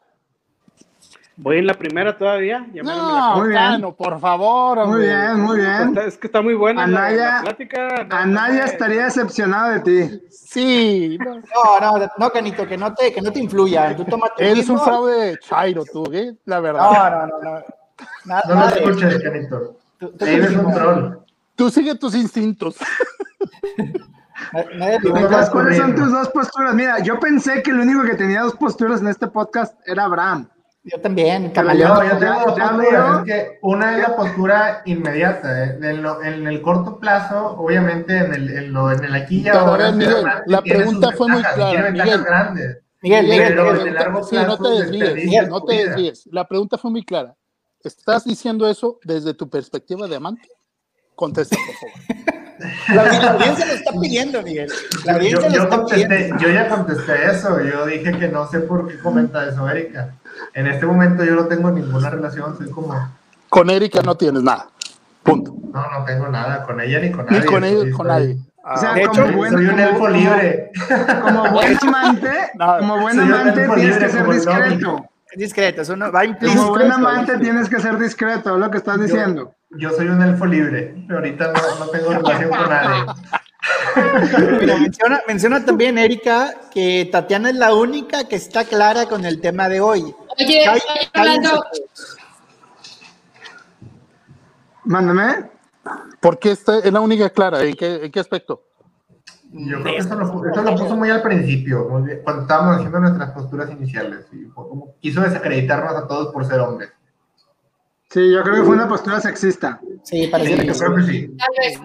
Voy 1.44 1.58
en 1.58 1.66
la 1.66 1.74
primera 1.74 2.16
todavía. 2.16 2.68
ya 2.72 2.84
No, 2.84 3.38
Muy 3.38 3.48
bien. 3.50 3.60
Cano, 3.60 3.96
por 3.96 4.20
favor. 4.20 4.78
Muy 4.86 4.86
hombre. 4.86 5.08
bien, 5.08 5.40
muy 5.40 5.58
bien. 5.58 5.88
Está- 5.90 6.04
es 6.06 6.18
que 6.18 6.28
está 6.28 6.40
muy 6.44 6.54
buena 6.54 6.84
Anaya- 6.84 7.36
la, 7.38 7.42
plática. 7.42 8.06
no- 8.08 8.16
Anaya 8.16 8.66
estaría 8.66 9.06
decepcionado 9.06 9.72
de 9.72 9.80
ti. 9.80 10.22
Sí, 10.30 11.18
no. 11.20 11.42
No, 11.82 12.10
no, 12.20 12.30
Canito, 12.30 12.68
que 12.68 12.78
no 12.78 12.94
te, 12.94 13.12
que 13.12 13.22
no 13.24 13.32
te 13.32 13.40
influya. 13.40 13.96
Tú 13.96 14.06
toma 14.06 14.28
tu 14.38 14.44
eres 14.44 14.70
un 14.70 14.80
fraude 14.80 15.40
chairo, 15.40 15.84
tú, 15.92 16.04
¿eh? 16.14 16.36
La 16.46 16.60
verdad. 16.60 16.82
No, 16.92 17.10
no, 17.10 17.28
no, 17.28 17.42
no. 17.60 17.66
Nada, 18.26 18.42
No 18.48 18.56
nos 18.56 18.76
escuches, 18.78 19.24
Canito. 19.24 19.78
tú- 19.98 20.12
tú 20.12 20.26
Eres 20.26 20.56
un 20.56 20.72
troll. 20.72 21.18
Tú 21.56 21.70
sigue 21.72 21.96
tus 21.96 22.14
instintos. 22.16 22.78
¿cuáles 25.52 25.78
son 25.78 25.96
tus 25.96 26.12
dos 26.12 26.30
posturas? 26.30 26.74
Mira, 26.76 27.00
yo 27.00 27.20
pensé 27.20 27.62
que 27.64 27.72
el 27.72 27.80
único 27.80 28.04
que 28.04 28.16
tenía 28.16 28.42
dos 28.42 28.56
posturas 28.56 29.02
en 29.02 29.08
este 29.08 29.28
podcast 29.28 29.76
era 29.88 30.04
Abraham. 30.06 30.48
Yo 30.84 31.00
también, 31.00 31.52
camaleón. 31.52 31.90
No, 31.94 32.04
yo 32.04 32.18
tengo 32.18 32.78
veo. 32.78 33.20
Es 33.20 33.24
que 33.26 33.60
una 33.62 33.96
es 33.96 34.02
la 34.02 34.16
postura 34.16 34.82
inmediata. 34.86 35.66
¿eh? 35.66 35.78
En, 35.82 36.02
lo- 36.02 36.24
en 36.24 36.48
el 36.48 36.62
corto 36.62 37.00
plazo, 37.00 37.56
obviamente, 37.58 38.18
en 38.18 38.34
el, 38.34 38.50
en 38.50 38.74
lo, 38.74 38.92
en 38.92 39.04
el 39.04 39.14
aquí 39.14 39.42
y 39.42 39.48
ahora. 39.50 39.92
Miguel, 39.92 40.26
la 40.48 40.62
pregunta 40.62 41.12
fue 41.12 41.28
muy 41.28 41.44
clara, 41.44 41.92
Miguel. 41.92 42.24
grandes. 42.24 42.78
Miguel, 43.04 43.28
Miguel, 43.28 43.56
Miguel, 43.56 43.96
Sí, 44.30 44.36
no 44.36 44.58
te 44.58 44.70
desvíes, 44.70 45.00
desperdicia 45.00 45.42
no 45.48 45.64
te 45.64 45.74
desvíes. 45.88 46.28
La 46.32 46.48
pregunta 46.48 46.78
fue 46.78 46.92
muy 46.92 47.04
clara. 47.04 47.36
¿Estás 47.84 48.26
diciendo 48.26 48.68
eso 48.68 49.00
desde 49.04 49.34
tu 49.34 49.50
perspectiva 49.50 50.08
de 50.08 50.16
amante? 50.16 50.48
Contesta, 51.16 51.58
por 51.66 51.76
favor. 51.76 52.32
La, 52.90 53.04
la 53.04 53.32
audiencia 53.32 53.66
lo 53.66 53.74
está 53.74 53.92
pidiendo, 54.00 54.42
Miguel. 54.44 54.72
La 55.06 55.14
Yo, 55.14 55.18
audiencia 55.18 55.50
lo 55.50 55.56
yo 55.56 55.64
está 55.64 55.78
contesté, 55.78 56.08
pidiendo. 56.08 56.38
yo 56.40 56.50
ya 56.50 56.70
contesté 56.70 57.26
eso, 57.32 57.62
yo 57.62 57.86
dije 57.86 58.18
que 58.20 58.28
no 58.28 58.48
sé 58.50 58.60
por 58.62 58.88
qué 58.88 59.00
comenta 59.00 59.48
eso 59.48 59.70
Erika. 59.70 60.10
En 60.54 60.68
este 60.68 60.86
momento 60.86 61.24
yo 61.24 61.36
no 61.36 61.46
tengo 61.46 61.72
ninguna 61.72 62.10
relación, 62.10 62.58
soy 62.58 62.70
como, 62.70 62.94
no, 62.94 63.12
Con 63.50 63.70
Erika 63.70 64.02
no 64.02 64.16
tienes 64.16 64.44
nada. 64.44 64.68
Punto. 65.24 65.54
no 65.74 66.04
tengo 66.06 66.28
nada 66.30 66.64
con 66.64 66.80
ella 66.82 67.00
ni 67.00 67.12
con 67.12 67.26
nadie. 67.26 67.40
Ni 67.40 67.46
con 67.46 67.64
ella, 67.64 67.80
con 67.92 67.92
soy- 67.98 68.08
nadie. 68.08 68.38
O 68.64 68.78
sea, 68.78 68.92
Ah, 68.92 68.94
de 68.96 69.08
como 69.08 69.24
hecho, 69.26 69.38
buen, 69.38 69.52
Soy 69.54 69.66
un 69.66 69.72
como- 69.72 69.84
elfo 69.84 70.08
libre. 70.10 70.72
como 71.24 71.52
buen 71.52 71.78
amante, 71.82 72.32
No, 72.56 72.78
como 72.78 73.00
buen 73.02 73.20
amante 73.20 73.68
tienes 73.76 73.98
que 73.98 74.10
ser 74.10 74.28
discreto. 74.30 75.06
Es 75.32 75.38
discreto, 75.38 75.82
eso 75.82 75.96
no 75.96 76.12
va 76.12 76.22
Como 76.22 76.34
implícito. 76.34 76.70
buen 76.70 76.92
amante 76.92 77.38
tienes 77.38 77.70
que 77.70 77.80
ser 77.80 77.98
discreto, 77.98 78.54
es 78.54 78.60
lo 78.60 78.70
que 78.70 78.78
estás 78.78 79.00
diciendo. 79.00 79.56
Yo 79.70 79.90
soy 79.92 80.08
un 80.08 80.22
elfo 80.22 80.46
libre, 80.46 80.94
pero 81.08 81.20
ahorita 81.20 81.54
no, 81.54 81.86
no 81.86 81.88
tengo 81.90 82.10
relación 82.12 82.50
con 82.50 82.70
nadie. 82.70 83.06
Mira, 84.60 84.78
menciona, 84.78 85.22
menciona 85.28 85.64
también 85.64 85.98
Erika 85.98 86.54
que 86.72 87.08
Tatiana 87.12 87.50
es 87.50 87.56
la 87.56 87.74
única 87.74 88.28
que 88.28 88.36
está 88.36 88.66
clara 88.66 89.06
con 89.06 89.24
el 89.24 89.40
tema 89.40 89.70
de 89.70 89.80
hoy. 89.80 90.14
Oye, 90.38 90.66
todos. 91.14 91.64
Mándame. 94.84 95.50
¿Por 96.20 96.40
qué 96.40 96.52
esta 96.52 96.80
es 96.80 96.92
la 96.92 97.00
única 97.00 97.30
clara? 97.30 97.62
¿En 97.62 97.76
qué, 97.76 98.06
en 98.06 98.12
qué 98.12 98.20
aspecto? 98.20 98.64
Yo 99.54 99.82
creo 99.82 99.96
que 99.96 99.98
eso 99.98 100.16
lo, 100.16 100.50
eso 100.50 100.62
lo 100.62 100.76
puso 100.76 100.96
muy 100.96 101.10
al 101.10 101.22
principio, 101.22 101.88
cuando 102.24 102.42
estábamos 102.42 102.78
haciendo 102.78 103.00
nuestras 103.00 103.32
posturas 103.32 103.70
iniciales. 103.70 104.26
Y 104.32 104.46
fue 104.46 104.68
como 104.68 104.96
quiso 105.00 105.22
desacreditarnos 105.22 105.94
a 105.96 106.08
todos 106.08 106.34
por 106.34 106.46
ser 106.46 106.62
hombres. 106.62 106.92
Sí, 108.10 108.30
yo 108.30 108.44
creo 108.44 108.56
que 108.56 108.64
fue 108.64 108.76
una 108.76 108.90
postura 108.90 109.22
sexista. 109.22 109.80
Sí, 110.04 110.30
que 110.30 110.66
yo 110.66 110.74
sí. 110.74 110.80
creo 110.80 110.96
que 110.96 111.04
sí. 111.04 111.36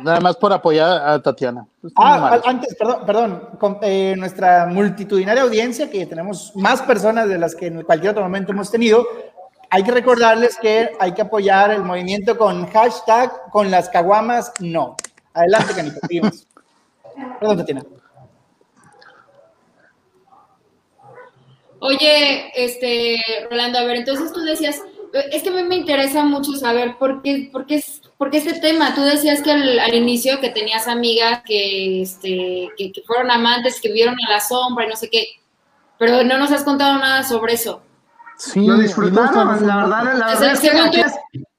Nada 0.02 0.20
más 0.20 0.36
por 0.36 0.52
apoyar 0.52 1.08
a 1.08 1.22
Tatiana. 1.22 1.66
Muy 1.82 1.92
Ah, 1.96 2.40
antes, 2.44 2.74
perdón, 2.74 3.06
perdón, 3.06 3.48
con, 3.60 3.78
eh, 3.82 4.14
nuestra 4.16 4.66
multitudinaria 4.66 5.44
audiencia, 5.44 5.88
que 5.88 6.04
tenemos 6.06 6.52
más 6.56 6.82
personas 6.82 7.28
de 7.28 7.38
las 7.38 7.54
que 7.54 7.66
en 7.66 7.82
cualquier 7.82 8.10
otro 8.10 8.24
momento 8.24 8.50
hemos 8.50 8.72
tenido, 8.72 9.06
hay 9.70 9.84
que 9.84 9.92
recordarles 9.92 10.56
que 10.60 10.90
hay 10.98 11.12
que 11.12 11.22
apoyar 11.22 11.70
el 11.70 11.82
movimiento 11.82 12.36
con 12.36 12.66
hashtag 12.70 13.30
con 13.52 13.70
las 13.70 13.88
caguamas 13.88 14.52
no. 14.60 14.96
Adelante, 15.32 15.74
Canito. 15.74 16.00
Perdón, 17.40 17.56
Tatiana. 17.58 17.82
Oye, 21.80 22.50
este, 22.54 23.16
Rolando, 23.50 23.78
a 23.78 23.84
ver, 23.84 23.96
entonces 23.96 24.32
tú 24.32 24.40
decías, 24.40 24.80
es 25.30 25.42
que 25.42 25.48
a 25.50 25.52
mí 25.52 25.62
me 25.62 25.76
interesa 25.76 26.24
mucho 26.24 26.52
saber 26.52 26.96
por 26.98 27.22
qué, 27.22 27.48
por 27.52 27.66
qué, 27.66 27.76
es- 27.76 28.00
por 28.16 28.30
qué 28.30 28.38
este 28.38 28.54
tema. 28.60 28.94
Tú 28.94 29.02
decías 29.02 29.42
que 29.42 29.52
al, 29.52 29.78
al 29.78 29.94
inicio 29.94 30.40
que 30.40 30.48
tenías 30.50 30.88
amigas 30.88 31.42
que, 31.44 32.02
este, 32.02 32.68
que, 32.76 32.92
que 32.92 33.02
fueron 33.06 33.30
amantes, 33.30 33.80
que 33.80 33.92
vieron 33.92 34.16
a 34.26 34.30
la 34.30 34.40
sombra 34.40 34.86
y 34.86 34.88
no 34.88 34.96
sé 34.96 35.10
qué, 35.10 35.24
pero 35.98 36.22
no 36.24 36.38
nos 36.38 36.50
has 36.50 36.64
contado 36.64 36.98
nada 36.98 37.22
sobre 37.22 37.54
eso. 37.54 37.82
Sí, 38.38 38.66
Lo 38.66 38.76
disfrutaron, 38.76 39.60
no, 39.60 39.66
la 39.66 39.76
verdad, 40.02 40.18
la 40.18 40.26
verdad 40.26 40.52
es 40.52 40.60
que 40.60 40.66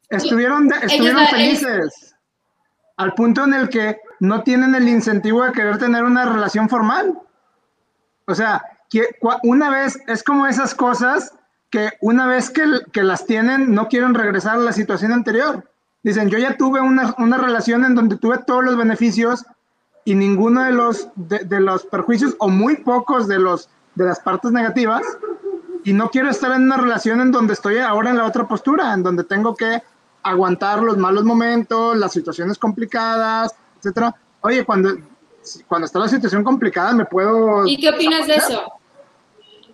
estuvieron, 0.10 0.70
estuvieron 0.82 1.28
felices. 1.28 2.16
Al 2.98 3.14
punto 3.14 3.44
en 3.46 3.54
el 3.54 3.70
que 3.70 3.98
no 4.20 4.44
tienen 4.44 4.76
el 4.76 4.88
incentivo 4.88 5.44
de 5.44 5.52
querer 5.52 5.78
tener 5.78 6.04
una 6.04 6.26
relación 6.26 6.70
formal. 6.70 7.20
O 8.26 8.36
sea, 8.36 8.64
una 9.44 9.70
vez, 9.70 10.00
es 10.08 10.24
como 10.24 10.48
esas 10.48 10.74
cosas 10.74 11.34
que 11.70 11.92
una 12.02 12.28
vez 12.28 12.50
que, 12.50 12.64
que 12.92 13.04
las 13.04 13.26
tienen, 13.26 13.74
no 13.74 13.88
quieren 13.88 14.14
regresar 14.14 14.56
a 14.56 14.60
la 14.60 14.72
situación 14.72 15.12
anterior. 15.12 15.70
Dicen, 16.04 16.30
yo 16.30 16.38
ya 16.38 16.56
tuve 16.56 16.80
una, 16.80 17.14
una 17.18 17.38
relación 17.38 17.84
en 17.84 17.96
donde 17.96 18.18
tuve 18.18 18.38
todos 18.40 18.64
los 18.64 18.78
beneficios 18.78 19.46
y 20.06 20.16
ninguno 20.16 20.64
de 20.64 20.72
los, 20.72 21.10
de, 21.16 21.40
de 21.40 21.60
los 21.60 21.86
perjuicios 21.86 22.36
o 22.40 22.48
muy 22.48 22.78
pocos 22.78 23.28
de, 23.28 23.40
los, 23.40 23.70
de 23.96 24.06
las 24.06 24.20
partes 24.20 24.52
negativas 24.52 25.02
y 25.84 25.94
no 25.94 26.10
quiero 26.10 26.30
estar 26.30 26.52
en 26.52 26.64
una 26.64 26.78
relación 26.78 27.20
en 27.22 27.32
donde 27.32 27.54
estoy 27.54 27.78
ahora 27.80 28.10
en 28.10 28.18
la 28.18 28.26
otra 28.26 28.48
postura, 28.48 28.94
en 28.94 29.04
donde 29.04 29.24
tengo 29.24 29.56
que 29.56 29.82
aguantar 30.24 30.82
los 30.82 30.98
malos 30.98 31.24
momentos, 31.24 31.96
las 31.98 32.12
situaciones 32.12 32.58
complicadas, 32.58 33.54
etcétera. 33.78 34.16
Oye, 34.42 34.64
cuando, 34.66 34.96
cuando 35.68 35.86
está 35.86 36.00
la 36.00 36.08
situación 36.08 36.44
complicada 36.44 36.94
me 36.94 37.06
puedo... 37.06 37.66
¿Y 37.66 37.78
qué 37.78 37.90
opinas 37.90 38.28
de 38.28 38.36
eso? 38.36 38.72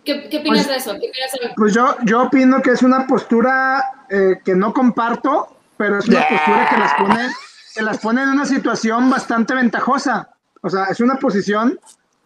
¿Qué, 0.06 0.28
qué 0.30 0.40
opinas 0.40 0.66
Pues- 0.66 0.68
de 0.68 0.76
eso? 0.76 0.92
¿Qué 1.00 1.10
opinas 1.10 1.32
de- 1.32 1.54
Pues 1.56 1.74
yo, 1.74 1.96
yo 2.04 2.24
opino 2.24 2.62
que 2.62 2.72
es 2.72 2.82
una 2.84 3.08
postura 3.08 4.06
eh, 4.10 4.40
que 4.44 4.56
no 4.56 4.74
comparto, 4.74 5.58
pero 5.78 6.00
es 6.00 6.08
una 6.08 6.28
postura 6.28 6.68
que 6.70 6.78
las 6.78 6.94
pone, 6.96 7.30
que 7.76 7.82
las 7.82 7.98
pone 8.00 8.24
en 8.24 8.30
una 8.30 8.46
situación 8.46 9.10
bastante 9.10 9.54
ventajosa. 9.56 10.30
O 10.62 10.70
sea, 10.70 10.86
es 10.86 11.00
una 11.00 11.16
posición 11.16 11.80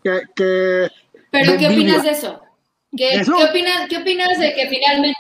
que, 0.03 0.21
que 0.35 0.89
¿Pero 1.31 1.57
qué 1.57 1.67
opinas 1.67 2.03
de 2.03 2.11
eso? 2.11 2.41
¿Qué, 2.95 3.15
¿Eso? 3.19 3.35
¿qué 3.37 3.43
opinas, 3.45 3.87
¿Qué 3.89 3.97
opinas 3.97 4.39
de 4.39 4.53
que 4.53 4.67
finalmente 4.69 5.17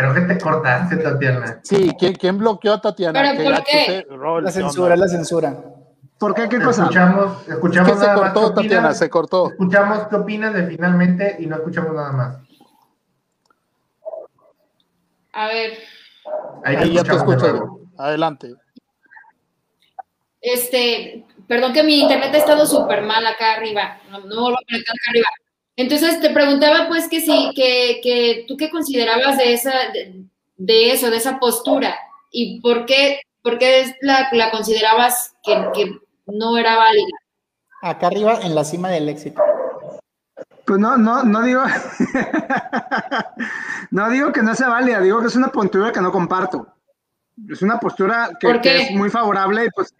Creo 0.00 0.14
que 0.14 0.20
te 0.34 0.38
cortaste, 0.40 0.96
Tatiana. 0.96 1.60
Sí, 1.62 1.92
¿quién, 1.98 2.14
quién 2.14 2.38
bloqueó 2.38 2.72
a 2.74 2.80
Tatiana? 2.80 3.20
¿Pero 3.20 3.36
Qué 3.36 3.42
por 3.44 3.52
gacho 3.52 3.64
qué? 3.70 3.82
ese 3.82 4.06
rol, 4.10 4.44
La 4.44 4.50
censura, 4.50 4.96
la 4.96 5.08
censura. 5.08 5.56
¿Por 6.18 6.34
qué? 6.34 6.48
¿Qué 6.48 6.60
cosa? 6.60 6.82
Escuchamos, 6.82 7.48
escuchamos 7.48 7.92
¿Qué 7.92 7.98
se 7.98 8.06
nada 8.06 8.16
más 8.20 8.32
cortó, 8.32 8.46
opinas, 8.46 8.54
Tatiana? 8.62 8.94
Se 8.94 9.10
cortó. 9.10 9.50
Escuchamos 9.50 10.06
qué 10.08 10.16
opinas 10.16 10.54
de 10.54 10.66
finalmente 10.66 11.36
y 11.38 11.46
no 11.46 11.56
escuchamos 11.56 11.94
nada 11.94 12.12
más. 12.12 12.38
A 15.32 15.46
ver, 15.48 15.72
Ahí, 16.64 16.76
Ahí 16.76 16.92
ya 16.94 17.04
te 17.04 17.14
escucho. 17.14 17.80
Adelante. 17.98 18.54
este, 20.40 21.26
perdón 21.46 21.72
que 21.72 21.82
mi 21.82 22.00
internet 22.00 22.34
ha 22.34 22.38
estado 22.38 22.66
súper 22.66 23.02
mal 23.02 23.26
acá 23.26 23.54
arriba. 23.54 23.98
No, 24.10 24.18
no 24.20 24.26
me 24.26 24.40
vuelvo 24.40 24.58
a 24.58 24.64
conectar 24.68 24.94
acá 24.94 25.10
arriba. 25.10 25.28
Entonces 25.76 26.20
te 26.20 26.30
preguntaba 26.30 26.88
pues 26.88 27.08
que 27.08 27.20
sí, 27.20 27.52
que, 27.54 28.00
que 28.02 28.44
tú 28.46 28.56
qué 28.56 28.70
considerabas 28.70 29.38
de 29.38 29.52
esa, 29.52 29.72
de, 29.92 30.24
de 30.56 30.92
eso, 30.92 31.10
de 31.10 31.16
esa 31.16 31.38
postura 31.38 31.96
y 32.30 32.60
por 32.60 32.86
qué, 32.86 33.20
por 33.42 33.58
qué 33.58 33.94
la, 34.02 34.28
la 34.32 34.50
considerabas 34.50 35.34
que, 35.42 35.54
que 35.74 35.98
no 36.26 36.58
era 36.58 36.76
válida. 36.76 37.16
Acá 37.82 38.08
arriba 38.08 38.40
en 38.42 38.54
la 38.54 38.64
cima 38.64 38.90
del 38.90 39.08
éxito. 39.08 39.42
Pues 40.66 40.78
no, 40.78 40.96
no, 40.96 41.24
no 41.24 41.42
digo. 41.42 41.62
no 43.90 44.10
digo 44.10 44.32
que 44.32 44.42
no 44.42 44.54
sea 44.54 44.68
válida, 44.68 45.00
digo 45.00 45.20
que 45.20 45.26
es 45.28 45.36
una 45.36 45.48
postura 45.48 45.92
que 45.92 46.00
no 46.00 46.12
comparto. 46.12 46.66
Es 47.48 47.62
una 47.62 47.80
postura 47.80 48.30
que, 48.38 48.60
que 48.60 48.82
es 48.82 48.90
muy 48.92 49.08
favorable 49.08 49.64
y 49.64 49.70
pues, 49.70 49.94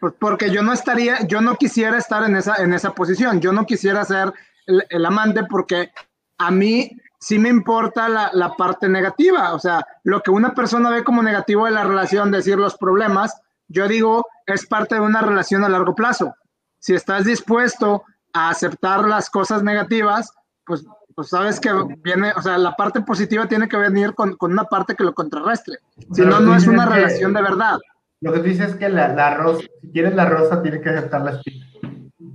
pues 0.00 0.14
porque 0.18 0.50
yo 0.50 0.62
no 0.62 0.72
estaría, 0.72 1.26
yo 1.26 1.40
no 1.40 1.56
quisiera 1.56 1.98
estar 1.98 2.24
en 2.24 2.36
esa, 2.36 2.56
en 2.56 2.72
esa 2.72 2.94
posición. 2.94 3.40
Yo 3.40 3.52
no 3.52 3.66
quisiera 3.66 4.04
ser 4.04 4.32
el, 4.66 4.84
el 4.88 5.06
amante 5.06 5.44
porque 5.44 5.90
a 6.38 6.50
mí 6.50 6.90
sí 7.18 7.38
me 7.38 7.48
importa 7.48 8.08
la, 8.08 8.30
la 8.32 8.54
parte 8.54 8.88
negativa. 8.88 9.54
O 9.54 9.58
sea, 9.58 9.84
lo 10.04 10.22
que 10.22 10.30
una 10.30 10.54
persona 10.54 10.90
ve 10.90 11.04
como 11.04 11.22
negativo 11.22 11.66
de 11.66 11.72
la 11.72 11.84
relación, 11.84 12.30
decir 12.30 12.56
los 12.56 12.76
problemas, 12.76 13.40
yo 13.68 13.88
digo, 13.88 14.26
es 14.46 14.66
parte 14.66 14.96
de 14.96 15.00
una 15.00 15.22
relación 15.22 15.64
a 15.64 15.68
largo 15.68 15.94
plazo. 15.94 16.34
Si 16.78 16.94
estás 16.94 17.24
dispuesto 17.24 18.04
a 18.32 18.50
aceptar 18.50 19.08
las 19.08 19.30
cosas 19.30 19.62
negativas, 19.62 20.30
pues, 20.64 20.84
pues 21.14 21.30
sabes 21.30 21.58
que 21.58 21.70
viene, 22.02 22.32
o 22.36 22.42
sea, 22.42 22.58
la 22.58 22.76
parte 22.76 23.00
positiva 23.00 23.48
tiene 23.48 23.68
que 23.68 23.76
venir 23.76 24.14
con, 24.14 24.36
con 24.36 24.52
una 24.52 24.64
parte 24.64 24.94
que 24.94 25.04
lo 25.04 25.14
contrarrestre. 25.14 25.78
Si 25.98 26.22
Pero 26.22 26.30
no, 26.30 26.40
no 26.40 26.54
es 26.54 26.66
una 26.66 26.86
relación 26.86 27.32
de 27.32 27.42
verdad. 27.42 27.78
Lo 28.20 28.32
que 28.32 28.42
dices 28.42 28.70
es 28.70 28.76
que 28.76 28.88
la, 28.88 29.08
la 29.08 29.34
rosa, 29.34 29.66
si 29.80 29.90
quieres 29.90 30.14
la 30.14 30.26
rosa, 30.26 30.62
tienes 30.62 30.82
que 30.82 30.90
aceptar 30.90 31.22
la 31.22 31.32
espina. 31.32 31.66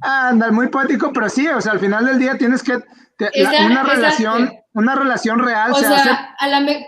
Anda, 0.01 0.51
muy 0.51 0.67
poético, 0.67 1.11
pero 1.13 1.29
sí, 1.29 1.47
o 1.47 1.61
sea, 1.61 1.73
al 1.73 1.79
final 1.79 2.05
del 2.05 2.17
día 2.19 2.37
tienes 2.37 2.63
que, 2.63 2.79
te- 3.17 3.29
la- 3.35 3.51
Esa- 3.53 3.65
una 3.65 3.81
esa- 3.81 3.93
relación, 3.93 4.51
una 4.73 4.95
relación 4.95 5.39
real 5.39 5.71
O 5.71 5.75
se 5.75 5.85
hace, 5.85 6.09
a 6.39 6.47
la 6.47 6.59
me- 6.59 6.87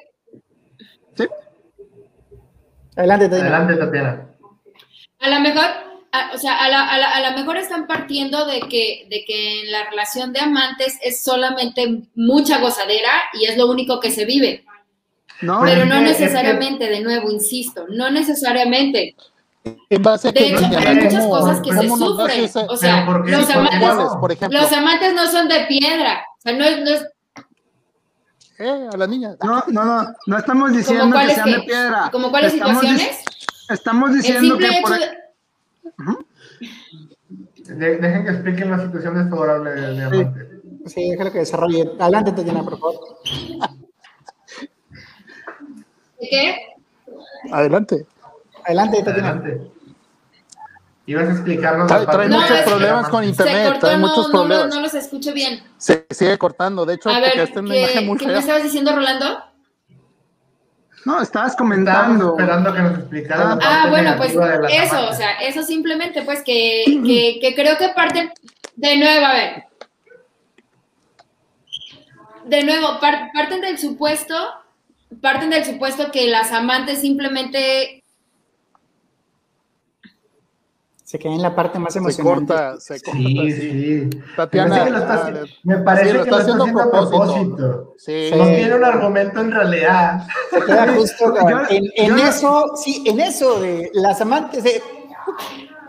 ¿sí? 1.16 1.26
Adelante, 2.96 3.30
Tatiana. 3.30 3.58
Adelante, 3.58 3.86
Tatiana. 3.86 4.26
A 5.20 5.30
lo 5.30 5.40
mejor, 5.40 5.66
a- 6.12 6.32
o 6.34 6.38
sea, 6.38 6.58
a 6.58 6.70
la, 6.70 6.88
a, 6.90 6.98
la, 6.98 7.10
a 7.12 7.20
la 7.22 7.32
mejor 7.32 7.58
están 7.58 7.88
partiendo 7.88 8.46
de 8.46 8.62
que, 8.62 9.08
de 9.10 9.24
que 9.26 9.62
en 9.62 9.72
la 9.72 9.90
relación 9.90 10.34
de 10.34 10.40
amantes 10.42 10.98
es 11.02 11.24
solamente 11.24 12.04
mucha 12.16 12.60
gozadera 12.60 13.10
y 13.34 13.46
es 13.46 13.58
lo 13.58 13.68
único 13.70 14.00
que 14.00 14.12
se 14.12 14.26
vive. 14.26 14.66
¿no? 15.42 15.62
Pero 15.64 15.86
no 15.86 15.96
es 15.96 16.02
que- 16.04 16.08
necesariamente, 16.24 16.88
de 16.90 17.02
nuevo, 17.02 17.30
insisto, 17.32 17.86
no 17.90 18.10
necesariamente. 18.12 19.16
En 19.90 20.02
base 20.04 20.28
a 20.28 20.32
De 20.32 20.48
hecho, 20.48 20.58
hay 20.66 20.96
muchas 20.96 21.14
¿cómo- 21.24 21.30
cosas 21.30 21.60
que 21.62 21.72
se 21.72 21.88
sufren. 21.88 22.46
O 22.70 22.76
sea, 22.78 23.06
los 23.06 23.16
¿Por 23.16 23.26
qué 23.26 23.36
amantes, 23.36 23.80
¿Cuáles, 23.80 24.10
por 24.20 24.32
ejemplo? 24.32 24.60
los 24.62 24.72
amantes 24.74 25.14
no 25.14 25.26
son 25.28 25.48
de 25.48 25.66
piedra. 25.68 26.26
O 26.38 26.42
sea, 26.42 26.54
no 26.58 26.66
es, 26.66 26.80
no 26.82 26.90
es 26.90 27.08
Eh, 28.60 28.88
a 28.94 28.98
la 28.98 29.08
niña. 29.08 29.36
No, 29.44 29.64
no, 29.68 29.84
no, 29.86 30.14
no 30.28 30.38
estamos 30.38 30.74
diciendo 30.74 31.18
que 31.18 31.34
sean 31.34 31.52
de 31.52 31.60
piedra. 31.62 32.10
como 32.12 32.30
cuáles 32.30 32.54
Estamos 32.54 32.80
situaciones. 32.82 33.24
Estamos 33.70 34.14
diciendo 34.14 34.58
que 34.58 34.68
por, 34.82 34.94
hecho 34.96 35.06
de, 37.66 37.74
De- 37.76 37.98
dejen 37.98 38.26
que 38.26 38.32
expliquen 38.32 38.72
la 38.72 38.80
situación 38.86 39.16
desfavorable 39.16 39.72
de, 39.72 39.94
de 39.96 40.04
amante. 40.04 40.50
Sí, 40.86 41.10
déjalo 41.12 41.32
que 41.32 41.40
desarrolle. 41.40 41.90
Adelante, 42.00 42.32
Tatiana, 42.34 42.62
por 42.64 42.78
favor. 42.78 42.96
¿de 46.20 46.28
qué? 46.30 46.58
Adelante. 47.52 48.06
Adelante, 48.66 49.04
Tatiana. 49.04 49.30
Adelante. 49.30 49.72
Ibas 51.06 51.28
a 51.28 51.32
explicarnos 51.34 51.88
Trae- 51.92 52.06
parte 52.06 52.12
trae 52.18 52.30
No, 52.30 52.40
muchos 52.40 52.58
que 52.58 52.64
problemas 52.64 53.10
con 53.10 53.24
Se 53.24 53.30
internet, 53.30 53.66
cortó, 53.66 53.80
trae 53.82 53.98
no, 53.98 54.08
muchos 54.08 54.28
problemas. 54.32 54.68
no, 54.70 54.76
no 54.76 54.82
los 54.82 54.94
escucho 54.94 55.34
bien. 55.34 55.62
Se 55.78 56.06
sigue 56.10 56.38
cortando. 56.38 56.86
De 56.86 56.94
hecho, 56.94 57.10
A 57.10 57.14
porque 57.14 57.30
ver, 57.30 57.40
esta 57.40 57.60
es 57.60 57.66
una 57.66 57.76
imagen 57.76 58.00
¿qué, 58.00 58.06
muy 58.06 58.18
qué 58.18 58.28
me 58.28 58.38
estabas 58.40 58.64
diciendo, 58.64 58.96
Rolando? 58.96 59.44
No, 61.06 61.22
estabas 61.22 61.58
comentando. 61.58 62.30
esperando 62.38 62.74
que 62.74 62.80
nos 62.82 63.00
explicaras 63.00 63.50
la 63.50 63.56
parte 63.60 63.66
Ah, 63.70 63.88
bueno, 63.90 64.14
pues 64.16 64.32
eso, 64.32 65.10
o 65.10 65.14
sea, 65.14 65.32
eso 65.42 65.62
simplemente, 65.64 66.22
pues 66.22 66.42
que, 66.44 66.86
que, 67.06 67.40
que 67.42 67.54
creo 67.54 67.78
que 67.78 67.90
parten, 67.90 68.32
de 68.78 68.96
nuevo, 68.98 69.26
a 69.26 69.34
ver, 69.34 69.64
de 72.46 72.64
nuevo, 72.64 73.00
par- 73.00 73.30
parten 73.34 73.62
del 73.62 73.78
supuesto, 73.78 74.36
parten 75.22 75.50
del 75.50 75.66
supuesto 75.66 76.12
que 76.12 76.28
las 76.28 76.52
amantes 76.52 77.02
simplemente, 77.02 78.03
Se 81.14 81.20
queda 81.20 81.34
en 81.34 81.44
la 81.44 81.54
parte 81.56 81.78
más 81.78 81.94
Se 81.94 82.00
emocionante. 82.00 82.48
corta, 82.56 82.80
se 82.80 83.00
corta. 83.00 83.20
Sí, 83.20 83.52
sí. 83.52 84.10
sí. 84.10 84.10
Tatiana, 84.36 84.84
Me 85.62 85.78
parece 85.78 86.08
que 86.08 86.14
lo 86.18 86.24
está, 86.24 86.38
haciendo 86.38 86.64
a 86.82 86.90
propósito. 86.90 87.94
Sí. 88.00 88.30
Sí. 88.32 88.36
No 88.36 88.46
tiene 88.46 88.76
un 88.76 88.84
argumento 88.84 89.40
en 89.42 89.52
realidad. 89.52 90.26
Se 90.50 90.66
queda 90.66 90.88
justo 90.98 91.36
Yo- 91.48 91.60
en, 91.70 91.84
en 91.98 92.18
yo- 92.18 92.26
eso, 92.28 92.72
sí, 92.78 93.04
en 93.06 93.20
eso 93.20 93.60
de 93.62 93.92
las 93.94 94.22
amantes. 94.22 94.64
de- 94.64 94.82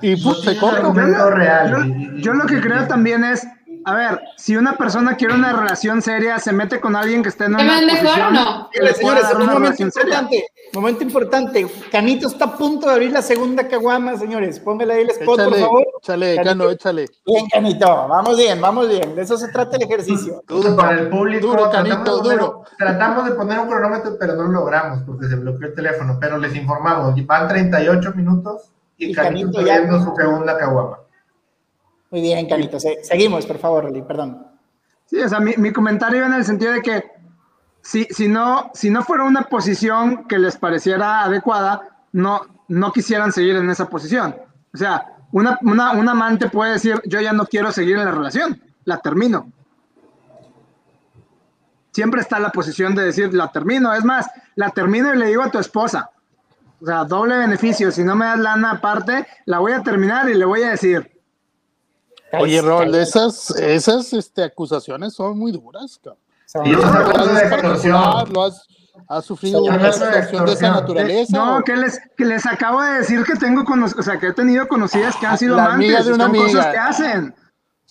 Y 0.03 0.23
pues, 0.23 0.41
se 0.43 0.59
corta. 0.59 0.77
argumento 0.81 1.17
Yo, 1.19 1.31
real. 1.31 1.71
yo- 1.71 2.17
yo 2.19 2.35
lo 2.35 2.45
que 2.45 2.61
creo 2.61 2.87
también 2.87 3.25
es, 3.25 3.47
a 3.85 3.95
ver, 3.95 4.21
si 4.37 4.57
una 4.57 4.77
persona 4.77 5.17
quiere 5.17 5.35
una 5.35 5.53
relación 5.53 6.01
seria, 6.03 6.39
se 6.39 6.53
mete 6.53 6.81
con 6.81 6.97
alguien 6.97 7.23
que 7.23 7.29
esté 7.29 7.45
en 7.45 7.57
¿Te 7.57 7.63
una 7.65 7.81
mejor 7.83 8.21
o 8.21 8.31
no? 8.31 8.71
Señores, 8.73 9.25
un 9.35 9.47
momento 9.47 9.77
seria. 9.77 9.87
importante, 9.87 10.47
momento 10.73 11.03
importante. 11.05 11.67
Canito 11.93 12.27
está 12.29 12.47
a 12.47 12.57
punto 12.57 12.87
de 12.89 12.93
abrir 12.95 13.13
la 13.13 13.23
segunda 13.23 13.67
caguama, 13.69 14.17
señores. 14.17 14.59
Póngale 14.61 14.95
ahí 14.95 15.03
el 15.03 15.11
spot, 15.11 15.45
por 15.45 15.55
favor. 15.59 15.85
échale, 16.03 16.35
Canito. 16.37 16.51
Cano, 16.51 16.71
échale. 16.71 17.07
Bien, 17.27 17.47
Canito, 17.53 17.87
vamos 18.09 18.37
bien, 18.37 18.61
vamos 18.61 18.89
bien. 18.89 19.15
De 19.15 19.23
eso 19.23 19.37
se 19.37 19.49
trata 19.49 19.77
el 19.77 19.83
ejercicio. 19.83 20.43
Duro, 20.49 20.75
para 20.77 20.93
el 21.01 21.09
público, 21.09 21.47
duro, 21.49 21.69
tratamos, 21.71 21.89
Canito, 21.93 22.17
de 22.17 22.23
poner, 22.23 22.39
duro. 22.39 22.65
tratamos 22.79 23.25
de 23.27 23.31
poner 23.33 23.59
un 23.61 23.69
cronómetro, 23.69 24.17
pero 24.19 24.35
no 24.37 24.43
lo 24.45 24.53
logramos 24.53 25.01
porque 25.07 25.27
se 25.29 25.37
bloqueó 25.37 25.69
el 25.69 25.75
teléfono. 25.75 26.19
Pero 26.21 26.39
les 26.39 26.55
informamos, 26.57 27.15
van 27.27 27.49
38 27.49 28.13
minutos 28.15 28.63
y, 28.97 29.11
Y 29.11 29.15
Canito 29.15 29.51
Canito 29.53 29.67
ya- 29.67 30.05
su 30.05 30.15
segunda 30.17 30.57
caguama. 30.57 30.99
Muy 32.11 32.21
bien, 32.21 32.49
Canito. 32.49 32.79
Se- 32.79 33.03
seguimos, 33.05 33.47
por 33.47 33.59
favor, 33.59 33.85
Rolly, 33.85 34.03
perdón. 34.03 34.47
Sí, 35.07 35.19
o 35.21 35.29
sea, 35.29 35.41
mi, 35.41 35.55
mi 35.57 35.73
comentario 35.73 36.19
iba 36.19 36.27
en 36.27 36.35
el 36.35 36.45
sentido 36.45 36.73
de 36.73 36.81
que 36.83 37.05
si, 37.83 38.05
si, 38.05 38.29
no, 38.29 38.71
si 38.75 38.89
no 38.91 39.03
fuera 39.03 39.25
una 39.25 39.43
posición 39.43 40.25
que 40.27 40.39
les 40.39 40.57
pareciera 40.57 41.23
adecuada, 41.25 41.89
no, 42.13 42.41
no 42.69 42.93
quisieran 42.93 43.33
seguir 43.33 43.57
en 43.57 43.69
esa 43.69 43.89
posición. 43.89 44.35
O 44.73 44.77
sea, 44.77 45.07
una, 45.33 45.59
una, 45.63 45.93
un 45.93 46.09
amante 46.09 46.49
puede 46.49 46.73
decir, 46.73 47.01
yo 47.07 47.21
ya 47.21 47.33
no 47.33 47.45
quiero 47.47 47.73
seguir 47.73 47.97
en 47.99 48.05
la 48.05 48.13
relación, 48.13 48.63
la 48.85 48.99
termino. 48.99 49.51
Siempre 51.93 52.21
está 52.23 52.39
la 52.41 52.51
posición 52.51 52.95
de 52.95 53.05
decir, 53.05 53.33
la 53.35 53.53
termino. 53.53 53.93
Es 53.93 54.05
más, 54.05 54.27
la 54.57 54.71
termino 54.71 55.15
y 55.15 55.19
le 55.19 55.27
digo 55.27 55.43
a 55.43 55.51
tu 55.51 55.59
esposa. 55.59 56.11
O 56.81 56.87
sea, 56.87 57.05
doble 57.05 57.37
beneficio. 57.37 57.93
Si 57.93 58.03
no 58.03 58.17
me 58.17 58.25
das 58.25 58.39
lana 58.39 58.73
aparte, 58.73 59.27
la 59.47 59.59
voy 59.61 59.73
a 59.73 59.83
terminar 59.83 60.29
y 60.29 60.35
le 60.35 60.45
voy 60.45 60.63
a 60.63 60.71
decir, 60.71 61.14
Oye, 62.41 62.61
Rol, 62.63 62.95
esas, 62.95 63.51
esas 63.51 64.13
este, 64.13 64.43
acusaciones 64.45 65.15
son 65.15 65.39
muy 65.39 65.53
duras, 65.53 65.99
cabrón. 66.03 66.21
Son- 66.47 66.67
Y 66.67 66.71
Lo 66.73 66.79
has 66.85 66.95
hablando 66.95 67.35
de 67.35 67.41
particular, 67.41 67.65
extorsión. 67.65 68.33
lo 68.33 68.43
has, 68.45 68.67
has 69.09 69.25
sufrido 69.25 69.63
una 69.65 69.77
de 69.79 69.83
de 70.47 70.53
esa 70.53 70.71
naturaleza. 70.71 71.37
No, 71.37 71.57
o- 71.59 71.63
que 71.63 71.77
les, 71.77 72.01
que 72.17 72.25
les 72.25 72.47
acabo 72.47 72.83
de 72.83 72.93
decir 72.99 73.25
que 73.25 73.35
tengo 73.35 73.65
o 73.99 74.03
sea, 74.03 74.19
que 74.19 74.29
he 74.29 74.33
tenido 74.33 74.69
conocidas 74.69 75.17
que 75.17 75.27
han 75.27 75.39
sido 75.39 75.57
La 75.57 75.65
amantes. 75.67 76.07
de 76.07 76.13
una 76.13 76.25
son 76.27 76.37
cosas 76.37 76.67
que 76.67 76.79
hacen. 76.79 77.35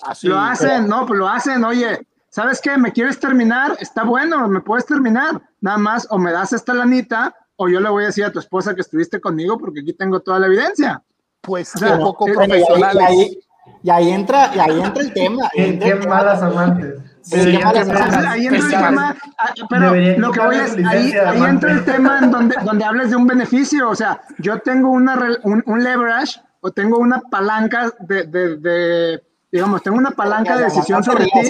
Así, 0.02 0.28
lo 0.28 0.40
hacen, 0.40 0.88
no, 0.88 1.06
pues 1.06 1.20
lo 1.20 1.28
hacen. 1.30 1.64
Oye, 1.64 2.06
¿sabes 2.30 2.60
qué? 2.62 2.78
¿Me 2.78 2.92
quieres 2.92 3.20
terminar? 3.20 3.78
Está 3.80 4.04
bueno, 4.04 4.48
me 4.48 4.60
puedes 4.62 4.86
terminar. 4.86 5.42
Nada 5.62 5.78
más, 5.78 6.08
o 6.10 6.18
me 6.18 6.32
das 6.32 6.52
esta 6.54 6.74
lanita, 6.74 7.34
o 7.58 7.70
yo 7.70 7.80
le 7.80 7.90
voy 7.90 8.04
a 8.04 8.08
decir 8.08 8.26
a 8.26 8.32
tu 8.32 8.40
esposa 8.40 8.74
que 8.74 8.82
estuviste 8.82 9.22
conmigo 9.22 9.58
porque 9.58 9.82
aquí 9.82 9.94
tengo 9.94 10.20
toda 10.20 10.40
la 10.40 10.48
evidencia. 10.48 11.02
Pues 11.42 11.76
O 11.76 11.80
sea, 11.80 11.96
un 11.96 12.02
poco 12.04 12.26
profesionales. 12.26 13.04
ahí, 13.06 13.40
y 13.82 13.90
ahí 13.90 14.12
entra, 14.12 14.52
y 14.56 14.60
ahí 14.60 14.82
entra 14.82 15.04
el 15.04 15.14
tema. 15.14 15.44
ahí 15.46 15.50
Qué, 15.56 15.68
entra 15.70 15.88
qué 15.88 15.94
el 15.94 16.00
tema. 16.02 16.16
malas 16.16 16.42
amantes. 16.42 16.96
Sí, 17.22 17.58
malas 17.64 17.88
Entonces, 17.88 18.26
ahí 18.28 18.48
entra 18.48 18.60
el 18.66 18.70
tema, 18.70 19.16
ah, 19.38 19.54
pero 19.70 19.96
lo 20.18 20.32
que 20.32 20.40
voy 20.42 20.56
es, 20.58 20.78
ahí, 20.86 21.14
entra 21.48 21.72
el 21.72 21.86
tema 21.86 22.20
en 22.20 22.32
donde, 22.32 22.56
donde 22.66 22.84
hables 22.84 23.10
de 23.12 23.16
un 23.16 23.26
beneficio, 23.28 23.90
o 23.90 23.96
sea, 23.96 24.22
yo 24.40 24.60
tengo 24.60 24.90
una, 24.92 25.18
un, 25.44 25.64
un 25.66 25.84
leverage 25.84 26.42
o 26.60 26.72
tengo 26.72 26.98
una 26.98 27.22
palanca 27.22 27.92
de, 28.00 28.24
de, 28.24 28.58
de- 28.58 29.24
digamos, 29.52 29.82
tengo 29.84 29.98
una 29.98 30.12
palanca 30.12 30.58
de 30.58 30.66
decisión 30.66 31.02
sobre 31.04 31.26
ti, 31.26 31.50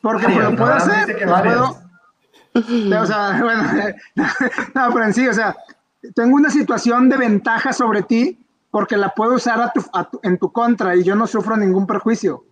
porque 0.00 0.26
Varios, 0.26 0.50
lo 0.52 0.56
puedo 0.56 0.72
hacer, 0.74 1.16
puedo- 1.28 1.80
o 3.00 3.06
sea, 3.06 3.40
bueno, 3.42 3.62
no, 4.74 4.92
pero 4.92 5.04
en 5.04 5.14
sí, 5.14 5.26
o 5.28 5.32
sea, 5.34 5.56
tengo 6.14 6.36
una 6.36 6.50
situación 6.50 7.08
de 7.08 7.16
ventaja 7.16 7.72
sobre 7.72 8.02
ti, 8.02 8.43
porque 8.74 8.96
la 8.96 9.10
puedo 9.10 9.34
usar 9.34 9.60
a 9.62 9.72
tu- 9.72 9.84
a 9.92 10.02
tu- 10.10 10.18
en 10.24 10.36
tu 10.36 10.50
contra 10.50 10.96
y 10.96 11.04
yo 11.04 11.14
no 11.14 11.28
sufro 11.28 11.56
ningún 11.56 11.86
perjuicio. 11.86 12.44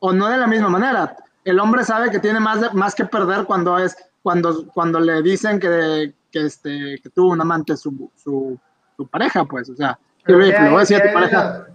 O 0.00 0.12
no 0.12 0.26
de 0.26 0.36
la 0.38 0.48
misma 0.48 0.68
manera. 0.68 1.14
El 1.44 1.60
hombre 1.60 1.84
sabe 1.84 2.10
que 2.10 2.18
tiene 2.18 2.40
más, 2.40 2.60
de- 2.60 2.70
más 2.72 2.96
que 2.96 3.04
perder 3.04 3.44
cuando 3.44 3.78
es 3.78 3.96
cuando, 4.24 4.66
cuando 4.74 4.98
le 4.98 5.22
dicen 5.22 5.60
que, 5.60 6.12
que, 6.32 6.46
este, 6.46 6.98
que 7.00 7.10
tuvo 7.10 7.30
un 7.30 7.40
amante 7.40 7.76
su, 7.76 8.10
su, 8.16 8.58
su 8.96 9.06
pareja, 9.06 9.44
pues. 9.44 9.70
O 9.70 9.76
sea, 9.76 9.96
le 10.34 10.34
¿qué 10.56 10.62
le 10.64 10.68
voy 10.70 10.76
a 10.78 10.80
decir 10.80 10.96
a 10.96 11.02
tu 11.06 11.14
pareja. 11.14 11.66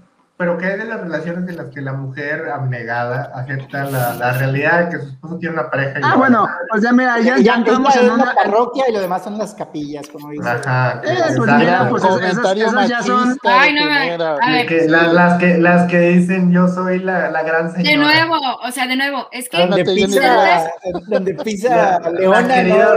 Pero 0.42 0.58
¿qué 0.58 0.66
hay 0.66 0.78
de 0.80 0.86
las 0.86 1.00
relaciones 1.02 1.48
en 1.48 1.56
las 1.56 1.68
que 1.68 1.82
la 1.82 1.94
mujer 1.94 2.50
abnegada 2.50 3.32
acepta 3.36 3.84
la, 3.84 4.16
la 4.16 4.32
realidad 4.34 4.86
de 4.86 4.89
que 4.98 5.04
su 5.04 5.10
esposo 5.12 5.38
tiene 5.38 5.54
una 5.54 5.70
pareja? 5.70 6.00
y 6.00 6.02
Ah, 6.04 6.10
no? 6.14 6.18
bueno, 6.18 6.48
pues 6.72 6.82
ya 6.82 6.92
mira, 6.92 7.20
ya, 7.20 7.38
ya 7.38 7.54
entramos 7.58 7.96
ella 7.96 8.02
en 8.02 8.08
es 8.08 8.14
una. 8.16 8.26
la 8.26 8.34
parroquia 8.34 8.86
y 8.89 8.92
lo 8.92 9.02
demás 9.02 9.24
son 9.24 9.38
las 9.38 9.54
capillas, 9.54 10.08
como 10.08 10.32
dice. 10.32 10.50
Ajá. 10.50 11.00
que- 11.00 11.10
Eh, 11.12 11.16
pues 11.38 11.52
mira, 11.58 11.88
pues 11.89 12.04
esas- 12.04 12.58
esas 12.58 12.89
ya 12.89 13.04
son- 13.04 13.38
Ay, 13.44 13.74
no, 13.76 13.82
primera. 13.84 14.36
a 14.42 14.50
ver. 14.50 14.66
Que 14.66 14.88
la- 14.88 15.14
las, 15.14 15.38
que, 15.38 15.58
las 15.60 15.88
que 15.92 16.00
dicen 16.00 16.52
yo 16.52 16.68
soy 16.68 16.98
la, 16.98 17.30
la 17.30 17.44
gran 17.44 17.72
señora. 17.72 17.89
De 17.92 17.98
nuevo, 17.98 18.39
o 18.64 18.72
sea, 18.72 18.88
de 18.88 18.96
nuevo, 18.96 19.28
es 19.32 19.48
que 19.48 19.58
Donde 19.60 19.86
pisa, 19.86 20.72
donde 21.06 21.34
pisa 21.36 22.00
La- 22.00 22.10
Leona, 22.10 22.42
las 22.42 22.48
queridas, 22.58 22.96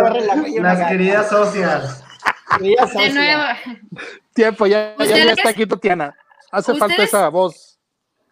no 0.57 0.63
las 0.63 0.89
queridas 0.89 1.29
socias. 1.29 2.05
Queridas 2.59 2.95
de 2.95 3.11
nuevo, 3.13 3.43
Tiempo, 4.33 4.67
ya, 4.67 4.95
ya, 4.99 5.05
ya 5.07 5.33
está 5.33 5.51
aquí 5.51 5.67
Tatiana. 5.67 6.15
Hace 6.55 6.75
falta 6.77 7.03
esa 7.03 7.29
voz. 7.29 7.79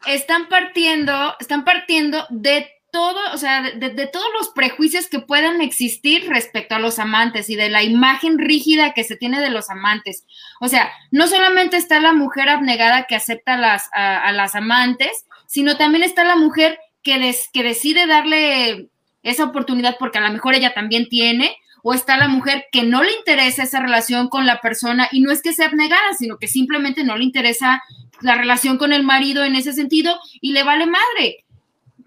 están 0.06 0.48
partiendo, 0.48 1.34
están 1.40 1.64
partiendo 1.64 2.26
de 2.30 2.68
todo, 2.90 3.18
o 3.32 3.38
sea, 3.38 3.62
de, 3.62 3.88
de 3.90 4.06
todos 4.06 4.26
los 4.38 4.50
prejuicios 4.50 5.06
que 5.08 5.18
puedan 5.18 5.62
existir 5.62 6.28
respecto 6.28 6.74
a 6.74 6.78
los 6.78 6.98
amantes 6.98 7.48
y 7.48 7.56
de 7.56 7.70
la 7.70 7.82
imagen 7.82 8.38
rígida 8.38 8.92
que 8.92 9.02
se 9.04 9.16
tiene 9.16 9.40
de 9.40 9.48
los 9.48 9.70
amantes. 9.70 10.24
O 10.60 10.68
sea, 10.68 10.90
no 11.10 11.26
solamente 11.26 11.78
está 11.78 12.00
la 12.00 12.12
mujer 12.12 12.48
abnegada 12.50 13.04
que 13.06 13.14
acepta 13.16 13.54
a 13.54 13.56
las, 13.56 13.88
a, 13.94 14.18
a 14.26 14.32
las 14.32 14.54
amantes, 14.54 15.24
sino 15.46 15.78
también 15.78 16.02
está 16.04 16.24
la 16.24 16.36
mujer 16.36 16.78
que, 17.02 17.18
des- 17.18 17.48
que 17.52 17.62
decide 17.62 18.06
darle 18.06 18.90
esa 19.22 19.44
oportunidad 19.44 19.96
porque 19.98 20.18
a 20.18 20.22
lo 20.22 20.30
mejor 20.32 20.54
ella 20.54 20.74
también 20.74 21.08
tiene, 21.08 21.56
o 21.84 21.94
está 21.94 22.16
la 22.18 22.28
mujer 22.28 22.66
que 22.70 22.82
no 22.82 23.02
le 23.02 23.12
interesa 23.12 23.62
esa 23.62 23.80
relación 23.80 24.28
con 24.28 24.46
la 24.46 24.60
persona 24.60 25.08
y 25.12 25.20
no 25.20 25.32
es 25.32 25.40
que 25.42 25.52
sea 25.54 25.66
abnegada, 25.68 26.12
sino 26.18 26.36
que 26.38 26.46
simplemente 26.46 27.04
no 27.04 27.16
le 27.16 27.24
interesa 27.24 27.82
la 28.22 28.34
relación 28.36 28.78
con 28.78 28.92
el 28.92 29.02
marido 29.02 29.44
en 29.44 29.54
ese 29.56 29.72
sentido 29.72 30.18
y 30.40 30.52
le 30.52 30.62
vale 30.62 30.86
madre. 30.86 31.44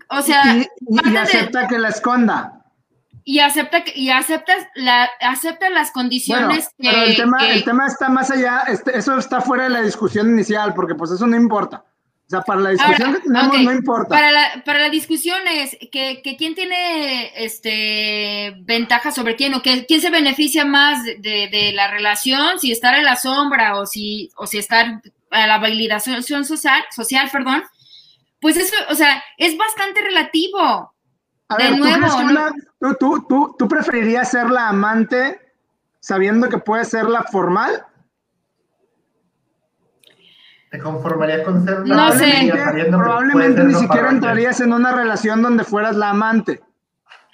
O 0.10 0.22
sea, 0.22 0.56
y, 0.56 0.60
y- 0.60 0.68
y 0.90 0.96
parte 0.96 1.10
de- 1.12 1.18
acepta 1.20 1.68
que 1.68 1.78
la 1.80 1.90
esconda. 1.90 2.52
y 3.28 3.40
acepta 3.40 3.84
que- 3.84 3.98
y 4.00 4.12
aceptas 4.12 4.68
la 4.76 5.10
acepta 5.20 5.70
las 5.72 5.92
Bueno, 5.92 5.94
condiciones 5.94 6.70
pero 6.78 7.02
el 7.02 7.16
tema, 7.16 7.38
que- 7.40 7.54
el 7.54 7.64
tema 7.64 7.88
está 7.88 8.08
más 8.10 8.30
allá, 8.30 8.64
este- 8.68 8.96
eso 8.98 9.18
está 9.18 9.42
fuera 9.42 9.64
de 9.64 9.72
la 9.72 9.82
discusión 9.82 10.30
inicial, 10.30 10.74
porque 10.76 10.94
pues 10.94 11.10
eso 11.12 11.26
no 11.26 11.36
importa. 11.36 11.84
O 12.28 12.30
sea, 12.30 12.42
para 12.42 12.60
la 12.62 12.70
discusión 12.72 13.08
Ahora, 13.08 13.20
que 13.20 13.28
tenemos 13.28 13.62
no 13.62 13.72
importa. 13.72 14.10
Para 14.10 14.32
la, 14.32 14.64
para 14.66 14.80
la 14.80 14.90
discusión 14.90 15.40
es 15.48 15.78
que, 15.92 16.22
que 16.24 16.36
quién 16.38 16.56
tiene 16.56 17.32
este 17.44 18.56
ventaja 18.62 19.12
sobre 19.12 19.36
quién 19.36 19.54
o 19.54 19.62
que 19.62 19.86
quién 19.86 20.02
se 20.02 20.10
beneficia 20.10 20.66
más 20.66 21.04
de, 21.04 21.16
de- 21.18 21.50
de 21.52 21.72
la 21.74 21.90
relación, 21.90 22.60
si 22.60 22.72
estar 22.72 22.96
en 22.96 23.06
la 23.06 23.16
sombra 23.16 23.78
o 23.78 23.86
si, 23.86 24.30
o 24.38 24.48
si 24.48 24.58
estar 24.58 25.02
a 25.36 25.48
la 25.48 25.60
validación 25.60 26.46
social, 26.46 26.84
social, 26.92 27.30
perdón, 27.32 27.64
pues 28.40 28.58
eso, 28.58 28.76
o 28.90 28.96
sea, 28.96 29.24
es 29.38 29.58
bastante 29.58 30.02
relativo. 30.02 30.94
A 31.48 31.58
de 31.58 31.64
ver, 31.64 31.76
¿tú, 31.76 31.80
nuevo, 31.80 32.08
tú, 32.80 32.96
tú, 33.00 33.26
tú, 33.28 33.56
tú 33.60 33.68
preferirías 33.68 34.32
ser 34.32 34.50
la 34.50 34.70
amante 34.70 35.40
sabiendo 36.00 36.50
que 36.50 36.58
puede 36.58 36.86
ser 36.86 37.06
la 37.06 37.24
formal? 37.24 37.86
¿Te 40.72 40.80
conformarías 40.80 41.42
con 41.42 41.66
ser 41.66 41.82
una 41.82 41.96
No 41.96 42.12
sé. 42.14 42.52
Probablemente 42.90 43.64
ni 43.64 43.74
siquiera 43.76 44.10
entrarías 44.10 44.60
en 44.62 44.74
una 44.74 44.92
relación 44.92 45.42
donde 45.42 45.64
fueras 45.64 45.96
la 45.96 46.10
amante. 46.10 46.62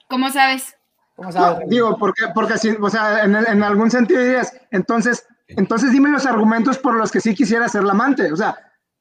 ¿Cómo 0.07 0.29
sabes? 0.29 0.75
¿Cómo 1.15 1.31
sabes? 1.31 1.59
No, 1.59 1.69
digo, 1.69 1.97
porque, 1.97 2.25
porque 2.33 2.57
si, 2.57 2.69
o 2.69 2.89
sea, 2.89 3.23
en, 3.23 3.35
en 3.35 3.63
algún 3.63 3.89
sentido 3.89 4.21
dirías, 4.21 4.53
entonces, 4.71 5.25
entonces 5.57 5.91
dime 5.91 6.09
los 6.09 6.25
argumentos 6.25 6.77
por 6.77 6.95
los 6.95 7.11
que 7.11 7.21
sí 7.21 7.33
quisiera 7.35 7.67
ser 7.69 7.83
la 7.83 7.91
amante. 7.91 8.31
O 8.31 8.35
sea, 8.37 8.55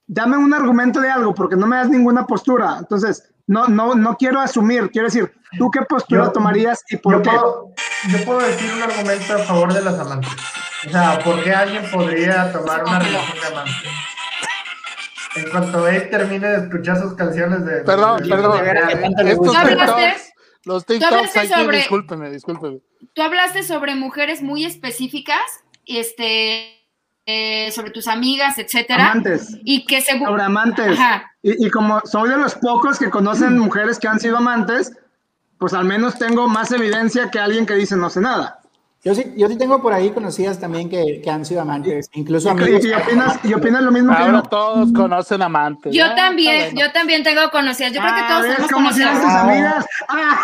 dame 0.06 0.36
un 0.36 0.52
argumento 0.54 1.00
de 1.00 1.10
algo, 1.10 1.34
porque 1.34 1.56
no 1.56 1.66
me 1.66 1.76
das 1.76 1.88
ninguna 1.88 2.26
postura. 2.26 2.76
Entonces, 2.78 3.32
no, 3.46 3.66
no, 3.68 3.94
no 3.94 4.16
quiero 4.16 4.40
asumir, 4.40 4.90
quiero 4.90 5.06
decir, 5.08 5.32
¿tú 5.58 5.70
qué 5.70 5.80
postura 5.82 6.24
Yo- 6.26 6.32
tomarías 6.32 6.82
y 6.88 6.96
por 6.96 7.14
yo 7.16 7.22
qué? 7.22 7.30
Puedo, 7.30 7.72
yo 8.10 8.24
puedo 8.24 8.40
decir 8.40 8.72
un 8.72 8.82
argumento 8.82 9.34
a 9.34 9.38
favor 9.38 9.72
de 9.72 9.82
las 9.82 9.98
amantes. 9.98 10.30
O 10.86 10.90
sea, 10.90 11.18
¿por 11.24 11.42
qué 11.42 11.52
alguien 11.52 11.82
podría 11.90 12.52
tomar 12.52 12.84
una 12.84 12.98
relación 13.00 13.38
de 13.40 13.46
amante? 13.46 13.72
En 15.36 15.50
cuanto 15.50 15.86
él 15.86 16.10
termine 16.10 16.48
de 16.48 16.56
escuchar 16.64 16.98
sus 17.00 17.14
canciones 17.14 17.64
de... 17.64 17.82
Perdón, 17.82 18.22
de- 18.22 18.28
perdón. 18.28 18.64
de 18.64 19.30
Estos 19.30 19.36
gusta. 19.38 19.62
¿Tú 19.62 19.68
hablaste? 19.68 20.02
TikToks, 20.02 20.32
los 20.64 20.86
TikToks 20.86 21.12
hablaste 21.12 21.38
aquí, 21.40 21.48
sobre- 21.48 21.76
discúlpeme, 21.78 22.30
discúlpeme. 22.30 22.80
Tú 23.14 23.22
hablaste 23.22 23.62
sobre 23.62 23.94
mujeres 23.94 24.42
muy 24.42 24.64
específicas, 24.64 25.40
este, 25.86 26.80
eh, 27.26 27.70
sobre 27.72 27.90
tus 27.90 28.08
amigas, 28.08 28.58
etcétera, 28.58 29.12
Amantes. 29.12 29.56
y 29.64 29.84
que 29.86 30.00
según 30.00 30.28
Sobre 30.28 30.42
amantes. 30.42 30.98
Ajá. 30.98 31.32
Y, 31.42 31.66
y 31.66 31.70
como 31.70 32.00
soy 32.04 32.30
de 32.30 32.36
los 32.36 32.54
pocos 32.54 32.98
que 32.98 33.10
conocen 33.10 33.58
mujeres 33.58 33.98
que 33.98 34.08
han 34.08 34.20
sido 34.20 34.36
amantes, 34.38 34.92
pues 35.58 35.74
al 35.74 35.84
menos 35.84 36.18
tengo 36.18 36.48
más 36.48 36.72
evidencia 36.72 37.30
que 37.30 37.38
alguien 37.38 37.66
que 37.66 37.74
dice 37.74 37.96
no 37.96 38.10
sé 38.10 38.20
nada. 38.20 38.59
Yo 39.02 39.14
sí, 39.14 39.32
yo 39.34 39.48
sí 39.48 39.56
tengo 39.56 39.80
por 39.80 39.94
ahí 39.94 40.10
conocidas 40.10 40.58
también 40.60 40.90
que, 40.90 41.22
que 41.22 41.30
han 41.30 41.42
sido 41.46 41.62
amantes, 41.62 42.10
incluso 42.12 42.50
amigos. 42.50 42.84
y 42.84 42.92
opinas, 42.92 43.38
y 43.42 43.54
opinas 43.54 43.82
lo 43.82 43.90
mismo 43.92 44.14
que 44.14 44.22
Ahora 44.22 44.42
yo. 44.42 44.48
todos 44.50 44.92
conocen 44.92 45.40
amantes. 45.40 45.94
Yo 45.94 46.04
Ah, 46.04 46.14
también, 46.14 46.74
bueno. 46.74 46.80
yo 46.86 46.92
también 46.92 47.22
tengo 47.22 47.50
conocidas. 47.50 47.94
Yo 47.94 48.00
creo 48.02 48.14
que 48.14 48.20
Ah, 48.20 48.28
todos 48.28 48.42
¿ves 48.42 48.56
tenemos 48.66 48.98
eran 48.98 49.14
tus 49.14 49.22
conocidas. 49.22 49.44
amigas? 49.44 49.86
Ah. 50.08 50.38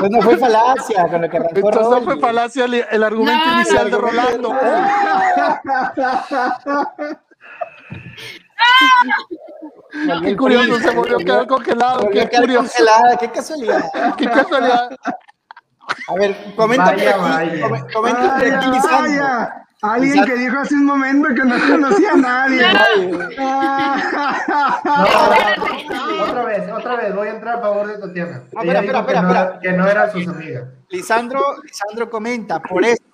Pues 0.00 0.10
no 0.10 0.22
fue 0.22 0.36
falacia 0.38 1.06
con 1.08 1.22
lo 1.22 1.30
que 1.30 1.36
arrancó 1.36 1.54
Entonces 1.56 1.88
no 1.90 2.02
fue 2.02 2.18
falacia 2.18 2.64
el, 2.64 2.74
el 2.90 3.04
argumento 3.04 3.46
No, 3.46 3.52
inicial 3.54 3.88
de 3.90 3.96
Rolando. 3.98 4.50
Volvió 9.92 10.20
Qué 10.22 10.36
curioso, 10.36 10.78
se 10.80 10.90
volvió 10.94 11.16
a 11.16 11.20
quedar 11.20 11.46
congelado. 11.46 12.08
Qué 12.10 12.28
curioso. 12.28 12.68
congelada, 12.68 13.16
qué 13.16 13.30
casualidad. 13.30 13.84
Qué 14.16 14.26
casualidad. 14.28 14.90
A 16.08 16.14
ver, 16.14 16.36
comenta 16.56 16.84
Vaya, 16.86 17.10
aquí, 17.10 17.20
vaya. 17.20 17.68
Vaya, 18.00 19.42
aquí. 19.44 19.56
Alguien 19.82 20.10
Lisandro. 20.12 20.34
que 20.34 20.40
dijo 20.42 20.58
hace 20.58 20.74
un 20.74 20.84
momento 20.84 21.28
que 21.34 21.42
no 21.44 21.54
conocía 21.68 22.12
a 22.12 22.16
nadie. 22.16 22.66
No, 24.90 26.24
otra 26.24 26.44
vez, 26.44 26.70
otra 26.70 26.96
vez, 26.96 27.14
voy 27.14 27.28
a 27.28 27.30
entrar 27.30 27.56
a 27.58 27.60
favor 27.60 27.86
de 27.86 27.98
Tatiana. 27.98 28.42
No, 28.52 28.60
espera, 28.60 28.80
dijo 28.82 28.96
espera, 28.98 29.06
que, 29.06 29.14
no, 29.14 29.28
espera, 29.28 29.40
era- 29.48 29.60
que 29.60 29.72
no 29.72 29.88
eran 29.88 30.12
sus 30.12 30.28
amigas. 30.28 30.64
Lisandro, 30.90 31.40
Lisandro 31.62 32.10
comenta 32.10 32.60
por 32.60 32.84
esto. 32.84 33.04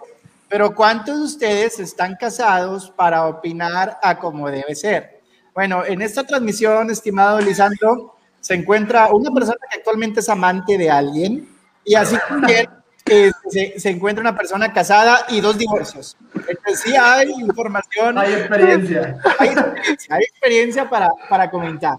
Pero 0.48 0.74
¿cuántos 0.74 1.16
de 1.18 1.24
ustedes 1.24 1.78
están 1.80 2.14
casados 2.16 2.90
para 2.90 3.26
opinar 3.26 3.98
a 4.02 4.16
como 4.18 4.48
debe 4.48 4.74
ser? 4.74 5.20
Bueno, 5.54 5.84
en 5.84 6.02
esta 6.02 6.24
transmisión, 6.24 6.90
estimado 6.90 7.40
Lisandro, 7.40 8.16
se 8.40 8.54
encuentra 8.54 9.08
una 9.12 9.30
persona 9.32 9.56
que 9.70 9.78
actualmente 9.78 10.20
es 10.20 10.28
amante 10.28 10.78
de 10.78 10.90
alguien 10.90 11.48
y 11.86 11.94
así 11.94 12.16
también 12.28 12.68
eh, 13.06 13.30
se, 13.48 13.78
se 13.78 13.90
encuentra 13.90 14.20
una 14.20 14.36
persona 14.36 14.72
casada 14.72 15.26
y 15.28 15.40
dos 15.40 15.56
divorcios. 15.56 16.16
Entonces 16.34 16.80
sí 16.84 16.94
hay 16.96 17.30
información, 17.30 18.18
Hay 18.18 18.34
experiencia. 18.34 19.16
hay 19.38 19.48
experiencia, 19.48 20.16
hay 20.16 20.22
experiencia 20.24 20.90
para, 20.90 21.08
para 21.30 21.48
comentar. 21.50 21.96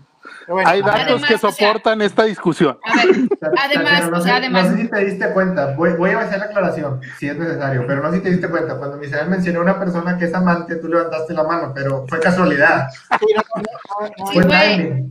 Bueno, 0.50 0.70
Hay 0.70 0.82
datos 0.82 1.02
Además, 1.02 1.28
que 1.30 1.36
o 1.36 1.38
sea- 1.40 1.52
soportan 1.52 2.02
esta 2.02 2.24
discusión. 2.24 2.78
A 2.84 2.96
ver, 3.06 3.16
además, 3.66 4.10
no 4.12 4.18
o 4.18 4.22
sea, 4.22 4.34
sé- 4.34 4.38
además, 4.40 4.70
No 4.72 4.76
sé 4.78 4.82
si 4.84 4.88
te 4.90 5.06
diste 5.06 5.30
cuenta, 5.32 5.74
voy, 5.76 5.94
voy 5.94 6.10
a 6.12 6.20
hacer 6.20 6.40
la 6.40 6.46
aclaración, 6.46 7.02
si 7.18 7.28
es 7.30 7.38
necesario, 7.38 7.86
pero 7.88 8.02
no 8.04 8.10
sé 8.12 8.18
si 8.18 8.24
te 8.24 8.30
diste 8.32 8.50
cuenta. 8.50 8.76
Cuando 8.78 8.98
Misael 8.98 9.30
mencionó 9.30 9.60
a 9.60 9.64
una 9.64 9.80
persona 9.80 10.18
que 10.18 10.26
es 10.26 10.34
amante, 10.34 10.76
tú 10.78 10.88
levantaste 10.90 11.34
la 11.34 11.44
mano, 11.44 11.72
pero 11.74 12.06
fue 12.08 12.20
casualidad. 12.20 12.88
sí, 13.20 13.26
no, 13.36 13.44
no, 13.56 14.10
no, 14.18 14.32
Sí. 14.32 15.04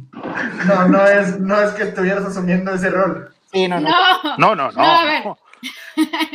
No, 0.67 0.89
no 0.89 1.07
es, 1.07 1.39
no 1.41 1.61
es 1.61 1.71
que 1.73 1.85
estuvieras 1.85 2.25
asumiendo 2.25 2.73
ese 2.75 2.91
rol. 2.91 3.31
Sí, 3.57 3.69
no, 3.69 3.81
no. 3.81 3.89
no, 3.91 4.37
No, 4.39 4.55
no, 4.55 4.73
no. 4.73 4.73
No, 4.73 4.85
a 4.85 5.05
ver. 5.05 5.23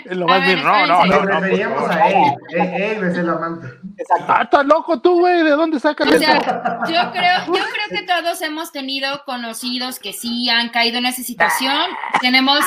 Es 0.06 0.18
lo 0.18 0.26
A 0.26 0.28
más 0.30 0.40
ver, 0.42 0.56
bien, 0.56 0.66
no, 0.66 0.88
no, 0.88 1.06
no, 1.06 1.16
Nos 1.24 1.26
referíamos 1.26 1.90
a 1.90 2.10
él. 2.10 2.34
Él 2.50 3.04
es 3.04 3.18
el 3.18 3.30
amante. 3.30 3.68
Exacto. 3.98 4.26
Ah, 4.28 4.42
estás 4.44 4.66
loco 4.66 5.00
tú, 5.00 5.20
güey. 5.20 5.44
¿De 5.44 5.52
dónde 5.52 5.80
sacas 5.80 6.08
O 6.08 6.10
eso? 6.10 6.20
sea, 6.20 6.40
yo 6.88 7.12
creo, 7.12 7.38
yo 7.46 7.54
creo 7.54 7.88
que 7.92 8.02
todos 8.08 8.42
hemos 8.42 8.72
tenido 8.72 9.24
conocidos 9.26 10.00
que 10.00 10.14
sí 10.14 10.50
han 10.50 10.70
caído 10.70 10.98
en 10.98 11.06
esa 11.06 11.22
situación. 11.22 11.78
Tenemos, 12.20 12.60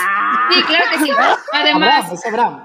sí, 0.52 0.62
claro 0.62 0.84
que 0.92 0.98
sí. 1.00 1.11
Además, 1.52 2.05
Abraham, 2.05 2.14
es 2.14 2.26
Abraham. 2.26 2.61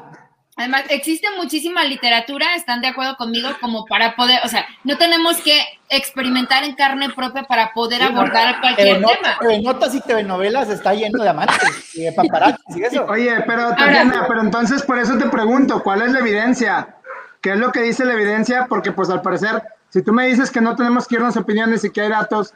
Además, 0.59 0.83
existe 0.89 1.25
muchísima 1.37 1.85
literatura, 1.85 2.53
están 2.53 2.81
de 2.81 2.87
acuerdo 2.87 3.15
conmigo, 3.15 3.47
como 3.61 3.85
para 3.85 4.17
poder, 4.17 4.41
o 4.43 4.49
sea, 4.49 4.65
no 4.83 4.97
tenemos 4.97 5.37
que 5.37 5.57
experimentar 5.87 6.65
en 6.65 6.75
carne 6.75 7.09
propia 7.11 7.43
para 7.43 7.71
poder 7.71 8.03
abordar 8.03 8.59
cualquier 8.59 8.97
TV 8.97 9.07
tema. 9.07 9.61
Notas 9.61 9.95
y 9.95 10.01
telenovelas 10.01 10.67
está 10.67 10.93
lleno 10.93 11.23
de 11.23 11.29
amantes 11.29 11.95
y 11.95 12.01
de 12.01 12.11
paparazzis 12.11 12.75
y 12.75 12.83
eso. 12.83 13.05
Oye, 13.05 13.41
pero 13.47 13.69
Tatiana, 13.69 14.25
pero 14.27 14.41
entonces 14.41 14.83
por 14.83 14.99
eso 14.99 15.17
te 15.17 15.29
pregunto, 15.29 15.81
¿cuál 15.81 16.01
es 16.01 16.11
la 16.11 16.19
evidencia? 16.19 16.93
¿Qué 17.39 17.51
es 17.51 17.57
lo 17.57 17.71
que 17.71 17.81
dice 17.81 18.03
la 18.03 18.15
evidencia? 18.15 18.65
Porque 18.67 18.91
pues 18.91 19.09
al 19.09 19.21
parecer, 19.21 19.63
si 19.87 20.01
tú 20.01 20.11
me 20.11 20.27
dices 20.27 20.51
que 20.51 20.59
no 20.59 20.75
tenemos 20.75 21.07
que 21.07 21.15
irnos 21.15 21.37
opiniones 21.37 21.85
y 21.85 21.89
que 21.89 22.01
hay 22.01 22.09
datos, 22.09 22.53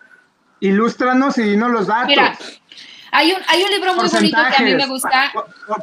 ilústranos 0.60 1.38
y 1.38 1.44
dinos 1.44 1.72
los 1.72 1.88
datos. 1.88 2.08
Mira, 2.08 2.38
hay 3.14 3.32
un, 3.32 3.42
hay 3.48 3.64
un 3.64 3.70
libro 3.70 3.94
muy 3.94 4.10
bonito 4.10 4.38
que 4.50 4.56
a 4.56 4.66
mí 4.66 4.76
me 4.76 4.88
gusta. 4.88 5.32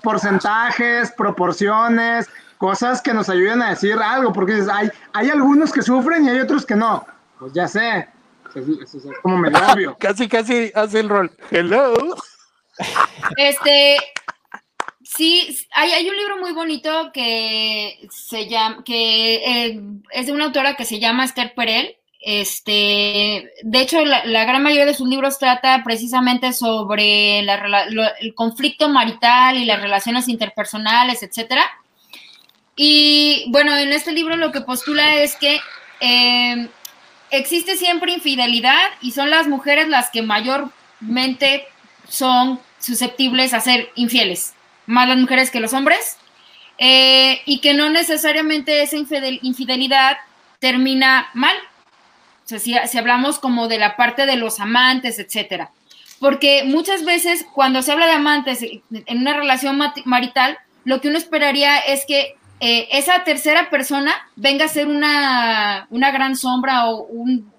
Porcentajes, 0.03 1.13
proporciones, 1.13 2.29
cosas 2.59 3.01
que 3.01 3.15
nos 3.15 3.29
ayuden 3.29 3.63
a 3.63 3.71
decir 3.71 3.95
algo, 3.95 4.33
porque 4.33 4.55
dices, 4.55 4.69
hay, 4.69 4.91
hay 5.13 5.31
algunos 5.31 5.73
que 5.73 5.81
sufren 5.81 6.25
y 6.25 6.29
hay 6.29 6.41
otros 6.41 6.67
que 6.67 6.75
no. 6.75 7.07
Pues 7.39 7.53
ya 7.53 7.69
sé, 7.69 8.09
eso 8.55 8.99
es 8.99 9.05
como 9.23 9.39
medio 9.39 9.59
obvio. 9.73 9.97
casi, 9.99 10.29
casi 10.29 10.73
hace 10.75 11.01
el 11.01 11.09
rol. 11.09 11.31
Hello. 11.53 12.17
Este, 13.37 13.97
sí, 15.05 15.57
hay, 15.73 15.93
hay 15.93 16.09
un 16.09 16.17
libro 16.17 16.37
muy 16.39 16.53
bonito 16.53 17.13
que 17.13 18.09
se 18.11 18.49
llama, 18.49 18.83
que 18.85 19.37
eh, 19.37 19.81
es 20.11 20.27
de 20.27 20.33
una 20.33 20.47
autora 20.47 20.75
que 20.75 20.85
se 20.85 20.99
llama 20.99 21.25
Esther 21.25 21.55
Perel. 21.55 21.97
Este, 22.23 23.51
de 23.63 23.81
hecho, 23.81 24.05
la, 24.05 24.45
gran 24.45 24.63
mayoría 24.63 24.85
de 24.85 24.95
sus 24.95 25.09
libros 25.09 25.39
trata 25.39 25.83
precisamente 25.83 26.53
sobre 26.53 27.41
el 27.41 28.35
conflicto 28.35 28.89
marital 28.89 29.57
y 29.57 29.65
las 29.65 29.81
relaciones 29.81 30.29
interpersonales, 30.29 31.23
etcétera. 31.23 31.63
Y 32.77 33.45
bueno, 33.49 33.77
en 33.77 33.93
este 33.93 34.13
libro 34.13 34.37
lo 34.37 34.53
que 34.53 34.61
postula 34.61 35.15
es 35.15 35.37
que 35.37 35.61
eh, 36.01 36.69
existe 37.31 37.77
siempre 37.77 38.13
infidelidad 38.13 38.89
y 39.01 39.13
son 39.13 39.31
las 39.31 39.49
mujeres 39.49 39.89
las 39.89 40.11
que 40.11 40.23
mayormente 40.23 41.67
son 42.09 42.61
susceptibles 42.79 43.55
a 43.55 43.61
ser 43.61 43.91
infieles, 43.95 44.55
más 44.87 45.09
las 45.09 45.19
mujeres 45.19 45.51
que 45.51 45.61
los 45.61 45.73
hombres, 45.73 46.17
eh, 46.79 47.43
y 47.45 47.59
que 47.61 47.75
no 47.75 47.91
necesariamente 47.91 48.83
esa 48.83 48.97
infidel- 48.97 49.41
infidelidad 49.43 50.17
termina 50.59 51.29
mal. 51.35 51.57
O 52.53 52.59
sea, 52.59 52.59
si, 52.59 52.75
si 52.89 52.99
hablamos 52.99 53.39
como 53.39 53.69
de 53.69 53.79
la 53.79 53.97
parte 53.97 54.27
de 54.27 54.37
los 54.37 54.59
amantes, 54.61 55.19
etcétera. 55.19 55.71
Porque 56.19 56.65
muchas 56.65 57.05
veces 57.05 57.47
cuando 57.55 57.81
se 57.83 57.93
habla 57.93 58.07
de 58.07 58.13
amantes 58.13 58.63
en 58.63 59.19
una 59.19 59.35
relación 59.35 59.81
marital, 60.05 60.59
lo 60.85 61.01
que 61.01 61.09
uno 61.09 61.17
esperaría 61.19 61.79
es 61.79 62.05
que 62.07 62.35
eh, 62.61 62.89
esa 62.93 63.25
tercera 63.25 63.71
persona 63.71 64.13
venga 64.37 64.65
a 64.67 64.69
ser 64.69 64.87
una, 64.89 65.87
una 65.91 66.11
gran 66.11 66.37
sombra 66.37 66.87
o 66.87 67.05
un, 67.05 67.51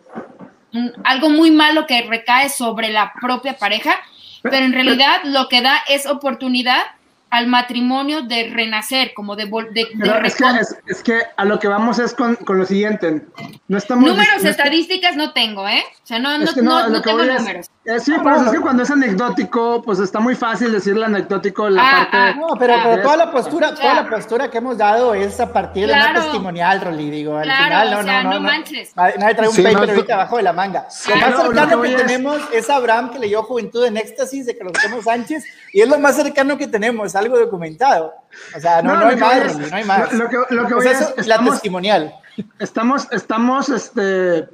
un- 0.73 0.93
algo 1.03 1.29
muy 1.29 1.49
malo 1.51 1.87
que 1.87 2.03
recae 2.03 2.49
sobre 2.49 2.89
la 2.89 3.13
propia 3.19 3.57
pareja, 3.57 3.95
pero 4.43 4.57
en 4.65 4.73
realidad 4.73 5.21
lo 5.23 5.47
que 5.49 5.61
da 5.61 5.77
es 5.87 6.05
oportunidad 6.05 6.83
al 7.31 7.47
matrimonio 7.47 8.21
de 8.21 8.49
renacer, 8.53 9.13
como 9.15 9.35
de, 9.35 9.49
vol- 9.49 9.71
de, 9.71 9.87
de 9.95 10.27
es 10.27 10.35
que, 10.35 10.43
es, 10.59 10.75
es 10.85 11.01
que 11.03 11.19
a 11.37 11.45
lo 11.45 11.59
que 11.59 11.67
vamos 11.67 11.97
es 11.97 12.13
con, 12.13 12.35
con 12.35 12.57
lo 12.59 12.65
siguiente. 12.65 13.21
No 13.67 13.77
estamos 13.77 14.05
Números 14.09 14.43
no- 14.43 14.49
estadísticas 14.49 15.15
no 15.15 15.31
tengo, 15.33 15.67
¿eh? 15.67 15.81
O 16.03 16.05
sea, 16.07 16.19
no, 16.19 16.37
no, 16.37 16.45
no, 16.61 16.89
no 16.89 17.01
que 17.01 17.09
tengo 17.09 17.17
voy 17.19 17.29
es- 17.29 17.39
números. 17.41 17.67
eh, 17.85 17.99
sí, 18.01 18.13
pero 18.21 18.35
es 18.45 18.51
que 18.51 18.59
cuando 18.59 18.83
es 18.83 18.91
anecdótico, 18.91 19.81
pues 19.81 19.99
está 19.99 20.19
muy 20.19 20.35
fácil 20.35 20.71
decirle 20.71 21.05
anecdótico 21.05 21.69
la 21.69 21.81
Ah, 21.81 21.91
parte. 22.11 22.17
ah, 22.17 22.33
No, 22.37 22.47
pero, 22.59 22.75
pero 22.83 23.01
toda 23.01 23.15
la 23.17 23.31
postura, 23.31 23.69
o 23.69 23.75
sea, 23.75 23.81
toda 23.81 24.03
la 24.03 24.09
postura 24.09 24.51
que 24.51 24.57
hemos 24.57 24.77
dado 24.77 25.13
es 25.13 25.39
a 25.39 25.51
partir 25.53 25.87
de 25.87 25.93
Claro. 25.93 26.11
una 26.11 26.21
testimonial, 26.23 26.81
Rolly, 26.81 27.09
digo, 27.09 27.37
al 27.37 27.43
Claro, 27.43 27.63
final, 27.63 27.87
o 27.87 27.97
no, 27.97 28.03
sea, 28.03 28.23
no, 28.23 28.29
no, 28.29 28.35
no 28.35 28.39
no. 28.41 28.47
manches. 28.47 28.95
Nadie 28.95 29.35
trae 29.35 29.47
un 29.47 29.55
Sí, 29.55 29.63
no, 29.63 29.71
paper 29.71 29.89
ahorita 29.91 30.13
abajo 30.15 30.37
de 30.37 30.43
la 30.43 30.53
manga. 30.53 30.87
Lo 31.07 31.15
más 31.15 31.29
lo 31.31 31.37
que 31.37 31.43
cercano 31.59 31.81
que 31.81 31.89
es- 31.93 31.95
tenemos 32.05 32.41
es 32.51 32.69
Abraham 32.69 33.11
que 33.11 33.19
leyó 33.19 33.43
Juventud 33.43 33.85
en 33.85 33.95
Éxtasis 33.97 34.45
de 34.45 34.57
Carlos 34.57 34.73
Sánchez 35.05 35.45
y 35.73 35.81
es 35.81 35.87
lo 35.89 35.97
más 35.99 36.15
cercano 36.15 36.57
que 36.57 36.67
tenemos, 36.67 37.15
algo 37.15 37.37
documentado. 37.39 38.13
O 38.55 38.59
sea, 38.59 38.81
no, 38.81 38.93
hay 38.97 39.15
más, 39.15 39.37
es- 39.37 39.57
no 39.71 39.75
hay 39.75 39.83
más. 39.85 40.11
Lo, 40.13 40.23
lo 40.25 40.29
que, 40.29 40.37
lo 40.55 40.67
que 40.67 40.73
O 40.73 40.77
voy 40.77 40.87
es, 40.87 41.01
eso 41.01 41.13
es 41.17 41.27
la 41.27 41.43
testimonial. 41.43 42.13
estamos, 42.59 43.07
estamos 43.11 43.69
este, 43.69 44.47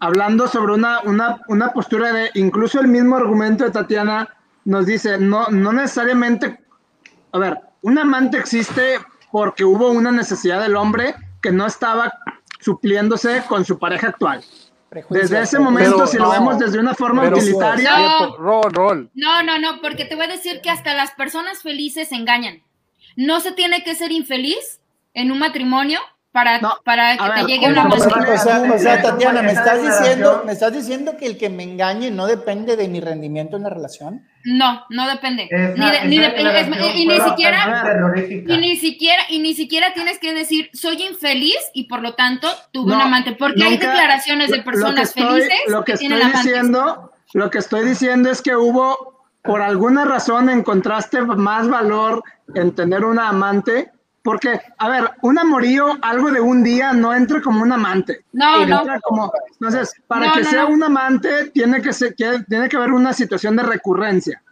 hablando 0.00 0.48
sobre 0.48 0.72
una, 0.74 1.00
una, 1.02 1.40
una 1.48 1.72
postura 1.72 2.12
de, 2.12 2.30
incluso 2.34 2.80
el 2.80 2.88
mismo 2.88 3.16
argumento 3.16 3.64
de 3.64 3.70
Tatiana 3.70 4.28
nos 4.64 4.86
dice, 4.86 5.18
no, 5.18 5.48
no 5.48 5.72
necesariamente, 5.72 6.60
a 7.32 7.38
ver, 7.38 7.58
un 7.82 7.98
amante 7.98 8.38
existe 8.38 8.98
porque 9.30 9.64
hubo 9.64 9.90
una 9.90 10.10
necesidad 10.10 10.60
del 10.60 10.76
hombre 10.76 11.14
que 11.40 11.52
no 11.52 11.66
estaba 11.66 12.12
supliéndose 12.60 13.42
con 13.48 13.64
su 13.64 13.78
pareja 13.78 14.08
actual. 14.08 14.42
Desde 15.10 15.40
ese 15.40 15.58
momento, 15.58 15.96
Pero 15.96 16.06
si 16.06 16.16
lo 16.16 16.24
no, 16.24 16.30
vemos 16.30 16.58
desde 16.58 16.78
una 16.78 16.94
forma 16.94 17.28
utilitaria, 17.28 17.90
No. 17.90 18.36
Rol, 18.36 18.72
rol. 18.72 19.10
No, 19.14 19.42
no, 19.42 19.58
no, 19.58 19.80
porque 19.82 20.04
te 20.04 20.14
voy 20.14 20.24
a 20.24 20.28
decir 20.28 20.60
que 20.62 20.70
hasta 20.70 20.94
las 20.94 21.12
personas 21.12 21.62
felices 21.62 22.08
se 22.08 22.14
engañan. 22.14 22.62
No 23.16 23.40
se 23.40 23.52
tiene 23.52 23.82
que 23.84 23.94
ser 23.94 24.12
infeliz 24.12 24.80
en 25.12 25.30
un 25.30 25.38
matrimonio 25.38 26.00
para, 26.32 26.60
No, 26.60 26.74
para 26.84 27.16
que 27.16 27.40
te 27.40 27.46
llegue 27.46 27.74
¿cómo 27.74 27.86
una? 27.86 27.94
O 27.94 28.38
sea, 28.38 28.62
o 28.62 28.78
sea, 28.78 29.02
Tatiana, 29.02 29.42
¿me 29.42 29.52
estás 29.52 29.82
diciendo, 29.82 30.42
me 30.46 30.52
estás 30.52 30.72
diciendo 30.72 31.16
que 31.16 31.26
el 31.26 31.36
que 31.36 31.50
me 31.50 31.64
engañe 31.64 32.10
no 32.10 32.26
depende 32.26 32.76
de 32.76 32.88
mi 32.88 33.00
rendimiento 33.00 33.56
en 33.56 33.64
la 33.64 33.70
relación? 33.70 34.26
No, 34.50 34.84
no 34.88 35.06
depende. 35.08 35.46
Esa- 35.50 35.74
Ni 35.74 35.90
de- 35.90 36.04
ni 36.08 36.18
esa 36.18 36.28
de- 36.28 36.34
declaración 36.34 36.74
es- 36.74 36.96
y 36.96 37.06
ni 37.06 37.20
siquiera, 37.20 37.58
y 38.46 38.56
ni 38.58 38.76
siquiera, 38.76 39.22
y 39.28 39.38
ni 39.40 39.54
siquiera 39.54 39.92
tienes 39.92 40.18
que 40.18 40.32
decir 40.32 40.70
soy 40.72 41.02
infeliz 41.02 41.58
y 41.74 41.84
por 41.84 42.00
lo 42.00 42.14
tanto 42.14 42.48
tuve 42.72 42.90
No, 42.92 42.96
un 42.96 43.02
amante. 43.02 43.32
Porque 43.32 43.62
hay 43.62 43.76
declaraciones 43.76 44.50
de 44.50 44.58
lo 44.58 44.64
personas 44.64 45.08
estoy- 45.10 45.22
felices 45.42 45.58
lo 45.68 45.84
que, 45.84 45.92
que, 45.92 45.98
tienen 45.98 46.22
amantes. 46.22 46.44
diciendo, 46.44 47.12
lo 47.34 47.50
que 47.50 47.58
estoy 47.58 47.84
diciendo 47.86 48.30
es 48.30 48.40
que 48.40 48.56
hubo, 48.56 49.22
por 49.42 49.60
alguna 49.60 50.04
razón, 50.06 50.48
encontraste 50.48 51.20
más 51.20 51.68
valor 51.68 52.22
en 52.54 52.74
tener 52.74 53.04
una 53.04 53.28
amante, 53.28 53.90
porque, 54.28 54.60
a 54.76 54.88
ver, 54.90 55.10
un 55.22 55.38
amorío, 55.38 55.96
algo 56.02 56.30
de 56.30 56.38
un 56.38 56.62
día, 56.62 56.92
no 56.92 57.14
entra 57.14 57.40
como 57.40 57.62
un 57.62 57.72
amante. 57.72 58.26
No, 58.32 58.66
no. 58.66 58.80
Entra 58.80 59.00
como, 59.00 59.32
entonces, 59.52 59.90
para 60.06 60.26
No, 60.26 60.32
que 60.34 60.42
no, 60.42 60.50
sea 60.50 60.62
no. 60.64 60.68
un 60.68 60.82
amante, 60.84 61.46
tiene 61.54 61.80
que, 61.80 61.94
ser, 61.94 62.14
que- 62.14 62.44
tiene 62.46 62.68
que 62.68 62.76
haber 62.76 62.92
una 62.92 63.14
situación 63.14 63.56
de 63.56 63.62
recurrencia. 63.62 64.42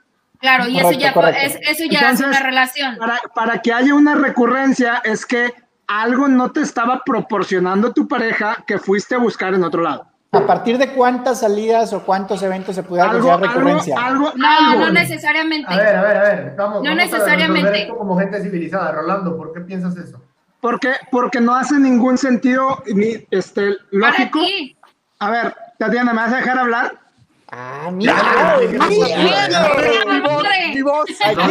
Claro, 0.40 0.66
y 0.66 0.80
Correcto, 0.80 0.90
eso 0.92 0.98
ya, 1.00 1.12
correcto. 1.12 1.40
es, 1.42 1.54
eso 1.56 1.84
ya 1.90 1.98
es 1.98 2.02
Entonces, 2.20 2.26
una 2.26 2.40
relación. 2.40 2.96
Para, 2.96 3.20
para 3.34 3.58
que 3.60 3.70
haya 3.74 3.94
una 3.94 4.14
recurrencia, 4.14 5.02
es 5.04 5.26
que 5.26 5.52
algo 5.88 6.26
no 6.26 6.50
te 6.52 6.62
estaba 6.62 7.02
proporcionando 7.04 7.92
tu 7.92 8.08
pareja 8.08 8.64
que 8.66 8.78
fuiste 8.78 9.14
a 9.14 9.18
buscar 9.18 9.52
en 9.52 9.62
otro 9.62 9.82
lado. 9.82 10.08
¿A 10.32 10.40
partir 10.46 10.76
de 10.76 10.92
cuántas 10.92 11.40
salidas 11.40 11.92
o 11.92 12.02
cuántos 12.04 12.42
eventos 12.42 12.74
se 12.74 12.82
pudiera 12.82 13.10
Algo, 13.10 13.28
considerar 13.28 13.48
algo, 13.56 13.60
recurrencia? 13.70 14.04
algo, 14.04 14.32
No, 14.34 14.46
algo. 14.48 14.80
no 14.86 14.92
necesariamente. 14.92 15.72
A 15.72 15.76
ver, 15.76 15.96
a 15.96 16.02
ver, 16.02 16.16
a 16.16 16.22
ver. 16.22 16.54
Vamos, 16.56 16.82
No 16.82 16.90
vamos 16.90 16.90
a 16.90 16.94
necesariamente. 16.94 17.60
resolver 17.62 17.80
esto 17.82 17.96
como 17.96 18.18
gente 18.18 18.42
civilizada. 18.42 18.92
Rolando, 18.92 19.36
¿por 19.36 19.52
qué 19.52 19.60
piensas 19.60 19.96
eso? 19.96 20.20
Porque, 20.60 20.92
porque 21.10 21.40
no 21.40 21.54
hace 21.54 21.78
ningún 21.78 22.18
sentido 22.18 22.82
ni 22.86 23.26
este 23.30 23.76
Para 23.92 24.10
lógico. 24.10 24.40
ti. 24.40 24.76
A 25.20 25.30
ver, 25.30 25.54
Tatiana, 25.78 26.12
¿me 26.12 26.20
vas 26.22 26.32
a 26.32 26.36
dejar 26.36 26.58
hablar? 26.58 26.92
Ah, 27.52 27.90
mira, 27.92 28.14
mira, 28.58 28.80
Mi 30.74 30.82
voz. 30.82 31.06
Aquí 31.24 31.40
este 31.40 31.46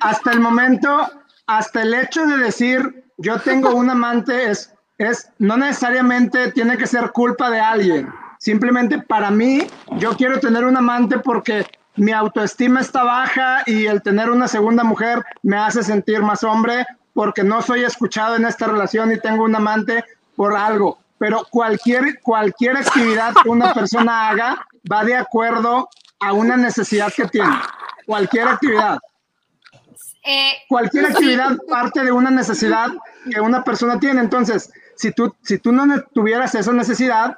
hasta 0.00 0.32
el 0.32 0.40
momento, 0.40 1.08
hasta 1.46 1.82
el 1.82 1.94
hecho 1.94 2.26
de 2.26 2.38
decir 2.38 3.04
yo 3.18 3.38
tengo 3.40 3.74
un 3.74 3.90
amante 3.90 4.50
es, 4.50 4.72
es 4.96 5.30
no 5.38 5.56
necesariamente 5.56 6.52
tiene 6.52 6.76
que 6.78 6.86
ser 6.86 7.10
culpa 7.12 7.50
de 7.50 7.60
alguien. 7.60 8.08
Simplemente 8.38 8.98
para 8.98 9.30
mí, 9.30 9.66
yo 9.98 10.16
quiero 10.16 10.38
tener 10.38 10.64
un 10.64 10.76
amante 10.76 11.18
porque 11.18 11.66
mi 11.96 12.12
autoestima 12.12 12.80
está 12.80 13.02
baja 13.02 13.62
y 13.66 13.86
el 13.86 14.00
tener 14.02 14.30
una 14.30 14.46
segunda 14.46 14.84
mujer 14.84 15.24
me 15.42 15.56
hace 15.56 15.82
sentir 15.82 16.22
más 16.22 16.44
hombre 16.44 16.86
porque 17.12 17.42
no 17.42 17.60
soy 17.60 17.82
escuchado 17.82 18.36
en 18.36 18.44
esta 18.44 18.68
relación 18.68 19.12
y 19.12 19.18
tengo 19.18 19.42
un 19.42 19.56
amante 19.56 20.04
por 20.36 20.56
algo. 20.56 20.98
Pero 21.18 21.44
cualquier, 21.50 22.20
cualquier 22.20 22.76
actividad 22.76 23.34
que 23.42 23.48
una 23.48 23.74
persona 23.74 24.28
haga 24.28 24.64
va 24.90 25.04
de 25.04 25.16
acuerdo 25.16 25.88
a 26.20 26.32
una 26.32 26.56
necesidad 26.56 27.12
que 27.12 27.26
tiene. 27.26 27.56
Cualquier 28.06 28.46
actividad. 28.46 28.98
Eh, 30.24 30.52
Cualquier 30.68 31.06
actividad 31.06 31.56
parte 31.68 32.04
de 32.04 32.12
una 32.12 32.30
necesidad 32.30 32.90
que 33.28 33.40
una 33.40 33.64
persona 33.64 33.98
tiene. 34.00 34.20
Entonces, 34.20 34.70
si 34.96 35.12
tú, 35.12 35.34
si 35.42 35.58
tú 35.58 35.72
no 35.72 36.02
tuvieras 36.12 36.54
esa 36.54 36.72
necesidad, 36.72 37.36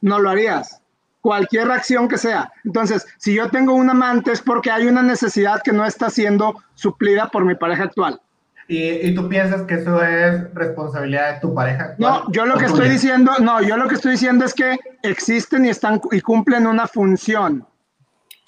no 0.00 0.18
lo 0.18 0.30
harías. 0.30 0.80
Cualquier 1.20 1.70
acción 1.70 2.08
que 2.08 2.16
sea. 2.16 2.50
Entonces, 2.64 3.06
si 3.18 3.34
yo 3.34 3.50
tengo 3.50 3.74
un 3.74 3.90
amante 3.90 4.32
es 4.32 4.40
porque 4.40 4.70
hay 4.70 4.86
una 4.86 5.02
necesidad 5.02 5.60
que 5.62 5.72
no 5.72 5.84
está 5.84 6.08
siendo 6.08 6.62
suplida 6.74 7.28
por 7.28 7.44
mi 7.44 7.54
pareja 7.54 7.84
actual. 7.84 8.20
¿Y, 8.68 9.08
y 9.08 9.14
tú 9.14 9.28
piensas 9.28 9.62
que 9.62 9.74
eso 9.74 10.00
es 10.02 10.54
responsabilidad 10.54 11.34
de 11.34 11.40
tu 11.40 11.52
pareja? 11.52 11.86
actual 11.86 12.22
No, 12.24 12.32
yo 12.32 12.46
lo 12.46 12.56
que 12.56 12.66
estoy 12.66 12.88
diciendo, 12.88 13.32
no, 13.40 13.60
yo 13.60 13.76
lo 13.76 13.88
que 13.88 13.96
estoy 13.96 14.12
diciendo 14.12 14.44
es 14.44 14.54
que 14.54 14.78
existen 15.02 15.64
y 15.66 15.70
están 15.70 16.00
y 16.12 16.20
cumplen 16.20 16.66
una 16.66 16.86
función. 16.86 17.66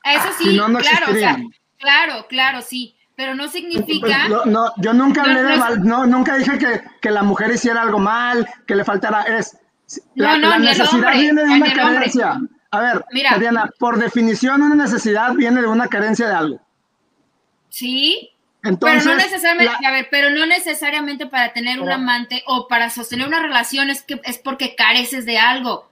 Eso 0.05 0.29
sí, 0.39 0.45
Si 0.51 0.57
no, 0.57 0.69
no 0.69 0.79
claro, 0.79 1.07
o 1.11 1.15
sea, 1.15 1.31
existirían. 1.33 1.51
claro, 1.79 2.27
claro, 2.29 2.63
sí. 2.63 2.97
Pero 3.15 3.35
no 3.35 3.49
significa. 3.49 4.29
No, 4.29 4.45
no, 4.47 4.73
yo 4.79 4.93
nunca 4.95 5.23
No, 5.23 5.29
hablé 5.29 5.43
de 5.43 5.51
no, 5.51 5.57
mal- 5.59 5.85
no, 5.85 6.07
nunca 6.07 6.37
dije 6.37 6.59
que, 6.59 6.83
que 7.01 7.11
la 7.11 7.23
mujer 7.23 7.51
hiciera 7.53 7.83
algo 7.83 7.99
mal, 7.99 8.49
que 8.67 8.75
le 8.75 8.85
faltara 8.85 9.23
es 9.23 9.59
la, 10.15 10.33
No, 10.33 10.39
no, 10.39 10.49
la 10.51 10.59
necesidad 10.59 10.93
hombre, 10.95 11.19
viene 11.21 11.43
de 11.43 11.47
una 11.51 11.55
hombre. 11.55 11.73
carencia. 11.75 12.39
A 12.71 12.81
ver, 12.81 13.05
Mira. 13.13 13.31
Tatiana, 13.31 13.71
por 13.79 13.99
definición 13.99 14.63
una 14.63 14.75
necesidad 14.75 15.35
viene 15.35 15.61
de 15.61 15.67
una 15.69 15.89
carencia 15.89 16.27
de 16.27 16.35
algo. 16.35 16.61
Sí, 17.69 18.31
Entonces, 18.65 19.03
pero 19.05 19.15
no 19.17 19.23
necesariamente, 19.23 19.73
la- 19.83 19.89
a 19.89 19.93
ver, 19.93 20.09
pero 20.11 20.31
no 20.31 20.47
necesariamente 20.47 21.27
para 21.27 21.53
tener 21.53 21.81
un 21.81 21.91
amante 21.91 22.43
o 22.47 22.69
para 22.69 22.89
sostener 22.91 23.27
una 23.29 23.41
relación 23.43 23.91
es 23.91 24.03
que 24.03 24.21
es 24.25 24.39
porque 24.39 24.75
careces 24.75 25.27
de 25.27 25.39
algo. 25.39 25.92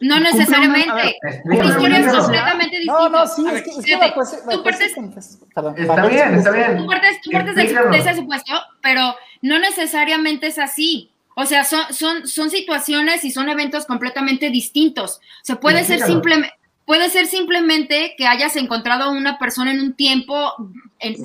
No 0.00 0.14
ver, 0.16 0.22
necesariamente. 0.24 1.16
Son 1.44 1.54
historias 1.66 2.02
una 2.06 2.18
completamente 2.18 2.76
distintas. 2.78 3.02
No, 3.02 3.08
no, 3.08 3.26
sí, 3.26 3.42
A 3.44 3.48
es 3.48 3.54
ver, 3.54 3.64
que, 3.64 3.70
es 3.70 3.76
que 3.76 3.82
fíjate, 3.82 4.06
la 4.46 4.52
tú 4.52 4.62
partes, 4.62 4.92
es- 4.96 5.38
perdón, 5.54 5.74
Está 5.78 6.06
bien, 6.06 6.34
está 6.34 6.50
tú 6.50 6.56
bien. 6.56 6.86
partes, 6.86 7.20
tú 7.22 7.30
partes 7.30 7.54
de, 7.54 7.62
de 7.90 7.98
ese 7.98 8.14
supuesto, 8.16 8.52
pero 8.82 9.14
no 9.42 9.58
necesariamente 9.58 10.46
es 10.48 10.58
así. 10.58 11.10
O 11.34 11.44
sea, 11.44 11.64
son, 11.64 11.82
son, 11.90 12.26
son 12.26 12.50
situaciones 12.50 13.24
y 13.24 13.30
son 13.30 13.48
eventos 13.48 13.84
completamente 13.86 14.48
distintos. 14.50 15.16
O 15.42 15.44
sea, 15.44 15.56
puede 15.60 15.84
ser 15.84 16.00
simplemente, 16.00 16.54
puede 16.86 17.10
ser 17.10 17.26
simplemente 17.26 18.14
que 18.16 18.26
hayas 18.26 18.56
encontrado 18.56 19.04
a 19.04 19.10
una 19.10 19.38
persona 19.38 19.70
en 19.72 19.80
un 19.80 19.92
tiempo, 19.94 20.52
en, 20.98 21.16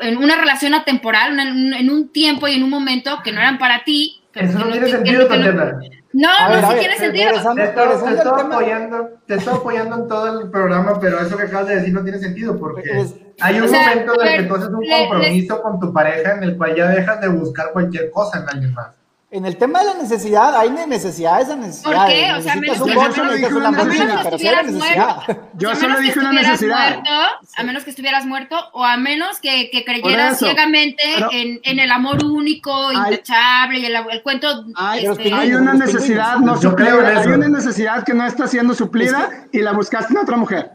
en 0.00 0.16
una 0.18 0.36
relación 0.36 0.74
atemporal, 0.74 1.32
una- 1.32 1.42
en, 1.42 1.50
un- 1.56 1.74
en 1.74 1.90
un 1.90 2.08
tiempo 2.10 2.46
y 2.46 2.54
en 2.54 2.62
un 2.62 2.70
momento 2.70 3.20
que 3.24 3.32
no 3.32 3.40
eran 3.40 3.58
para 3.58 3.82
ti. 3.84 4.20
Eso 4.34 4.58
no 4.60 4.70
tiene 4.70 4.88
sentido, 4.88 5.22
no- 5.22 5.28
Tatiana. 5.28 5.80
No, 6.12 6.28
A 6.30 6.48
no, 6.48 6.54
ver, 6.54 6.64
a 6.64 6.68
sí 6.68 6.74
ver, 6.74 6.78
tiene 6.80 6.94
re- 6.94 7.00
sentido. 7.00 7.24
regresando- 7.28 7.62
Te 7.62 7.68
estoy, 7.68 8.14
te 8.16 8.40
apoyando, 8.40 9.08
te 9.26 9.34
estoy 9.34 9.54
apoyando 9.54 9.96
en 9.96 10.08
todo 10.08 10.40
el 10.40 10.50
programa, 10.50 10.98
pero 11.00 11.20
eso 11.20 11.36
que 11.36 11.42
acabas 11.44 11.66
de 11.68 11.76
decir 11.76 11.92
no 11.92 12.02
tiene 12.02 12.18
sentido 12.18 12.58
porque 12.58 12.80
Es- 12.88 13.14
hay 13.40 13.58
un 13.60 13.66
O 13.66 13.68
sea, 13.68 13.88
momento 13.90 14.22
en 14.22 14.28
el 14.28 14.36
que 14.42 14.48
tú 14.48 14.54
haces 14.54 14.68
un 14.68 14.80
le- 14.80 15.08
compromiso 15.08 15.62
con 15.62 15.80
tu 15.80 15.92
pareja 15.92 16.32
en 16.32 16.42
el 16.44 16.56
cual 16.56 16.74
ya 16.74 16.88
dejas 16.88 17.20
de 17.20 17.28
buscar 17.28 17.72
cualquier 17.72 18.10
cosa 18.10 18.38
en 18.40 18.48
alguien 18.48 18.74
más. 18.74 18.97
En 19.30 19.44
el 19.44 19.58
tema 19.58 19.80
de 19.80 19.84
la 19.84 19.94
necesidad, 19.94 20.56
hay 20.56 20.70
de 20.70 20.86
necesidades 20.86 21.50
a 21.50 21.56
necesidades. 21.56 21.98
¿Por 21.98 22.06
qué? 22.08 22.32
O 22.32 22.40
sea, 22.40 22.54
Necesitas 22.54 22.80
menos 22.80 22.80
un 22.80 22.86
que- 22.88 22.94
solo 22.94 23.24
necesitas 23.24 23.36
dije 23.36 23.46
un 23.46 23.56
una 23.56 23.62
Lamborghini, 23.70 24.04
necesidad. 24.06 24.24
pero 24.24 24.38
sí 24.38 24.48
hay 24.48 24.54
Estuvieras 24.54 24.72
necesidad. 24.72 25.38
Yo 25.58 25.70
a 25.70 25.74
solo 25.76 25.94
que 25.96 26.00
dije 26.02 26.18
una 26.18 26.32
necesidad. 26.32 26.78
Muerto, 26.94 27.10
a 27.56 27.62
menos 27.62 27.84
que 27.84 27.90
estuvieras 27.90 28.24
muerto, 28.24 28.56
o 28.72 28.84
a 28.86 28.96
menos 28.96 29.38
que, 29.40 29.68
que 29.70 29.84
creyeras 29.84 30.32
eso. 30.36 30.46
ciegamente 30.46 31.02
Pero- 31.14 31.28
en, 31.32 31.60
en 31.62 31.78
el 31.78 31.90
amor 31.90 32.24
único, 32.24 32.72
Hay- 32.88 32.96
intachable, 33.12 33.78
y 33.80 33.84
el, 33.84 33.96
el 33.96 34.22
cuento. 34.22 34.64
Hay, 34.76 35.04
este, 35.04 35.34
hay 35.34 35.52
una 35.52 35.74
necesidad 35.74 36.36
no 36.38 36.58
Yo 36.58 36.74
creo 36.74 37.00
en 37.00 37.06
suplida, 37.06 37.20
hay 37.20 37.26
una 37.28 37.48
necesidad 37.48 38.04
que 38.04 38.14
no 38.14 38.26
está 38.26 38.46
siendo 38.48 38.74
suplida 38.74 39.28
y 39.52 39.58
la 39.60 39.72
buscaste 39.72 40.14
en 40.14 40.20
otra 40.20 40.38
mujer. 40.38 40.70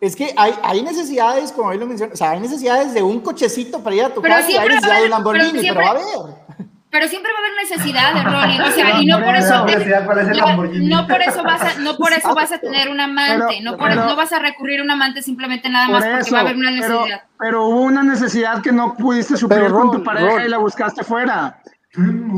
Es 0.00 0.14
que 0.14 0.32
hay, 0.36 0.54
hay 0.62 0.82
necesidades, 0.84 1.50
como 1.50 1.72
él 1.72 1.80
lo 1.80 1.86
menciona, 1.86 2.12
o 2.12 2.16
sea, 2.16 2.30
hay 2.30 2.38
necesidades 2.40 2.94
de 2.94 3.02
un 3.02 3.20
cochecito 3.20 3.82
para 3.82 3.96
ir 3.96 4.04
a 4.04 4.10
tu 4.14 4.22
Pero 4.22 4.34
casa 4.36 4.48
y 4.50 4.56
hay 4.56 4.68
siempre 4.68 4.74
va 4.74 4.78
a 4.78 4.80
necesidad 4.80 4.96
de 4.98 5.02
un 5.02 5.08
pero 5.08 5.10
Lamborghini, 5.10 5.50
pero, 5.50 5.62
siempre- 5.62 5.84
va 5.84 5.88
a 5.88 5.90
haber. 5.92 6.42
Pero 6.92 7.08
siempre 7.08 7.32
va 7.32 7.38
a 7.38 7.40
haber 7.40 7.54
necesidad 7.68 8.14
de 8.14 8.22
Rolling, 8.22 8.60
o 8.60 8.70
sea, 8.70 9.00
y 9.00 9.06
no 9.06 9.18
por 9.18 9.34
eso. 9.34 9.54
eso, 9.54 9.64
necesidad, 9.64 10.04
¿cuál 10.04 10.18
es 10.20 10.28
el 10.28 10.88
no, 10.88 11.06
por 11.08 11.22
eso 11.22 11.42
vas 11.42 11.62
a, 11.62 11.80
no 11.80 11.96
por 11.96 12.12
eso 12.12 12.34
vas 12.34 12.52
a 12.52 12.58
tener 12.58 12.88
un 12.90 13.00
amante, 13.00 13.46
Pero- 13.58 13.70
no, 13.72 13.76
por, 13.78 13.88
pero- 13.88 14.04
no 14.04 14.14
vas 14.14 14.32
a 14.32 14.38
recurrir 14.38 14.80
a 14.80 14.82
un 14.84 14.90
amante 14.90 15.22
simplemente 15.22 15.68
nada 15.70 15.86
Por 15.86 15.94
más 15.96 16.04
porque 16.04 16.20
eso, 16.20 16.32
va 16.34 16.38
a 16.38 16.40
haber 16.42 16.56
una 16.56 16.70
necesidad. 16.70 17.22
pero 17.38 17.66
hubo 17.66 17.80
una 17.80 18.02
necesidad 18.02 18.62
que 18.62 18.70
no 18.72 18.94
pudiste 18.94 19.36
suplir 19.36 19.62
Pero, 19.62 19.72
con 19.74 19.90
tu 19.90 20.04
pareja 20.04 20.44
y 20.44 20.48
la 20.48 20.58
buscaste 20.58 21.02
fuera. 21.02 21.58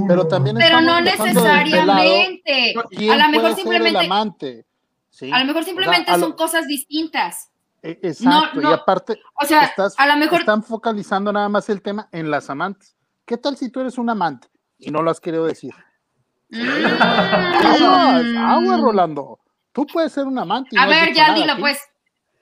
Pero 0.09 0.27
también 0.27 0.57
Pero 0.57 0.81
no 0.81 1.01
necesariamente. 1.01 2.75
A 3.11 3.17
lo 3.17 3.29
mejor 3.29 3.55
simplemente, 3.55 4.01
el 4.01 4.07
amante. 4.07 4.67
¿sí? 5.11 5.31
a 5.33 5.39
lo 5.39 5.45
mejor 5.45 5.63
O 5.63 5.65
sea, 5.65 5.73
simplemente 5.75 6.11
lo- 6.13 6.19
son 6.19 6.33
cosas 6.33 6.67
distintas. 6.67 7.51
e- 7.83 7.99
Exacto, 8.03 8.61
no. 8.61 8.71
y 8.71 8.73
aparte, 8.73 9.19
O 9.41 9.45
sea, 9.45 9.65
estás, 9.65 9.95
a 9.99 10.07
lo 10.07 10.17
mejor 10.17 10.41
están 10.41 10.63
focalizando 10.63 11.33
nada 11.33 11.49
más 11.49 11.69
el 11.69 11.83
tema 11.83 12.09
en 12.13 12.31
las 12.31 12.51
amantes. 12.51 12.94
¿Qué 13.27 13.37
tal 13.39 13.57
si 13.57 13.70
tú 13.70 13.81
eres 13.81 13.97
un 13.99 14.11
amante 14.11 14.49
y 14.79 14.91
no 14.91 15.03
lo 15.03 15.11
has 15.11 15.20
querido 15.20 15.45
decir? 15.47 15.72
Aguas, 16.53 18.25
aguas, 18.37 18.81
Rolando. 18.81 19.39
Tú 19.72 19.87
puedes 19.87 20.12
ser 20.12 20.25
un 20.27 20.39
amante. 20.39 20.70
y 20.72 20.77
Mm. 20.77 20.81
A 20.81 20.85
no 20.85 20.91
ver, 20.91 21.12
ya 21.14 21.22
nada 21.29 21.35
dilo 21.41 21.53
aquí. 21.53 21.61
pues. 21.62 21.79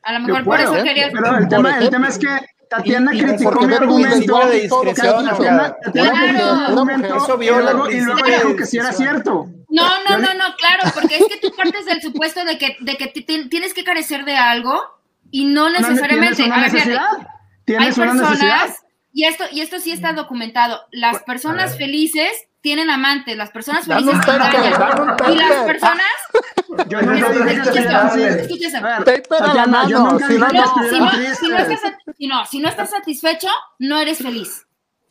A 0.02 0.12
lo 0.14 0.20
mejor 0.20 0.44
por 0.44 0.60
eso 0.60 0.76
¿eh? 0.76 0.82
querías. 0.82 1.10
Pero 1.12 1.36
el 1.38 1.48
tema, 1.48 1.78
el 1.78 1.88
tema 1.90 2.08
es 2.08 2.18
que 2.18 2.28
Tatiana 2.68 3.14
Y- 3.14 3.20
criticó 3.22 3.60
mi 3.60 3.74
argumento. 3.74 4.38
de 4.48 4.60
discreción. 4.62 5.26
Tatiana, 5.26 5.76
Tatiana 5.84 6.10
Claro. 6.10 6.26
criticó 6.26 6.84
mi 6.84 6.92
argumento 6.92 7.16
Eso 7.16 7.34
y 7.34 7.38
viola 7.38 7.72
luego, 7.72 7.90
y 7.90 7.94
dijo 8.00 8.56
que 8.56 8.66
sí 8.66 8.78
era 8.78 8.92
cierto. 8.92 9.46
No, 9.68 9.84
no, 10.08 10.18
no, 10.18 10.34
no, 10.34 10.54
claro, 10.58 10.82
porque 10.94 11.18
es 11.18 11.24
que 11.28 11.38
tú 11.38 11.54
partes 11.56 11.86
del 11.86 12.02
supuesto 12.02 12.44
de 12.44 12.58
que, 12.58 12.76
de 12.80 12.96
que 12.96 13.06
ti- 13.08 13.24
ti- 13.24 13.48
tienes 13.48 13.72
que 13.74 13.84
carecer 13.84 14.24
de 14.24 14.36
algo 14.36 14.82
y 15.30 15.44
no 15.46 15.70
necesariamente. 15.70 16.36
¿Tienes 16.36 16.56
una 16.56 16.66
necesidad? 16.68 17.06
hay 17.18 17.26
¿Tienes 17.64 17.96
una 17.98 18.14
necesidad? 18.14 18.68
Y 19.12 19.24
esto, 19.24 19.44
y 19.52 19.60
esto 19.60 19.78
sí 19.78 19.92
está 19.92 20.12
documentado, 20.12 20.80
las 20.90 21.22
personas 21.22 21.76
felices 21.76 22.28
tienen 22.60 22.90
amantes, 22.90 23.36
las 23.36 23.50
personas 23.50 23.86
felices 23.86 24.14
un 24.14 24.20
paper, 24.20 24.54
engañan. 24.54 25.32
y 25.32 25.36
las 25.36 25.62
personas, 25.64 26.06
Yo 26.88 27.02
no, 27.02 27.14
si 32.46 32.58
no, 32.60 32.68
estás, 32.68 32.90
satisfecho, 32.90 33.48
no 33.78 33.98
eres 34.00 34.18
feliz. 34.18 34.66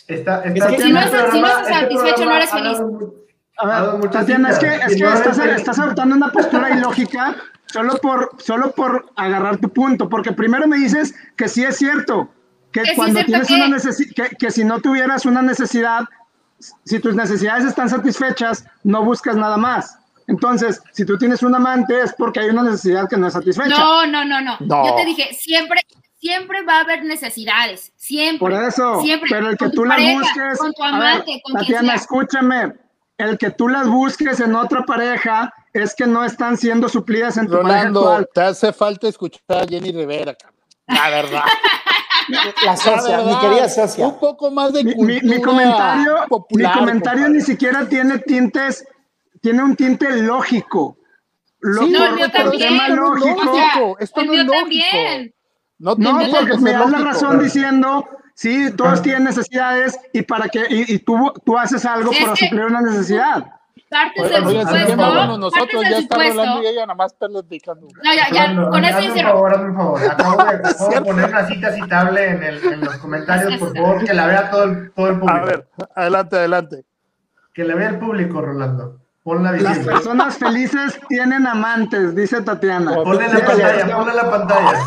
Está, 0.07 0.43
Es 0.43 0.53
está 0.55 0.67
que 0.69 0.81
si 0.81 0.91
no 0.91 0.99
este 0.99 1.17
estás- 1.17 1.31
si 1.31 1.39
no 1.39 1.47
programa- 1.47 1.49
estás 1.49 1.67
este 1.67 1.79
satisfecho, 1.81 2.15
programa 2.15 2.31
no 2.31 2.37
eres 2.37 2.51
feliz. 2.51 2.77
A 3.57 3.67
ver, 3.97 4.09
Tatiana, 4.09 4.49
es 4.49 4.59
que, 4.59 4.67
es 4.67 4.95
que 4.95 5.03
no 5.03 5.13
estás, 5.13 5.37
feliz. 5.37 5.55
estás 5.57 5.79
adoptando 5.79 6.15
una 6.15 6.31
postura 6.31 6.69
ilógica 6.71 7.35
solo 7.67 7.95
por, 7.97 8.31
solo 8.39 8.71
por 8.71 9.11
agarrar 9.15 9.57
tu 9.57 9.69
punto, 9.71 10.09
porque 10.09 10.31
primero 10.31 10.67
me 10.67 10.77
dices 10.77 11.13
que 11.37 11.47
sí 11.47 11.63
es 11.63 11.77
cierto, 11.77 12.29
que 12.71 12.81
¿Que 12.83 12.91
es 12.91 12.95
cuando 12.95 13.23
tienes 13.25 13.47
qué? 13.47 13.55
una 13.55 13.67
necesidad, 13.67 14.11
que, 14.15 14.35
que 14.35 14.51
si 14.51 14.63
no 14.63 14.79
tuvieras 14.81 15.25
una 15.25 15.41
necesidad, 15.41 16.01
si 16.85 16.99
tus 16.99 17.15
necesidades 17.15 17.65
están 17.65 17.89
satisfechas, 17.89 18.65
no 18.83 19.03
buscas 19.03 19.35
nada 19.35 19.57
más. 19.57 19.97
Entonces, 20.27 20.81
si 20.93 21.03
tú 21.05 21.17
tienes 21.17 21.43
un 21.43 21.53
amante 21.55 21.99
es 22.01 22.13
porque 22.17 22.39
hay 22.39 22.49
una 22.49 22.63
necesidad 22.63 23.09
que 23.09 23.17
no 23.17 23.27
es 23.27 23.33
satisfecha. 23.33 23.69
No, 23.69 24.05
no, 24.05 24.23
no, 24.23 24.39
no, 24.41 24.57
No. 24.61 24.85
Yo 24.87 24.95
te 24.95 25.05
dije, 25.05 25.33
siempre, 25.33 25.81
siempre 26.19 26.61
va 26.63 26.77
a 26.77 26.81
haber 26.81 27.03
necesidades, 27.03 27.91
siempre. 27.97 28.39
Por 28.39 28.53
eso, 28.53 29.01
siempre. 29.01 29.27
pero 29.29 29.49
el 29.49 29.57
que 29.57 29.65
Con 29.65 29.71
tu 29.71 29.75
tú 29.77 29.85
las 29.85 29.97
pareja, 29.97 30.19
busques, 30.19 30.59
con 30.59 30.73
tu 30.73 30.83
a 30.83 30.91
ver, 30.91 30.95
amante, 30.95 31.41
con 31.43 31.53
quien 31.55 31.59
Tatiana, 31.63 31.87
sea. 31.87 31.95
escúchame, 31.95 32.73
el 33.17 33.37
que 33.37 33.49
tú 33.51 33.67
las 33.67 33.87
busques 33.87 34.39
en 34.39 34.55
otra 34.55 34.83
pareja 34.85 35.53
es 35.73 35.93
que 35.95 36.05
no 36.07 36.23
están 36.23 36.55
siendo 36.57 36.87
suplidas 36.87 37.35
en 37.37 37.47
tu 37.47 37.53
pareja 37.53 37.77
Rolando, 37.79 37.99
actual. 38.01 38.29
te 38.33 38.41
hace 38.41 38.71
falta 38.71 39.07
escuchar 39.09 39.41
a 39.49 39.65
Jenny 39.67 39.91
Rivera, 39.91 40.33
cabrón. 40.35 40.59
La 40.87 41.09
verdad. 41.09 41.43
La 42.65 42.77
socia, 42.77 43.17
La 43.17 43.23
mi 43.23 43.25
verdad. 43.25 43.41
querida 43.41 43.69
socia. 43.69 44.07
Un 44.07 44.19
poco 44.19 44.51
más 44.51 44.73
de 44.73 44.83
Mi, 44.83 44.91
mi- 44.95 44.95
cultura 45.19 45.35
mi 45.35 45.41
comentario, 45.41 46.15
popular, 46.27 46.73
mi 46.73 46.79
comentario 46.79 47.29
ni 47.29 47.41
siquiera 47.41 47.87
tiene 47.87 48.19
tintes, 48.19 48.85
tiene 49.41 49.63
un 49.63 49.75
tinte 49.75 50.09
lógico. 50.21 50.97
Lo- 51.59 51.83
Sí, 51.85 51.91
No, 51.91 52.05
el 52.05 52.15
mío 52.15 52.31
también. 52.31 52.69
tema 52.69 52.87
No, 52.89 53.13
lógico. 53.15 53.51
O 53.51 53.55
sea, 53.55 53.71
esto 53.99 54.21
el 54.21 54.27
no 54.27 54.33
es 54.33 54.45
lógico. 54.45 54.59
también. 54.61 55.33
No, 55.79 55.95
No, 55.97 56.19
porque 56.31 56.51
que 56.51 56.57
me 56.57 56.71
das 56.73 56.89
la 56.91 56.97
razón 56.99 57.39
diciendo, 57.43 58.07
sí, 58.35 58.71
todos 58.75 59.01
tienen 59.01 59.23
necesidades 59.25 59.97
y 60.13 60.21
para 60.23 60.47
que 60.47 60.63
y, 60.69 60.93
y 60.95 60.99
tú, 60.99 61.33
tú 61.45 61.57
haces 61.57 61.85
algo 61.85 62.11
Es 62.11 62.19
para 62.19 62.33
que- 62.33 62.45
suplir 62.47 62.65
una 62.65 62.81
necesidad. 62.81 63.45
Partes 63.91 64.29
del 64.29 64.45
supuesto, 64.45 65.37
nosotros, 65.37 65.83
del 65.83 65.91
ya 65.91 66.01
supuesto. 66.01 66.33
Rolando 66.33 66.63
y 66.63 66.67
ella 66.67 66.81
nada 66.85 66.95
más 66.95 67.13
platicando. 67.13 67.87
No, 68.01 68.13
ya, 68.13 68.29
ya, 68.31 68.55
con 68.55 68.85
eso 68.85 68.99
dice. 69.01 69.21
favor, 69.21 69.53
hazme 69.53 69.69
un 69.71 69.75
favor. 69.75 70.01
Acabo 70.09 70.43
de, 70.45 71.01
poner 71.05 71.25
una 71.25 71.45
cita 71.45 71.73
citable 71.73 72.29
en, 72.29 72.41
el, 72.41 72.63
en 72.63 72.79
los 72.79 72.95
comentarios, 72.99 73.59
por 73.59 73.75
favor, 73.75 74.05
que 74.05 74.13
la 74.13 74.27
vea 74.27 74.49
todo 74.49 74.63
el, 74.63 74.91
todo 74.93 75.07
el 75.09 75.19
público. 75.19 75.37
A 75.37 75.45
ver, 75.45 75.67
adelante, 75.93 76.35
adelante. 76.37 76.85
Que 77.53 77.65
la 77.65 77.75
vea 77.75 77.89
el 77.89 77.99
público, 77.99 78.41
Rolando. 78.41 78.97
Ponla 79.23 79.51
Las 79.51 79.79
personas 79.79 80.37
felices 80.37 80.97
tienen 81.09 81.45
amantes, 81.45 82.15
dice 82.15 82.41
Tatiana. 82.41 82.93
Ponla 82.95 83.25
en 83.25 83.33
la 83.33 83.45
pantalla, 83.45 83.97
ponla 83.97 84.11
en 84.11 84.17
la 84.17 84.31
pantalla. 84.31 84.79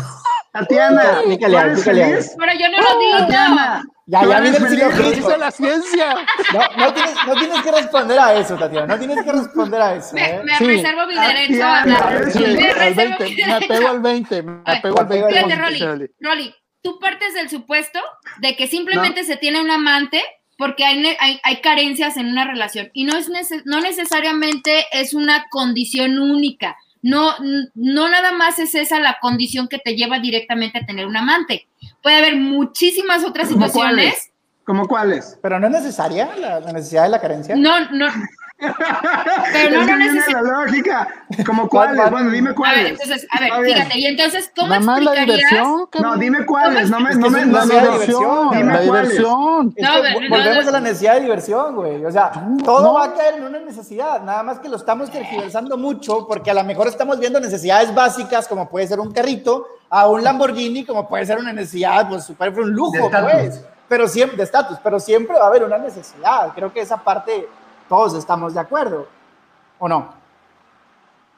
Tatiana, 0.51 1.03
Pícale, 1.27 1.57
¿tú 1.57 1.63
eres 1.63 1.79
pícale. 1.79 2.05
feliz? 2.05 2.35
Pero 2.39 2.51
yo 2.53 2.69
no 2.69 2.77
lo 2.77 2.99
digo. 2.99 3.17
Tatiana, 3.19 3.83
Ya, 4.07 4.21
¿tú 4.21 4.29
ya 4.29 4.39
viene 4.39 4.57
el 4.57 5.15
dice 5.15 5.37
la 5.37 5.49
ciencia. 5.51 6.15
No, 6.53 6.59
no, 6.77 6.93
tienes, 6.93 7.15
no 7.25 7.33
tienes 7.35 7.61
que 7.63 7.71
responder 7.71 8.19
a 8.19 8.33
eso, 8.35 8.55
Tatiana. 8.55 8.85
No 8.85 8.99
tienes 8.99 9.23
que 9.23 9.31
responder 9.31 9.81
a 9.81 9.95
eso. 9.95 10.13
Me, 10.13 10.21
¿eh? 10.29 10.41
me 10.43 10.57
Sí. 10.57 10.65
reservo 10.65 11.07
mi 11.07 11.15
derecho 11.15 11.63
a 11.63 11.81
hablar. 11.81 12.31
Sí, 12.31 12.39
Me 12.39 12.69
al 12.69 12.75
reservo 12.75 13.15
20, 13.17 13.25
mi 13.25 13.35
me 13.45 13.53
apego 13.53 13.89
al 13.89 13.99
20, 14.01 14.43
me 14.43 14.61
apego 14.65 14.99
al 14.99 15.05
20. 15.07 15.29
Fíjate, 15.33 15.55
Rolly. 15.55 16.07
Rolly, 16.19 16.55
tú 16.83 16.99
partes 16.99 17.33
del 17.33 17.49
supuesto 17.49 17.99
de 18.41 18.55
que 18.55 18.67
simplemente 18.67 19.23
se 19.23 19.37
tiene 19.37 19.59
un 19.59 19.71
amante 19.71 20.21
porque 20.57 20.85
hay, 20.85 21.03
hay, 21.19 21.39
hay 21.43 21.61
carencias 21.61 22.15
en 22.17 22.27
una 22.27 22.45
relación 22.45 22.91
y 22.93 23.05
no, 23.05 23.17
es 23.17 23.29
neces- 23.29 23.63
no 23.65 23.81
necesariamente 23.81 24.85
es 24.91 25.13
una 25.15 25.45
condición 25.49 26.19
única. 26.19 26.77
No, 27.01 27.35
no 27.75 28.09
nada 28.09 28.31
más 28.31 28.57
es 28.57 28.73
esa 28.73 28.99
la 28.99 29.17
condición 29.21 29.67
que 29.67 29.77
te 29.77 29.95
lleva 29.95 30.17
directamente 30.19 30.79
a 30.79 30.85
tener 30.87 31.05
un 31.05 31.15
amante. 31.17 31.67
Puede 32.05 32.17
haber 32.17 32.35
muchísimas 32.35 33.23
otras 33.23 33.47
¿Cómo 33.47 33.65
situaciones. 33.65 33.95
cuáles? 34.13 34.31
¿Cómo 34.63 34.87
cuáles? 34.87 35.39
Pero 35.41 35.59
no 35.59 35.65
es 35.65 35.73
necesaria 35.73 36.35
la, 36.35 36.59
la 36.59 36.71
necesidad 36.71 37.01
de 37.01 37.09
la 37.09 37.19
carencia. 37.19 37.55
No, 37.55 37.89
no. 37.89 38.05
Pero 38.57 39.69
no, 39.75 39.81
es 39.81 39.85
que 39.85 39.91
no 39.91 39.97
necesariamente. 39.97 40.31
la 40.31 40.41
lógica. 40.41 41.07
¿Cómo 41.45 41.67
¿Cuál, 41.67 41.87
cuáles? 41.89 42.01
cuál? 42.01 42.11
Bueno, 42.11 42.29
dime 42.31 42.47
A 42.49 42.51
ver, 42.51 42.55
cuáles. 42.55 42.91
entonces, 42.91 43.27
a 43.31 43.39
ver, 43.39 43.47
Está 43.49 43.59
bien. 43.61 43.75
fíjate, 43.77 43.99
y 43.99 44.05
entonces, 44.07 44.51
¿cómo 44.55 44.67
Nada 44.69 44.79
más 44.81 45.03
la 45.03 45.11
explicarías? 45.13 45.49
diversión, 45.51 45.89
No, 46.01 46.15
dime 46.17 46.45
cuáles. 46.45 46.89
No 46.89 46.99
me, 46.99 47.15
no 47.15 47.29
me, 47.29 47.45
no 47.45 47.65
de 47.65 47.79
diversión, 47.81 48.49
Dime 48.51 48.63
la 48.73 48.85
cuáles. 48.87 49.09
diversión. 49.09 49.65
No, 49.77 49.89
pero- 50.01 50.29
volvemos 50.29 50.63
no. 50.63 50.69
a 50.69 50.71
la 50.73 50.79
necesidad 50.79 51.13
de 51.15 51.21
diversión, 51.21 51.75
güey. 51.75 52.05
O 52.05 52.11
sea, 52.11 52.31
todo 52.63 52.81
no. 52.81 52.93
va 52.93 53.05
a 53.05 53.13
caer 53.13 53.35
en 53.35 53.43
una 53.43 53.59
necesidad, 53.59 54.21
nada 54.23 54.43
más 54.43 54.59
que 54.59 54.69
lo 54.69 54.77
estamos 54.77 55.11
tergiversando 55.11 55.77
mucho 55.77 56.25
porque 56.27 56.51
a 56.51 56.53
lo 56.53 56.63
mejor 56.63 56.87
estamos 56.87 57.19
viendo 57.19 57.39
necesidades 57.39 57.93
básicas 57.93 58.47
como 58.47 58.69
puede 58.69 58.87
ser 58.87 58.99
un 58.99 59.11
carrito, 59.11 59.67
a 59.89 60.07
un 60.07 60.23
Lamborghini 60.23 60.85
como 60.85 61.07
puede 61.07 61.25
ser 61.25 61.37
una 61.37 61.51
necesidad, 61.53 62.07
pues 62.09 62.23
super 62.23 62.49
un 62.59 62.71
lujo, 62.71 63.09
pues. 63.09 63.61
pero 63.87 64.07
siempre, 64.07 64.37
de 64.37 64.43
estatus, 64.43 64.77
pero 64.83 64.99
siempre 64.99 65.35
va 65.37 65.43
a 65.45 65.47
haber 65.47 65.63
una 65.63 65.77
necesidad. 65.77 66.51
Creo 66.55 66.71
que 66.73 66.81
esa 66.81 66.97
parte 66.97 67.47
todos 67.87 68.15
estamos 68.15 68.53
de 68.53 68.59
acuerdo, 68.59 69.07
¿o 69.79 69.87
no? 69.87 70.13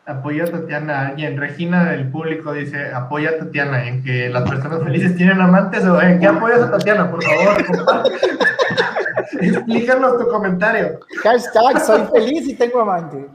Apoya 0.05 0.45
a 0.45 0.51
Tatiana. 0.51 1.07
Alguien, 1.07 1.37
Regina 1.37 1.91
del 1.91 2.09
público 2.09 2.53
dice, 2.53 2.93
apoya 2.93 3.31
a 3.31 3.37
Tatiana 3.39 3.87
en 3.87 4.03
que 4.03 4.29
las 4.29 4.49
personas 4.49 4.81
felices 4.81 5.17
tienen 5.17 5.41
amantes 5.41 5.83
o 5.85 6.01
en 6.01 6.19
qué 6.19 6.27
apoyas 6.27 6.61
a 6.61 6.71
Tatiana, 6.71 7.11
por 7.11 7.21
favor. 7.21 7.63
Explícanos 9.41 10.17
tu 10.17 10.27
comentario. 10.29 10.99
Hashtag, 11.23 11.85
soy 11.85 12.01
feliz 12.13 12.47
y 12.47 12.55
tengo 12.55 12.79
amante. 12.81 13.27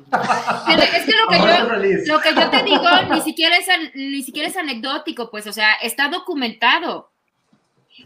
Es 0.69 1.05
que 1.05 1.13
lo 1.13 1.29
que, 1.29 1.39
yo, 1.39 2.15
lo 2.15 2.21
que 2.21 2.35
yo 2.35 2.51
te 2.51 2.63
digo 2.63 2.85
ni 3.11 3.21
siquiera, 3.21 3.57
es, 3.57 3.67
ni 3.95 4.23
siquiera 4.23 4.49
es 4.49 4.57
anecdótico, 4.57 5.31
pues, 5.31 5.47
o 5.47 5.53
sea, 5.53 5.75
está 5.83 6.09
documentado. 6.09 7.11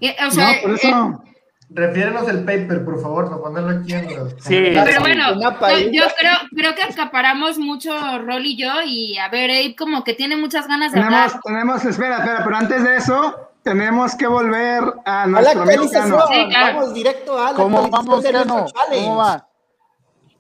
Eh, 0.00 0.16
o 0.26 0.30
sea, 0.32 0.54
no, 0.54 0.62
por 0.62 0.70
eso... 0.72 0.88
Eh, 0.88 1.36
Refiérenos 1.68 2.28
el 2.28 2.44
paper, 2.44 2.84
por 2.84 3.02
favor, 3.02 3.28
para 3.28 3.42
ponerlo 3.42 3.80
aquí 3.80 3.92
en 3.92 4.16
los... 4.16 4.32
Sí, 4.38 4.70
pero 4.72 5.00
bueno, 5.00 5.34
yo, 5.40 5.58
creo, 5.58 6.36
creo 6.54 6.74
que 6.76 6.82
acaparamos 6.82 7.58
mucho 7.58 7.90
Rol 8.18 8.46
y 8.46 8.56
yo, 8.56 8.70
y 8.84 9.18
a 9.18 9.28
ver, 9.28 9.50
Abe 9.50 9.74
como 9.76 10.04
que 10.04 10.14
tiene 10.14 10.36
muchas 10.36 10.68
ganas 10.68 10.92
de 10.92 11.00
tenemos, 11.00 11.20
hablar. 11.20 11.40
Tenemos, 11.44 11.84
espera, 11.84 12.18
espera, 12.18 12.42
pero 12.44 12.56
antes 12.56 12.84
de 12.84 12.96
eso, 12.96 13.50
tenemos 13.62 14.14
que 14.14 14.28
volver 14.28 14.84
a 15.04 15.26
nuestro 15.26 15.62
a 15.62 16.72
Vamos 16.72 16.94
directo 16.94 17.36
a 17.36 17.50
la 17.50 17.56
¿Cómo 17.56 17.88
vamos, 17.90 18.24
Cano? 18.24 18.66
¿Cómo 18.88 19.16
va? 19.16 19.48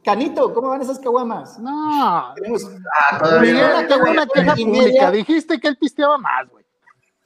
Canito, 0.04 0.54
¿cómo 0.54 0.68
van 0.68 0.82
esas 0.82 1.00
caguamas? 1.00 1.58
No, 1.58 2.32
tenemos... 2.36 2.70
Ah, 3.10 3.18
todavía 3.18 3.84
una 4.08 4.26
queja 4.28 4.54
pública. 4.54 5.10
Dijiste 5.10 5.58
que 5.58 5.66
él 5.66 5.76
pisteaba 5.76 6.16
más, 6.18 6.48
güey. 6.48 6.55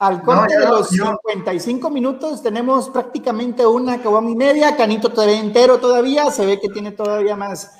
Al 0.01 0.23
corte 0.23 0.57
de 0.57 0.65
los 0.65 0.89
55 0.89 1.91
minutos 1.91 2.41
tenemos 2.41 2.89
prácticamente 2.89 3.67
una 3.67 4.01
caguama 4.01 4.31
y 4.31 4.35
media, 4.35 4.75
Canito 4.75 5.09
todavía 5.09 5.39
entero 5.39 5.77
todavía, 5.77 6.31
se 6.31 6.43
ve 6.43 6.59
que 6.59 6.69
tiene 6.69 6.89
todavía 6.89 7.35
más, 7.35 7.71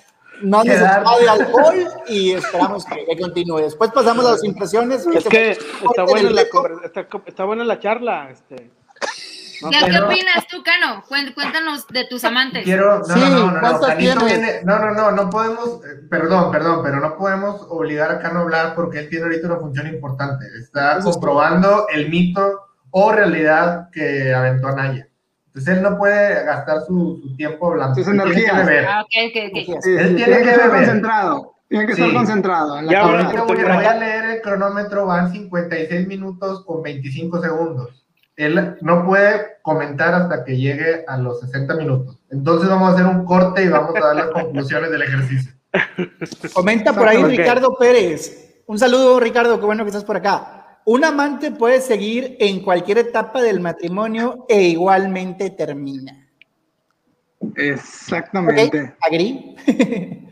más 0.43 0.63
necesidad 0.63 1.03
de 1.19 1.29
alcohol 1.29 1.87
y 2.07 2.33
esperamos 2.33 2.85
que, 2.85 3.19
continúe. 3.19 3.61
Después 3.61 3.89
pasamos 3.89 4.23
a 4.23 4.33
las 4.33 4.43
impresiones. 4.43 5.07
Es 5.07 5.27
que 5.27 5.51
está 5.53 6.03
buena, 6.03 6.29
la, 6.29 6.43
está, 6.83 7.07
está 7.25 7.43
buena 7.43 7.65
la 7.65 7.79
charla. 7.79 8.29
Este. 8.29 8.69
¿Qué, 9.69 9.99
opinas 9.99 10.47
tú, 10.47 10.63
Cano? 10.63 11.03
Cuéntanos 11.07 11.87
de 11.87 12.05
tus 12.05 12.23
amantes. 12.23 12.63
Quiero, 12.63 12.99
no, 12.99 13.15
no, 13.15 13.29
no, 13.29 13.61
no, 13.61 13.79
no, 13.79 13.95
viene, 14.25 14.61
no, 14.63 14.79
no, 14.79 14.91
no, 14.91 15.11
no 15.11 15.29
podemos, 15.29 15.83
eh, 15.85 16.07
perdón, 16.09 16.51
perdón, 16.51 16.81
pero 16.83 16.99
no 16.99 17.15
podemos 17.17 17.65
obligar 17.69 18.11
a 18.11 18.19
Cano 18.19 18.39
a 18.39 18.41
hablar 18.43 18.75
porque 18.75 18.99
él 18.99 19.09
tiene 19.09 19.25
ahorita 19.25 19.47
una 19.47 19.57
función 19.57 19.87
importante. 19.87 20.45
Está 20.59 20.99
comprobando 21.01 21.87
el 21.93 22.09
mito 22.09 22.61
o 22.89 23.11
realidad 23.11 23.89
que 23.91 24.33
aventó 24.33 24.67
Anaya. 24.67 25.07
Entonces 25.47 25.77
él 25.77 25.83
no 25.83 25.97
puede 25.97 26.45
gastar 26.45 26.81
su, 26.87 27.19
su 27.21 27.35
tiempo 27.35 27.71
hablando. 27.71 27.95
Sus 27.95 28.07
energías. 28.07 28.35
Tiene 28.35 28.59
que 28.59 28.65
beber. 28.65 28.85
Ah, 28.85 29.03
okay, 29.03 29.29
okay, 29.29 29.47
okay. 29.47 29.75
él 29.97 30.15
tiene, 30.15 30.41
que, 30.41 30.51
estar 30.51 30.69
concentrado. 30.71 31.55
Tiene 31.67 31.85
que 31.85 31.91
estar 31.91 32.13
concentrado. 32.13 32.79
En 32.79 32.85
la 32.87 32.91
ya, 32.91 33.03
voy, 33.43 33.63
voy 33.63 33.85
a 33.85 33.95
leer 33.95 34.25
el 34.25 34.41
cronómetro, 34.41 35.05
van 35.05 35.31
56 35.31 36.07
minutos 36.07 36.65
con 36.65 36.81
25 36.81 37.41
segundos 37.41 38.00
él 38.35 38.77
no 38.81 39.05
puede 39.05 39.57
comentar 39.61 40.13
hasta 40.13 40.43
que 40.43 40.57
llegue 40.57 41.03
a 41.07 41.17
los 41.17 41.39
60 41.41 41.75
minutos. 41.75 42.19
Entonces 42.29 42.69
vamos 42.69 42.89
a 42.89 42.93
hacer 42.93 43.05
un 43.05 43.25
corte 43.25 43.63
y 43.63 43.67
vamos 43.67 43.95
a 43.95 43.99
dar 43.99 44.15
las 44.15 44.27
conclusiones 44.27 44.91
del 44.91 45.01
ejercicio. 45.03 45.51
Comenta 46.53 46.93
por 46.93 47.07
ahí 47.07 47.23
Ricardo 47.23 47.75
Pérez. 47.77 48.63
Un 48.65 48.79
saludo, 48.79 49.19
Ricardo, 49.19 49.59
qué 49.59 49.65
bueno 49.65 49.83
que 49.83 49.89
estás 49.89 50.05
por 50.05 50.17
acá. 50.17 50.79
Un 50.85 51.03
amante 51.05 51.51
puede 51.51 51.81
seguir 51.81 52.37
en 52.39 52.63
cualquier 52.63 52.97
etapa 52.97 53.41
del 53.41 53.59
matrimonio 53.59 54.45
e 54.49 54.63
igualmente 54.63 55.49
termina. 55.51 56.27
Exactamente. 57.55 58.95
¿Agri? 59.01 59.55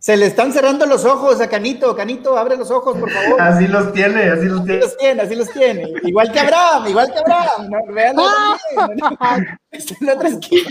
Se 0.00 0.16
le 0.16 0.24
están 0.24 0.50
cerrando 0.50 0.86
los 0.86 1.04
ojos 1.04 1.42
a 1.42 1.48
Canito. 1.48 1.94
Canito, 1.94 2.38
abre 2.38 2.56
los 2.56 2.70
ojos, 2.70 2.96
por 2.96 3.10
favor. 3.10 3.38
Así 3.40 3.68
los 3.68 3.92
tiene, 3.92 4.30
así 4.30 4.46
los 4.46 4.64
tiene. 4.64 4.78
Así 4.78 4.86
los 4.86 4.96
tiene, 4.96 5.22
así 5.22 5.36
los 5.36 5.50
tiene. 5.50 5.92
Igual 6.04 6.32
que 6.32 6.40
Abraham, 6.40 6.88
igual 6.88 7.12
que 7.12 7.18
Abraham. 7.18 7.68
No, 7.68 7.92
veanlo 7.92 8.22
también. 8.74 9.58
en 9.70 10.06
la 10.06 10.14
otra 10.14 10.28
esquina. 10.30 10.70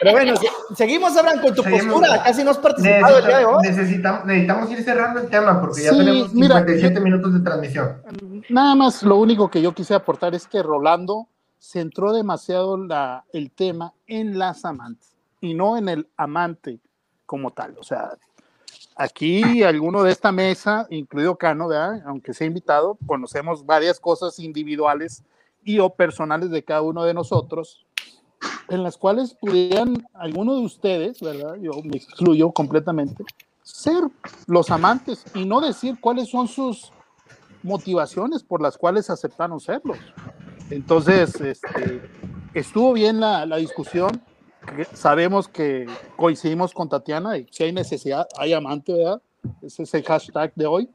Pero 0.00 0.12
bueno, 0.12 0.34
seguimos, 0.74 1.16
Abraham, 1.16 1.42
con 1.42 1.54
tu 1.54 1.62
postura. 1.62 2.24
Casi 2.24 2.42
no 2.42 2.50
has 2.50 2.58
participado 2.58 3.18
el 3.18 3.26
día 3.26 3.38
de 3.38 3.44
hoy. 3.44 3.62
Necesitamos, 3.62 4.24
necesitamos 4.24 4.70
ir 4.72 4.82
cerrando 4.82 5.20
el 5.20 5.28
tema 5.28 5.60
porque 5.60 5.84
ya 5.84 5.90
tenemos 5.90 6.32
57 6.32 7.00
minutos 7.00 7.34
de 7.34 7.40
transmisión. 7.40 8.02
Nada 8.48 8.74
más, 8.74 9.04
lo 9.04 9.16
único 9.16 9.48
que 9.48 9.62
yo 9.62 9.72
quise 9.72 9.94
aportar 9.94 10.34
es 10.34 10.48
que 10.48 10.60
Rolando 10.60 11.28
centró 11.60 12.12
demasiado 12.12 12.76
la, 12.76 13.24
el 13.32 13.52
tema 13.52 13.94
en 14.08 14.40
las 14.40 14.64
amantes 14.64 15.16
y 15.40 15.54
no 15.54 15.76
en 15.76 15.88
el 15.88 16.08
amante 16.16 16.80
como 17.28 17.50
tal. 17.50 17.76
O 17.78 17.84
sea, 17.84 18.16
aquí 18.96 19.62
alguno 19.62 20.02
de 20.02 20.10
esta 20.10 20.32
mesa, 20.32 20.86
incluido 20.88 21.36
Cano, 21.36 21.68
aunque 22.06 22.32
sea 22.32 22.46
invitado, 22.46 22.96
conocemos 23.06 23.64
varias 23.64 24.00
cosas 24.00 24.38
individuales 24.38 25.22
y 25.62 25.78
o 25.78 25.90
personales 25.90 26.50
de 26.50 26.64
cada 26.64 26.80
uno 26.80 27.04
de 27.04 27.12
nosotros, 27.12 27.86
en 28.70 28.82
las 28.82 28.96
cuales 28.96 29.34
pudieran 29.34 30.06
alguno 30.14 30.54
de 30.54 30.62
ustedes, 30.62 31.20
¿verdad? 31.20 31.56
Yo 31.56 31.72
me 31.84 31.98
excluyo 31.98 32.50
completamente, 32.50 33.22
ser 33.62 34.02
los 34.46 34.70
amantes 34.70 35.24
y 35.34 35.44
no 35.44 35.60
decir 35.60 36.00
cuáles 36.00 36.30
son 36.30 36.48
sus 36.48 36.90
motivaciones 37.62 38.42
por 38.42 38.62
las 38.62 38.78
cuales 38.78 39.10
aceptaron 39.10 39.60
serlos. 39.60 39.98
Entonces, 40.70 41.38
este, 41.42 42.00
estuvo 42.54 42.94
bien 42.94 43.20
la 43.20 43.56
discusión, 43.56 44.22
sabemos 44.92 45.48
que 45.48 45.86
coincidimos 46.16 46.72
con 46.72 46.88
Tatiana 46.88 47.38
y 47.38 47.46
si 47.50 47.64
hay 47.64 47.72
necesidad, 47.72 48.26
hay 48.38 48.52
amante, 48.52 48.92
¿verdad? 48.92 49.20
Ese 49.62 49.82
es 49.84 49.94
el 49.94 50.04
hashtag 50.04 50.52
de 50.54 50.66
hoy. 50.66 50.90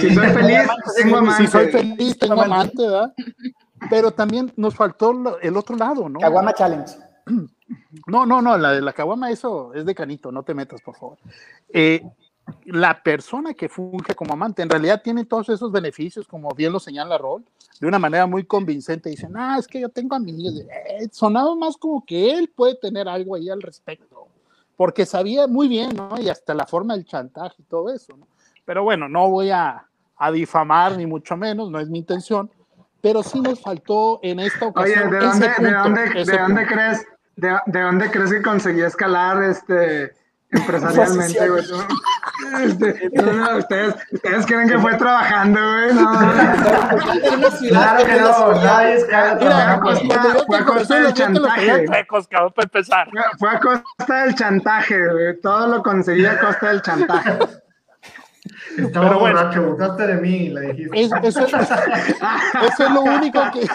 Si 0.00 0.14
soy 0.14 0.28
feliz, 0.28 0.58
tengo 0.96 1.16
amante. 1.16 1.44
Si 1.44 1.50
soy 1.50 1.68
feliz, 1.68 2.18
tengo 2.18 2.42
amante, 2.42 2.82
¿verdad? 2.82 3.14
Pero 3.90 4.10
también 4.10 4.52
nos 4.56 4.74
faltó 4.74 5.38
el 5.40 5.56
otro 5.56 5.76
lado, 5.76 6.08
¿no? 6.08 6.18
Caguama 6.18 6.52
Challenge. 6.52 6.92
No, 8.06 8.24
no, 8.24 8.40
no, 8.40 8.56
la 8.56 8.72
de 8.72 8.80
la 8.80 8.92
caguama, 8.92 9.30
eso 9.30 9.74
es 9.74 9.84
de 9.84 9.94
canito, 9.94 10.32
no 10.32 10.42
te 10.42 10.54
metas, 10.54 10.80
por 10.80 10.96
favor. 10.96 11.18
Eh, 11.68 12.02
la 12.64 13.02
persona 13.02 13.54
que 13.54 13.68
funge 13.68 14.14
como 14.14 14.34
amante 14.34 14.62
en 14.62 14.70
realidad 14.70 15.02
tiene 15.02 15.24
todos 15.24 15.48
esos 15.48 15.70
beneficios, 15.72 16.26
como 16.26 16.50
bien 16.50 16.72
lo 16.72 16.80
señala 16.80 17.18
Rol, 17.18 17.44
de 17.80 17.86
una 17.86 17.98
manera 17.98 18.26
muy 18.26 18.44
convincente. 18.44 19.10
Dicen, 19.10 19.32
ah, 19.36 19.56
es 19.58 19.66
que 19.66 19.80
yo 19.80 19.88
tengo 19.88 20.16
amigos. 20.16 20.60
Eh, 20.60 21.08
sonaba 21.10 21.54
más 21.54 21.76
como 21.76 22.04
que 22.04 22.32
él 22.32 22.52
puede 22.54 22.74
tener 22.76 23.08
algo 23.08 23.34
ahí 23.34 23.48
al 23.48 23.62
respecto, 23.62 24.28
porque 24.76 25.06
sabía 25.06 25.46
muy 25.46 25.68
bien, 25.68 25.94
¿no? 25.96 26.20
Y 26.20 26.28
hasta 26.28 26.54
la 26.54 26.66
forma 26.66 26.94
del 26.94 27.04
chantaje 27.04 27.56
y 27.58 27.64
todo 27.64 27.92
eso, 27.92 28.16
¿no? 28.16 28.26
Pero 28.64 28.82
bueno, 28.82 29.08
no 29.08 29.30
voy 29.30 29.50
a, 29.50 29.86
a 30.16 30.30
difamar, 30.30 30.96
ni 30.96 31.06
mucho 31.06 31.36
menos, 31.36 31.70
no 31.70 31.80
es 31.80 31.88
mi 31.88 31.98
intención, 31.98 32.50
pero 33.00 33.22
sí 33.22 33.40
nos 33.40 33.60
faltó 33.60 34.20
en 34.22 34.40
esta 34.40 34.66
ocasión. 34.66 35.08
Oye, 35.08 35.16
¿de 35.16 35.26
dónde, 35.26 35.48
¿de 35.58 35.72
dónde, 35.72 36.24
¿de 36.24 36.38
dónde 36.38 36.66
crees? 36.66 37.06
De, 37.36 37.56
¿De 37.66 37.80
dónde 37.80 38.10
crees 38.10 38.32
que 38.32 38.42
conseguí 38.42 38.82
escalar 38.82 39.42
este 39.44 40.17
empresarialmente, 40.50 41.48
güey. 41.48 41.64
Este, 42.64 43.10
ustedes, 43.58 43.96
ustedes 44.12 44.46
creen 44.46 44.68
que 44.68 44.78
fue 44.78 44.94
trabajando, 44.94 45.60
güey. 45.60 45.92
No, 45.94 46.12
claro 47.68 48.06
que 48.06 48.20
no, 48.20 48.62
nadie 48.62 48.94
es 48.94 49.04
Fue 50.46 50.56
a 50.58 50.64
costa 50.64 51.00
del 51.00 51.14
chantaje. 51.14 51.86
Fue 53.38 53.50
a 53.50 53.60
costa 53.60 54.22
del 54.22 54.34
chantaje, 54.34 55.08
güey. 55.08 55.40
Todo 55.40 55.66
lo 55.66 55.82
conseguí 55.82 56.24
a 56.26 56.38
costa 56.38 56.68
del 56.68 56.82
chantaje. 56.82 57.38
Estaba 58.78 59.08
Pero 59.08 59.20
bueno, 59.20 59.50
borracho, 59.50 59.96
de 60.06 60.14
mí, 60.14 60.48
le 60.48 60.72
dijiste. 60.72 61.00
eso, 61.00 61.16
eso 61.44 62.84
es 62.84 62.90
lo 62.90 63.02
único 63.02 63.40
que 63.52 63.68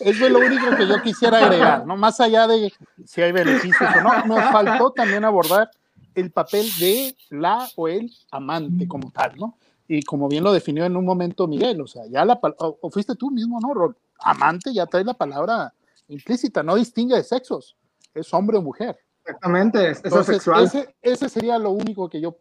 eso 0.00 0.26
es 0.26 0.30
lo 0.30 0.38
único 0.38 0.76
que 0.76 0.86
yo 0.86 1.02
quisiera 1.02 1.38
agregar, 1.38 1.86
¿no? 1.86 1.96
Más 1.96 2.20
allá 2.20 2.46
de 2.46 2.72
si 3.04 3.22
hay 3.22 3.32
beneficios 3.32 3.88
o 3.96 4.00
no, 4.02 4.24
nos 4.26 4.50
faltó 4.50 4.90
también 4.90 5.24
abordar 5.24 5.70
el 6.14 6.30
papel 6.30 6.66
de 6.78 7.16
la 7.30 7.68
o 7.76 7.88
el 7.88 8.12
amante 8.30 8.86
como 8.86 9.10
tal, 9.10 9.36
¿no? 9.36 9.58
Y 9.86 10.02
como 10.02 10.28
bien 10.28 10.44
lo 10.44 10.52
definió 10.52 10.84
en 10.84 10.96
un 10.96 11.04
momento 11.04 11.46
Miguel, 11.46 11.80
o 11.80 11.86
sea, 11.86 12.06
ya 12.06 12.24
la 12.24 12.38
o 12.58 12.90
fuiste 12.90 13.14
tú 13.14 13.30
mismo, 13.30 13.60
¿no, 13.60 13.74
Rol? 13.74 13.96
Amante 14.20 14.72
ya 14.72 14.86
trae 14.86 15.04
la 15.04 15.14
palabra 15.14 15.74
implícita, 16.08 16.62
no 16.62 16.76
distingue 16.76 17.16
de 17.16 17.24
sexos, 17.24 17.76
es 18.14 18.32
hombre 18.32 18.58
o 18.58 18.62
mujer. 18.62 18.96
Exactamente, 19.24 19.90
es 19.90 20.02
sexual. 20.26 20.64
Ese, 20.64 20.94
ese 21.00 21.28
sería 21.28 21.58
lo 21.58 21.70
único 21.70 22.08
que 22.08 22.20
yo 22.20 22.36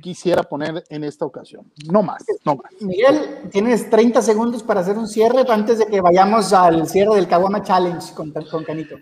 quisiera 0.00 0.42
poner 0.42 0.84
en 0.88 1.04
esta 1.04 1.24
ocasión. 1.24 1.70
No 1.90 2.02
más, 2.02 2.24
no 2.44 2.56
más. 2.56 2.72
Miguel, 2.80 3.50
tienes 3.50 3.88
30 3.90 4.22
segundos 4.22 4.62
para 4.62 4.80
hacer 4.80 4.96
un 4.98 5.06
cierre 5.06 5.44
antes 5.48 5.78
de 5.78 5.86
que 5.86 6.00
vayamos 6.00 6.52
al 6.52 6.88
cierre 6.88 7.14
del 7.16 7.28
Kawama 7.28 7.62
Challenge 7.62 8.14
con, 8.14 8.32
con 8.32 8.64
Canito. 8.64 8.96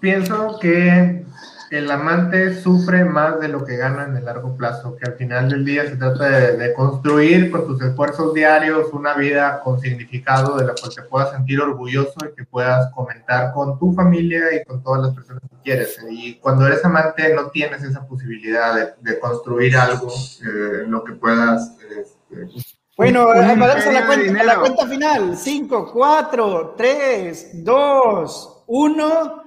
pienso 0.00 0.58
que 0.58 1.24
el 1.70 1.90
amante 1.90 2.60
sufre 2.60 3.04
más 3.04 3.40
de 3.40 3.48
lo 3.48 3.64
que 3.64 3.76
gana 3.76 4.04
en 4.04 4.16
el 4.16 4.24
largo 4.24 4.56
plazo, 4.56 4.96
que 4.96 5.10
al 5.10 5.16
final 5.16 5.48
del 5.48 5.64
día 5.64 5.86
se 5.86 5.96
trata 5.96 6.28
de, 6.28 6.72
construir 6.74 7.50
con 7.50 7.66
tus 7.66 7.82
esfuerzos 7.82 8.34
diarios 8.34 8.88
una 8.92 9.14
vida 9.14 9.60
con 9.62 9.80
significado 9.80 10.56
de 10.56 10.66
la 10.66 10.74
cual 10.74 10.94
te 10.94 11.02
puedas 11.02 11.30
sentir 11.32 11.60
orgulloso 11.60 12.14
y 12.24 12.34
que 12.34 12.44
puedas 12.44 12.92
comentar 12.92 13.52
con 13.52 13.78
tu 13.78 13.92
familia 13.94 14.54
y 14.54 14.64
con 14.64 14.82
todas 14.82 15.02
las 15.02 15.14
personas 15.14 15.42
que 15.42 15.56
quieres. 15.62 15.98
Y 16.10 16.34
cuando 16.34 16.66
eres 16.66 16.84
amante 16.84 17.34
no 17.34 17.48
tienes 17.50 17.82
esa 17.82 18.06
posibilidad 18.06 18.94
de, 19.00 19.18
construir 19.18 19.76
algo 19.76 20.08
eh, 20.08 20.82
en 20.84 20.90
lo 20.90 21.02
que 21.02 21.12
puedas... 21.12 21.76
Este, 21.80 22.48
bueno, 22.96 23.26
vamos 23.26 23.68
a 23.86 23.92
la, 23.92 24.06
cuenta, 24.06 24.40
a 24.40 24.44
la 24.44 24.58
cuenta 24.58 24.86
final. 24.86 25.36
5, 25.36 25.90
4, 25.92 26.74
3, 26.78 27.64
2, 27.64 28.64
1. 28.66 29.45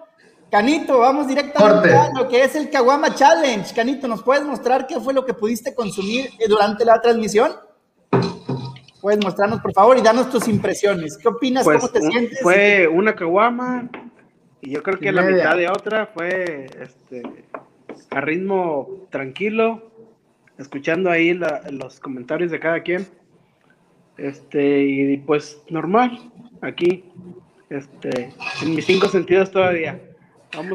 Canito, 0.50 1.00
vamos 1.00 1.28
directamente 1.28 1.94
a 1.94 2.10
lo 2.12 2.28
que 2.28 2.44
es 2.44 2.56
el 2.56 2.72
Kawama 2.72 3.14
Challenge. 3.14 3.72
Canito, 3.74 4.08
¿nos 4.08 4.24
puedes 4.24 4.44
mostrar 4.44 4.88
qué 4.88 5.00
fue 5.00 5.14
lo 5.14 5.24
que 5.24 5.34
pudiste 5.34 5.76
consumir 5.76 6.32
durante 6.48 6.84
la 6.86 7.00
transmisión? 7.00 7.52
Puedes 9.00 9.24
mostrarnos, 9.24 9.62
por 9.62 9.74
favor, 9.74 9.98
y 9.98 10.02
darnos 10.02 10.30
tus 10.32 10.48
impresiones. 10.48 11.18
¿Qué 11.18 11.28
opinas? 11.28 11.64
Pues, 11.64 11.80
¿Cómo 11.80 11.92
te 11.92 12.02
sientes? 12.02 12.40
Fue 12.42 12.88
una 12.88 13.16
Kawama 13.16 13.90
y 14.62 14.72
yo 14.72 14.82
creo 14.82 15.00
que 15.00 15.12
la 15.12 15.22
mitad 15.22 15.56
de 15.56 15.70
otra 15.70 16.08
fue 16.08 16.66
este, 16.82 17.22
a 18.10 18.20
ritmo 18.20 19.08
tranquilo, 19.12 19.92
escuchando 20.58 21.12
ahí 21.12 21.40
los 21.70 22.00
comentarios 22.00 22.50
de 22.50 22.60
cada 22.60 22.82
quien. 22.82 23.08
Este, 24.18 24.84
y 24.84 25.18
pues 25.18 25.62
normal, 25.70 26.20
aquí, 26.62 27.06
este, 27.70 28.34
en 28.64 28.76
mis 28.76 28.86
cinco 28.86 29.08
sentidos 29.08 29.52
todavía 29.52 30.09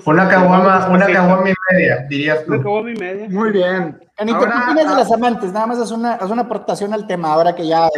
una 0.04 0.28
caguama, 0.28 0.88
una 0.88 1.06
caguama 1.06 1.50
y 1.50 1.54
media, 1.70 2.06
dirías 2.08 2.44
tú. 2.44 2.52
Una 2.52 2.62
caguama 2.62 2.90
y 2.90 2.96
media. 2.96 3.28
Muy 3.28 3.50
bien. 3.50 3.98
Canito, 4.16 4.38
¿qué 4.38 4.44
opinas 4.44 4.74
de 4.74 4.92
ah, 4.92 4.98
las 4.98 5.12
amantes? 5.12 5.52
Nada 5.52 5.66
más 5.66 5.78
es 5.78 5.90
una, 5.90 6.16
es 6.16 6.30
una 6.30 6.42
aportación 6.42 6.92
al 6.92 7.06
tema, 7.06 7.32
ahora 7.32 7.54
que 7.54 7.66
ya 7.66 7.88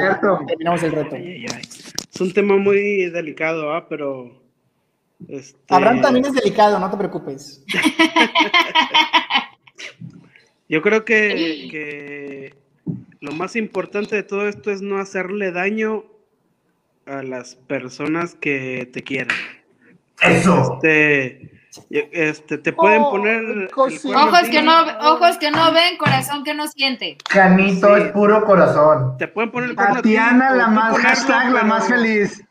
terminamos 0.46 0.82
el 0.82 0.92
reto. 0.92 1.16
Es 1.16 2.20
un 2.20 2.32
tema 2.32 2.56
muy 2.56 3.10
delicado, 3.10 3.72
¿ah? 3.72 3.86
Pero... 3.88 4.42
Este... 5.28 5.74
Abraham 5.74 6.02
también 6.02 6.26
es 6.26 6.32
delicado, 6.32 6.78
no 6.78 6.90
te 6.90 6.96
preocupes. 6.96 7.64
Yo 10.68 10.82
creo 10.82 11.04
que, 11.04 11.68
que 11.70 12.54
lo 13.20 13.32
más 13.32 13.56
importante 13.56 14.16
de 14.16 14.22
todo 14.22 14.48
esto 14.48 14.70
es 14.70 14.82
no 14.82 14.98
hacerle 14.98 15.52
daño 15.52 16.04
a 17.06 17.22
las 17.22 17.54
personas 17.54 18.34
que 18.34 18.90
te 18.92 19.02
quieren. 19.02 19.34
Eso. 20.20 20.74
Este, 20.74 21.55
este, 21.90 22.58
te 22.58 22.72
pueden 22.72 23.02
oh, 23.02 23.10
poner 23.10 23.68
ojos 23.74 24.48
que 24.50 24.62
no 24.62 24.72
ojos 25.00 25.36
que 25.38 25.50
no 25.50 25.72
ven, 25.72 25.96
corazón 25.98 26.44
que 26.44 26.54
no 26.54 26.66
siente. 26.68 27.18
Canito 27.28 27.96
es 27.96 28.12
puro 28.12 28.44
corazón. 28.44 29.16
Te 29.18 29.28
pueden 29.28 29.50
poner 29.50 29.70
el 29.70 29.76
Tatiana 29.76 30.54
la 30.54 30.68
más 30.68 30.96
hashtag, 30.98 31.52
la 31.52 31.64
más 31.64 31.88
feliz. 31.88 32.44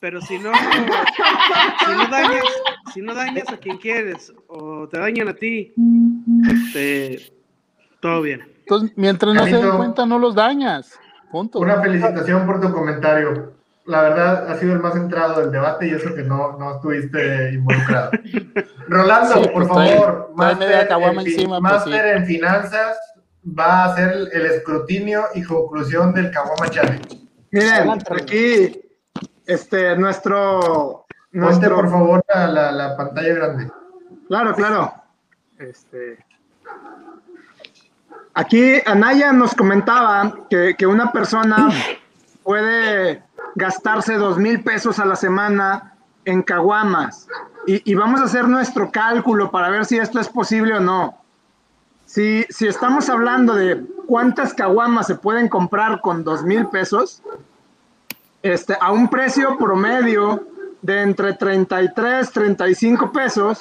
Pero 0.00 0.20
si 0.20 0.38
no, 0.38 0.52
si 0.54 1.96
no 1.96 2.06
dañas, 2.08 2.44
si 2.94 3.00
no 3.00 3.14
dañas 3.14 3.48
a 3.48 3.56
quien 3.56 3.78
quieres 3.78 4.32
o 4.46 4.86
te 4.88 4.98
dañan 4.98 5.28
a 5.28 5.34
ti, 5.34 5.74
este, 6.48 7.32
todo 8.00 8.22
bien. 8.22 8.42
Entonces, 8.60 8.92
mientras 8.96 9.34
no 9.34 9.44
se 9.44 9.56
den 9.56 9.76
cuenta, 9.76 10.06
no 10.06 10.18
los 10.18 10.34
dañas. 10.34 10.98
Punto. 11.32 11.58
Una 11.58 11.82
felicitación 11.82 12.46
por 12.46 12.60
tu 12.60 12.72
comentario 12.72 13.57
la 13.88 14.02
verdad, 14.02 14.50
ha 14.50 14.58
sido 14.58 14.74
el 14.74 14.80
más 14.80 14.92
centrado 14.92 15.40
del 15.40 15.50
debate 15.50 15.86
y 15.88 15.90
eso 15.92 16.14
que 16.14 16.22
no, 16.22 16.58
no 16.58 16.74
estuviste 16.74 17.52
involucrado. 17.54 18.10
Rolando, 18.86 19.50
por 19.50 19.66
pues, 19.66 19.68
favor, 19.68 20.30
máster, 20.34 22.06
en, 22.06 22.16
en 22.18 22.26
finanzas 22.26 22.98
va 23.58 23.84
a 23.84 23.84
hacer 23.86 24.28
el, 24.30 24.44
escrutinio 24.44 25.24
y 25.34 25.42
conclusión 25.42 26.12
del 26.12 26.30
Kawama 26.30 26.68
Challenge. 26.68 27.08
Miren, 27.50 27.90
aquí, 28.10 28.78
este, 29.46 29.96
nuestro... 29.96 31.06
nuestro... 31.32 31.76
por 31.76 31.90
favor, 31.90 32.24
la, 32.28 32.70
la, 32.70 32.94
pantalla 32.94 33.34
grande. 33.34 33.70
Claro, 34.28 34.54
claro. 34.54 34.92
Este... 35.58 36.18
Aquí 38.34 38.82
Anaya 38.84 39.32
nos 39.32 39.54
comentaba 39.54 40.40
que, 40.50 40.76
que 40.76 40.86
una 40.86 41.10
persona 41.10 41.70
puede 42.42 43.27
gastarse 43.58 44.14
dos 44.14 44.38
mil 44.38 44.62
pesos 44.62 45.00
a 45.00 45.04
la 45.04 45.16
semana 45.16 45.94
en 46.24 46.42
caguamas. 46.42 47.26
Y, 47.66 47.94
vamos 47.94 48.20
a 48.20 48.24
hacer 48.24 48.48
nuestro 48.48 48.90
cálculo 48.90 49.50
para 49.50 49.68
ver 49.68 49.84
si 49.84 49.98
esto 49.98 50.20
es 50.20 50.28
posible 50.28 50.74
o 50.74 50.80
no. 50.80 51.18
Si, 52.06 52.46
estamos 52.60 53.10
hablando 53.10 53.54
de 53.54 53.84
cuántas 54.06 54.54
caguamas 54.54 55.08
se 55.08 55.16
pueden 55.16 55.48
comprar 55.48 56.00
con 56.00 56.24
dos 56.24 56.44
mil 56.44 56.66
pesos, 56.68 57.22
este, 58.42 58.74
a 58.80 58.90
un 58.92 59.10
precio 59.10 59.58
promedio 59.58 60.46
de 60.80 61.02
entre 61.02 61.34
33, 61.34 62.30
35 62.30 63.12
pesos, 63.12 63.58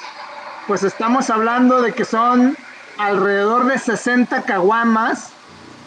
pues 0.68 0.84
estamos 0.84 1.30
hablando 1.30 1.82
de 1.82 1.92
que 1.92 2.06
son 2.06 2.56
alrededor 2.98 3.66
de 3.66 3.78
60 3.78 4.44
caguamas 4.44 5.34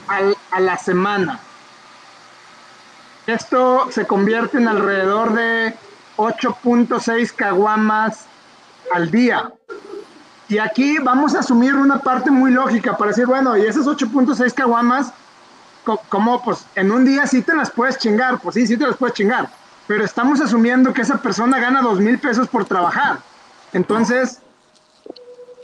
a 0.08 0.60
la 0.60 0.76
semana. 0.76 1.40
Esto 3.26 3.90
se 3.90 4.06
convierte 4.06 4.58
en 4.58 4.68
alrededor 4.68 5.34
de 5.34 5.74
8.6 6.16 7.32
caguamas 7.34 8.26
al 8.92 9.10
día. 9.10 9.52
Y 10.48 10.58
aquí 10.58 10.98
vamos 10.98 11.34
a 11.34 11.40
asumir 11.40 11.74
una 11.74 12.00
parte 12.00 12.30
muy 12.30 12.50
lógica 12.50 12.96
para 12.96 13.10
decir, 13.10 13.26
bueno, 13.26 13.56
y 13.56 13.62
esas 13.62 13.86
8.6 13.86 14.52
caguamas, 14.52 15.12
como 16.08 16.42
pues 16.42 16.66
en 16.74 16.90
un 16.90 17.04
día 17.04 17.26
sí 17.26 17.42
te 17.42 17.54
las 17.54 17.70
puedes 17.70 17.98
chingar, 17.98 18.40
pues 18.40 18.54
sí, 18.54 18.66
sí 18.66 18.76
te 18.76 18.86
las 18.86 18.96
puedes 18.96 19.14
chingar, 19.14 19.48
pero 19.86 20.04
estamos 20.04 20.40
asumiendo 20.40 20.92
que 20.92 21.02
esa 21.02 21.18
persona 21.18 21.58
gana 21.58 21.82
dos 21.82 22.00
mil 22.00 22.18
pesos 22.18 22.48
por 22.48 22.64
trabajar. 22.64 23.18
Entonces, 23.72 24.40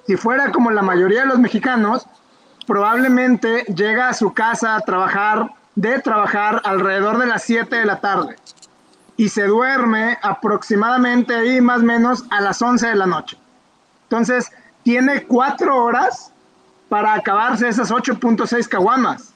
si 0.07 0.17
fuera 0.17 0.53
como 0.53 0.71
la 0.71 0.83
mayoría 0.83 1.23
de 1.23 1.27
los 1.27 1.39
mexicanos, 1.39 2.07
probablemente 2.67 3.65
llega 3.65 4.09
a 4.09 4.15
su 4.15 4.33
casa 4.33 4.77
a 4.77 4.81
trabajar 4.81 5.51
de 5.77 6.01
trabajar 6.01 6.61
alrededor 6.65 7.19
de 7.19 7.27
las 7.27 7.45
7 7.45 7.77
de 7.77 7.87
la 7.87 8.01
tarde 8.01 8.37
y 9.17 9.29
se 9.29 9.45
duerme 9.45 10.19
aproximadamente 10.23 11.35
ahí 11.35 11.61
más 11.61 11.81
o 11.81 11.85
menos 11.85 12.25
a 12.31 12.41
las 12.41 12.61
11 12.61 12.89
de 12.89 12.95
la 12.97 13.07
noche. 13.07 13.39
Entonces, 14.05 14.51
tiene 14.83 15.25
cuatro 15.25 15.85
horas 15.85 16.33
para 16.89 17.15
acabarse 17.15 17.69
esas 17.69 17.91
8.6 17.91 18.69
caguamas. 18.69 19.33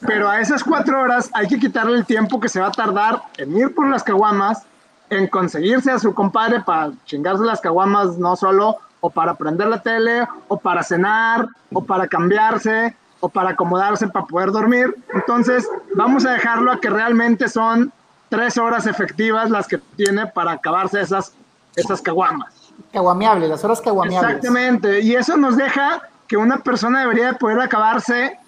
Pero 0.00 0.28
a 0.28 0.40
esas 0.40 0.64
cuatro 0.64 1.00
horas 1.00 1.30
hay 1.32 1.46
que 1.46 1.58
quitarle 1.58 1.96
el 1.96 2.04
tiempo 2.04 2.40
que 2.40 2.48
se 2.48 2.60
va 2.60 2.68
a 2.68 2.72
tardar 2.72 3.22
en 3.38 3.56
ir 3.56 3.72
por 3.74 3.88
las 3.88 4.02
caguamas, 4.02 4.62
en 5.10 5.28
conseguirse 5.28 5.90
a 5.90 5.98
su 5.98 6.12
compadre 6.12 6.60
para 6.60 6.92
chingarse 7.04 7.44
las 7.44 7.60
caguamas, 7.60 8.18
no 8.18 8.34
solo, 8.34 8.78
o 9.00 9.10
para 9.10 9.34
prender 9.34 9.68
la 9.68 9.80
tele, 9.80 10.26
o 10.48 10.58
para 10.58 10.82
cenar, 10.82 11.46
o 11.72 11.84
para 11.84 12.08
cambiarse, 12.08 12.96
o 13.22 13.28
para 13.28 13.50
acomodarse 13.50 14.08
para 14.08 14.26
poder 14.26 14.50
dormir. 14.50 14.94
Entonces, 15.14 15.66
vamos 15.94 16.26
a 16.26 16.32
dejarlo 16.32 16.72
a 16.72 16.80
que 16.80 16.90
realmente 16.90 17.48
son 17.48 17.92
tres 18.28 18.58
horas 18.58 18.86
efectivas 18.86 19.48
las 19.48 19.68
que 19.68 19.78
tiene 19.96 20.26
para 20.26 20.52
acabarse 20.52 21.00
esas, 21.00 21.32
esas 21.76 22.02
caguamas. 22.02 22.52
Caguameables, 22.92 23.48
las 23.48 23.64
horas 23.64 23.80
caguameables. 23.80 24.28
Exactamente, 24.28 25.00
y 25.00 25.14
eso 25.14 25.36
nos 25.36 25.56
deja 25.56 26.02
que 26.26 26.36
una 26.36 26.58
persona 26.58 27.00
debería 27.00 27.34
poder 27.34 27.60
acabarse 27.60 28.38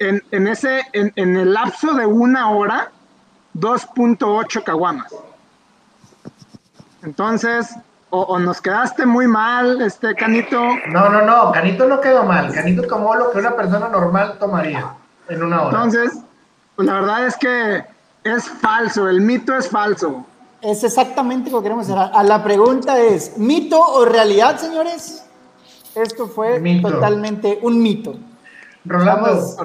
en, 0.00 0.20
en 0.32 0.48
ese, 0.48 0.82
en, 0.92 1.12
en 1.14 1.36
el 1.36 1.54
lapso 1.54 1.94
de 1.94 2.04
una 2.04 2.50
hora, 2.50 2.90
2.8 3.54 4.64
caguamas. 4.64 5.14
Entonces, 7.04 7.76
o, 8.14 8.38
nos 8.38 8.60
quedaste 8.60 9.06
muy 9.06 9.26
mal, 9.26 9.80
este 9.82 10.14
Canito. 10.14 10.60
No, 10.88 11.08
no, 11.08 11.22
no, 11.22 11.52
Canito 11.52 11.86
no 11.86 12.00
quedó 12.00 12.24
mal. 12.24 12.52
Canito 12.52 12.82
tomó 12.82 13.14
lo 13.14 13.30
que 13.30 13.38
una 13.38 13.56
persona 13.56 13.88
normal 13.88 14.38
tomaría 14.38 14.94
en 15.28 15.42
una 15.42 15.62
hora. 15.62 15.76
Entonces, 15.76 16.18
pues 16.76 16.86
la 16.86 16.94
verdad 16.94 17.26
es 17.26 17.36
que 17.36 17.84
es 18.24 18.48
falso, 18.48 19.08
el 19.08 19.20
mito 19.20 19.56
es 19.56 19.68
falso. 19.68 20.24
Es 20.60 20.84
exactamente 20.84 21.50
lo 21.50 21.58
que 21.58 21.64
queremos 21.64 21.90
hacer. 21.90 22.10
A 22.14 22.22
la 22.22 22.42
pregunta 22.42 22.98
es, 22.98 23.36
¿mito 23.36 23.78
o 23.78 24.04
realidad, 24.04 24.58
señores? 24.58 25.24
Esto 25.94 26.26
fue 26.26 26.60
totalmente 26.80 27.58
un 27.62 27.82
mito. 27.82 28.14
Rolando, 28.86 29.56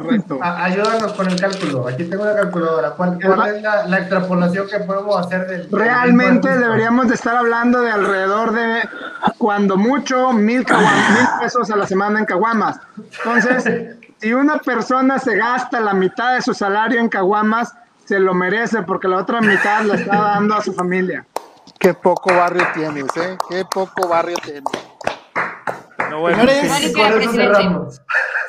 ayúdanos 0.42 1.12
con 1.14 1.28
el 1.28 1.40
cálculo. 1.40 1.88
Aquí 1.90 2.06
tengo 2.06 2.24
la 2.24 2.36
calculadora. 2.36 2.92
¿Cuál, 2.92 3.20
es 3.22 3.62
la, 3.62 3.98
extrapolación 3.98 4.68
que 4.68 4.80
podemos 4.80 5.18
hacer 5.18 5.46
del... 5.46 5.68
Realmente 5.70 6.58
deberíamos 6.58 7.10
de 7.10 7.16
estar 7.16 7.36
hablando 7.36 7.82
de 7.82 7.92
alrededor 7.92 8.54
de, 8.54 8.88
cuando 9.38 9.76
mucho, 9.76 10.32
mil, 10.32 10.60
mil 10.60 11.28
pesos 11.42 11.70
a 11.70 11.76
la 11.76 11.86
semana 11.86 12.20
en 12.20 12.26
caguamas. 12.26 12.80
Entonces, 13.18 13.98
si 14.20 14.34
una 14.34 14.58
persona 14.60 15.20
se 15.20 15.36
gasta 15.36 15.82
la 15.82 15.94
mitad 15.94 16.36
de 16.36 16.42
su 16.42 16.54
salario 16.54 17.02
en 17.02 17.10
caguamas, 17.10 17.74
se 18.06 18.20
lo 18.20 18.34
merece 18.34 18.84
porque 18.84 19.10
la 19.10 19.18
otra 19.18 19.42
mitad 19.42 19.84
la 19.84 19.96
está 19.96 20.16
dando 20.16 20.56
a 20.56 20.62
su 20.62 20.74
familia. 20.74 21.26
Qué 21.78 21.94
poco 21.94 22.34
barrio 22.34 22.66
tienes, 22.74 23.06
¿eh? 23.18 23.38
Qué 23.50 23.66
poco 23.66 24.08
barrio 24.08 24.38
tienes. 24.44 24.89
Bueno, 26.18 26.38
Señores, 26.38 26.94
con 26.96 27.22
eso 27.22 27.32
cerramos. 27.34 28.02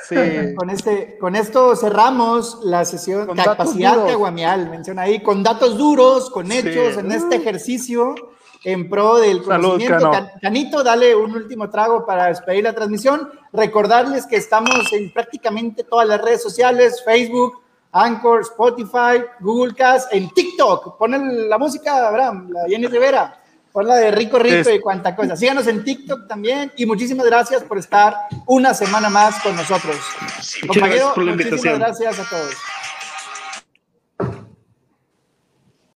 Sí. 0.09 0.17
Con, 0.57 0.71
este, 0.71 1.19
con 1.19 1.37
esto 1.37 1.77
cerramos 1.77 2.59
la 2.65 2.85
sesión 2.85 3.27
Con 3.27 3.37
Capacidad. 3.37 4.07
Caguamial, 4.07 4.69
menciona 4.71 5.03
ahí, 5.03 5.23
con 5.23 5.43
datos 5.43 5.79
duros, 5.79 6.31
con 6.31 6.51
hechos 6.51 6.97
en 6.97 7.13
este 7.13 7.37
ejercicio 7.37 8.15
en 8.65 8.91
pro 8.91 9.17
del 9.19 9.45
Salud, 9.45 9.69
conocimiento. 9.69 10.11
Cano. 10.11 10.11
Can- 10.13 10.31
Canito, 10.43 10.83
dale 10.83 11.15
un 11.15 11.33
último 11.33 11.71
trago 11.71 12.05
para 12.05 12.27
despedir 12.27 12.65
la 12.65 12.75
transmisión. 12.75 13.31
Recordarles 13.53 14.27
que 14.27 14.37
estamos 14.37 14.93
en 14.93 15.13
prácticamente 15.13 15.85
todas 15.85 16.07
las 16.09 16.21
redes 16.21 16.43
sociales, 16.43 17.03
Facebook, 17.05 17.61
Anchor, 17.93 18.41
Spotify, 18.43 19.25
Google 19.41 19.75
Cast, 19.75 20.13
en 20.13 20.29
TikTok. 20.31 20.99
Ponen 20.99 21.49
la 21.49 21.57
música, 21.59 22.09
Abraham, 22.09 22.51
la 22.51 22.69
Jenny 22.69 22.87
Rivera. 22.87 23.37
Pon 23.73 23.87
la 23.87 23.97
de 23.97 24.11
Rico 24.11 24.39
Rico 24.39 24.69
y 24.71 24.81
cuanta 24.81 25.15
cosa. 25.15 25.37
Síganos 25.37 25.67
en 25.69 25.85
TikTok 25.85 26.27
también 26.27 26.73
y 26.77 26.87
muchísimas 26.87 27.27
gracias 27.27 27.63
por 27.63 27.79
estar 27.79 28.15
una 28.47 28.75
semana 28.75 29.09
más 29.09 29.41
con 29.43 29.55
nosotros. 29.55 29.97
Muchas 30.37 30.61
Compañero, 30.67 30.89
gracias 30.89 31.15
por 31.15 31.25
la 31.25 31.33
muchísimas 31.33 31.79
gracias 31.79 32.19
a 32.19 32.25
todos. 32.29 32.55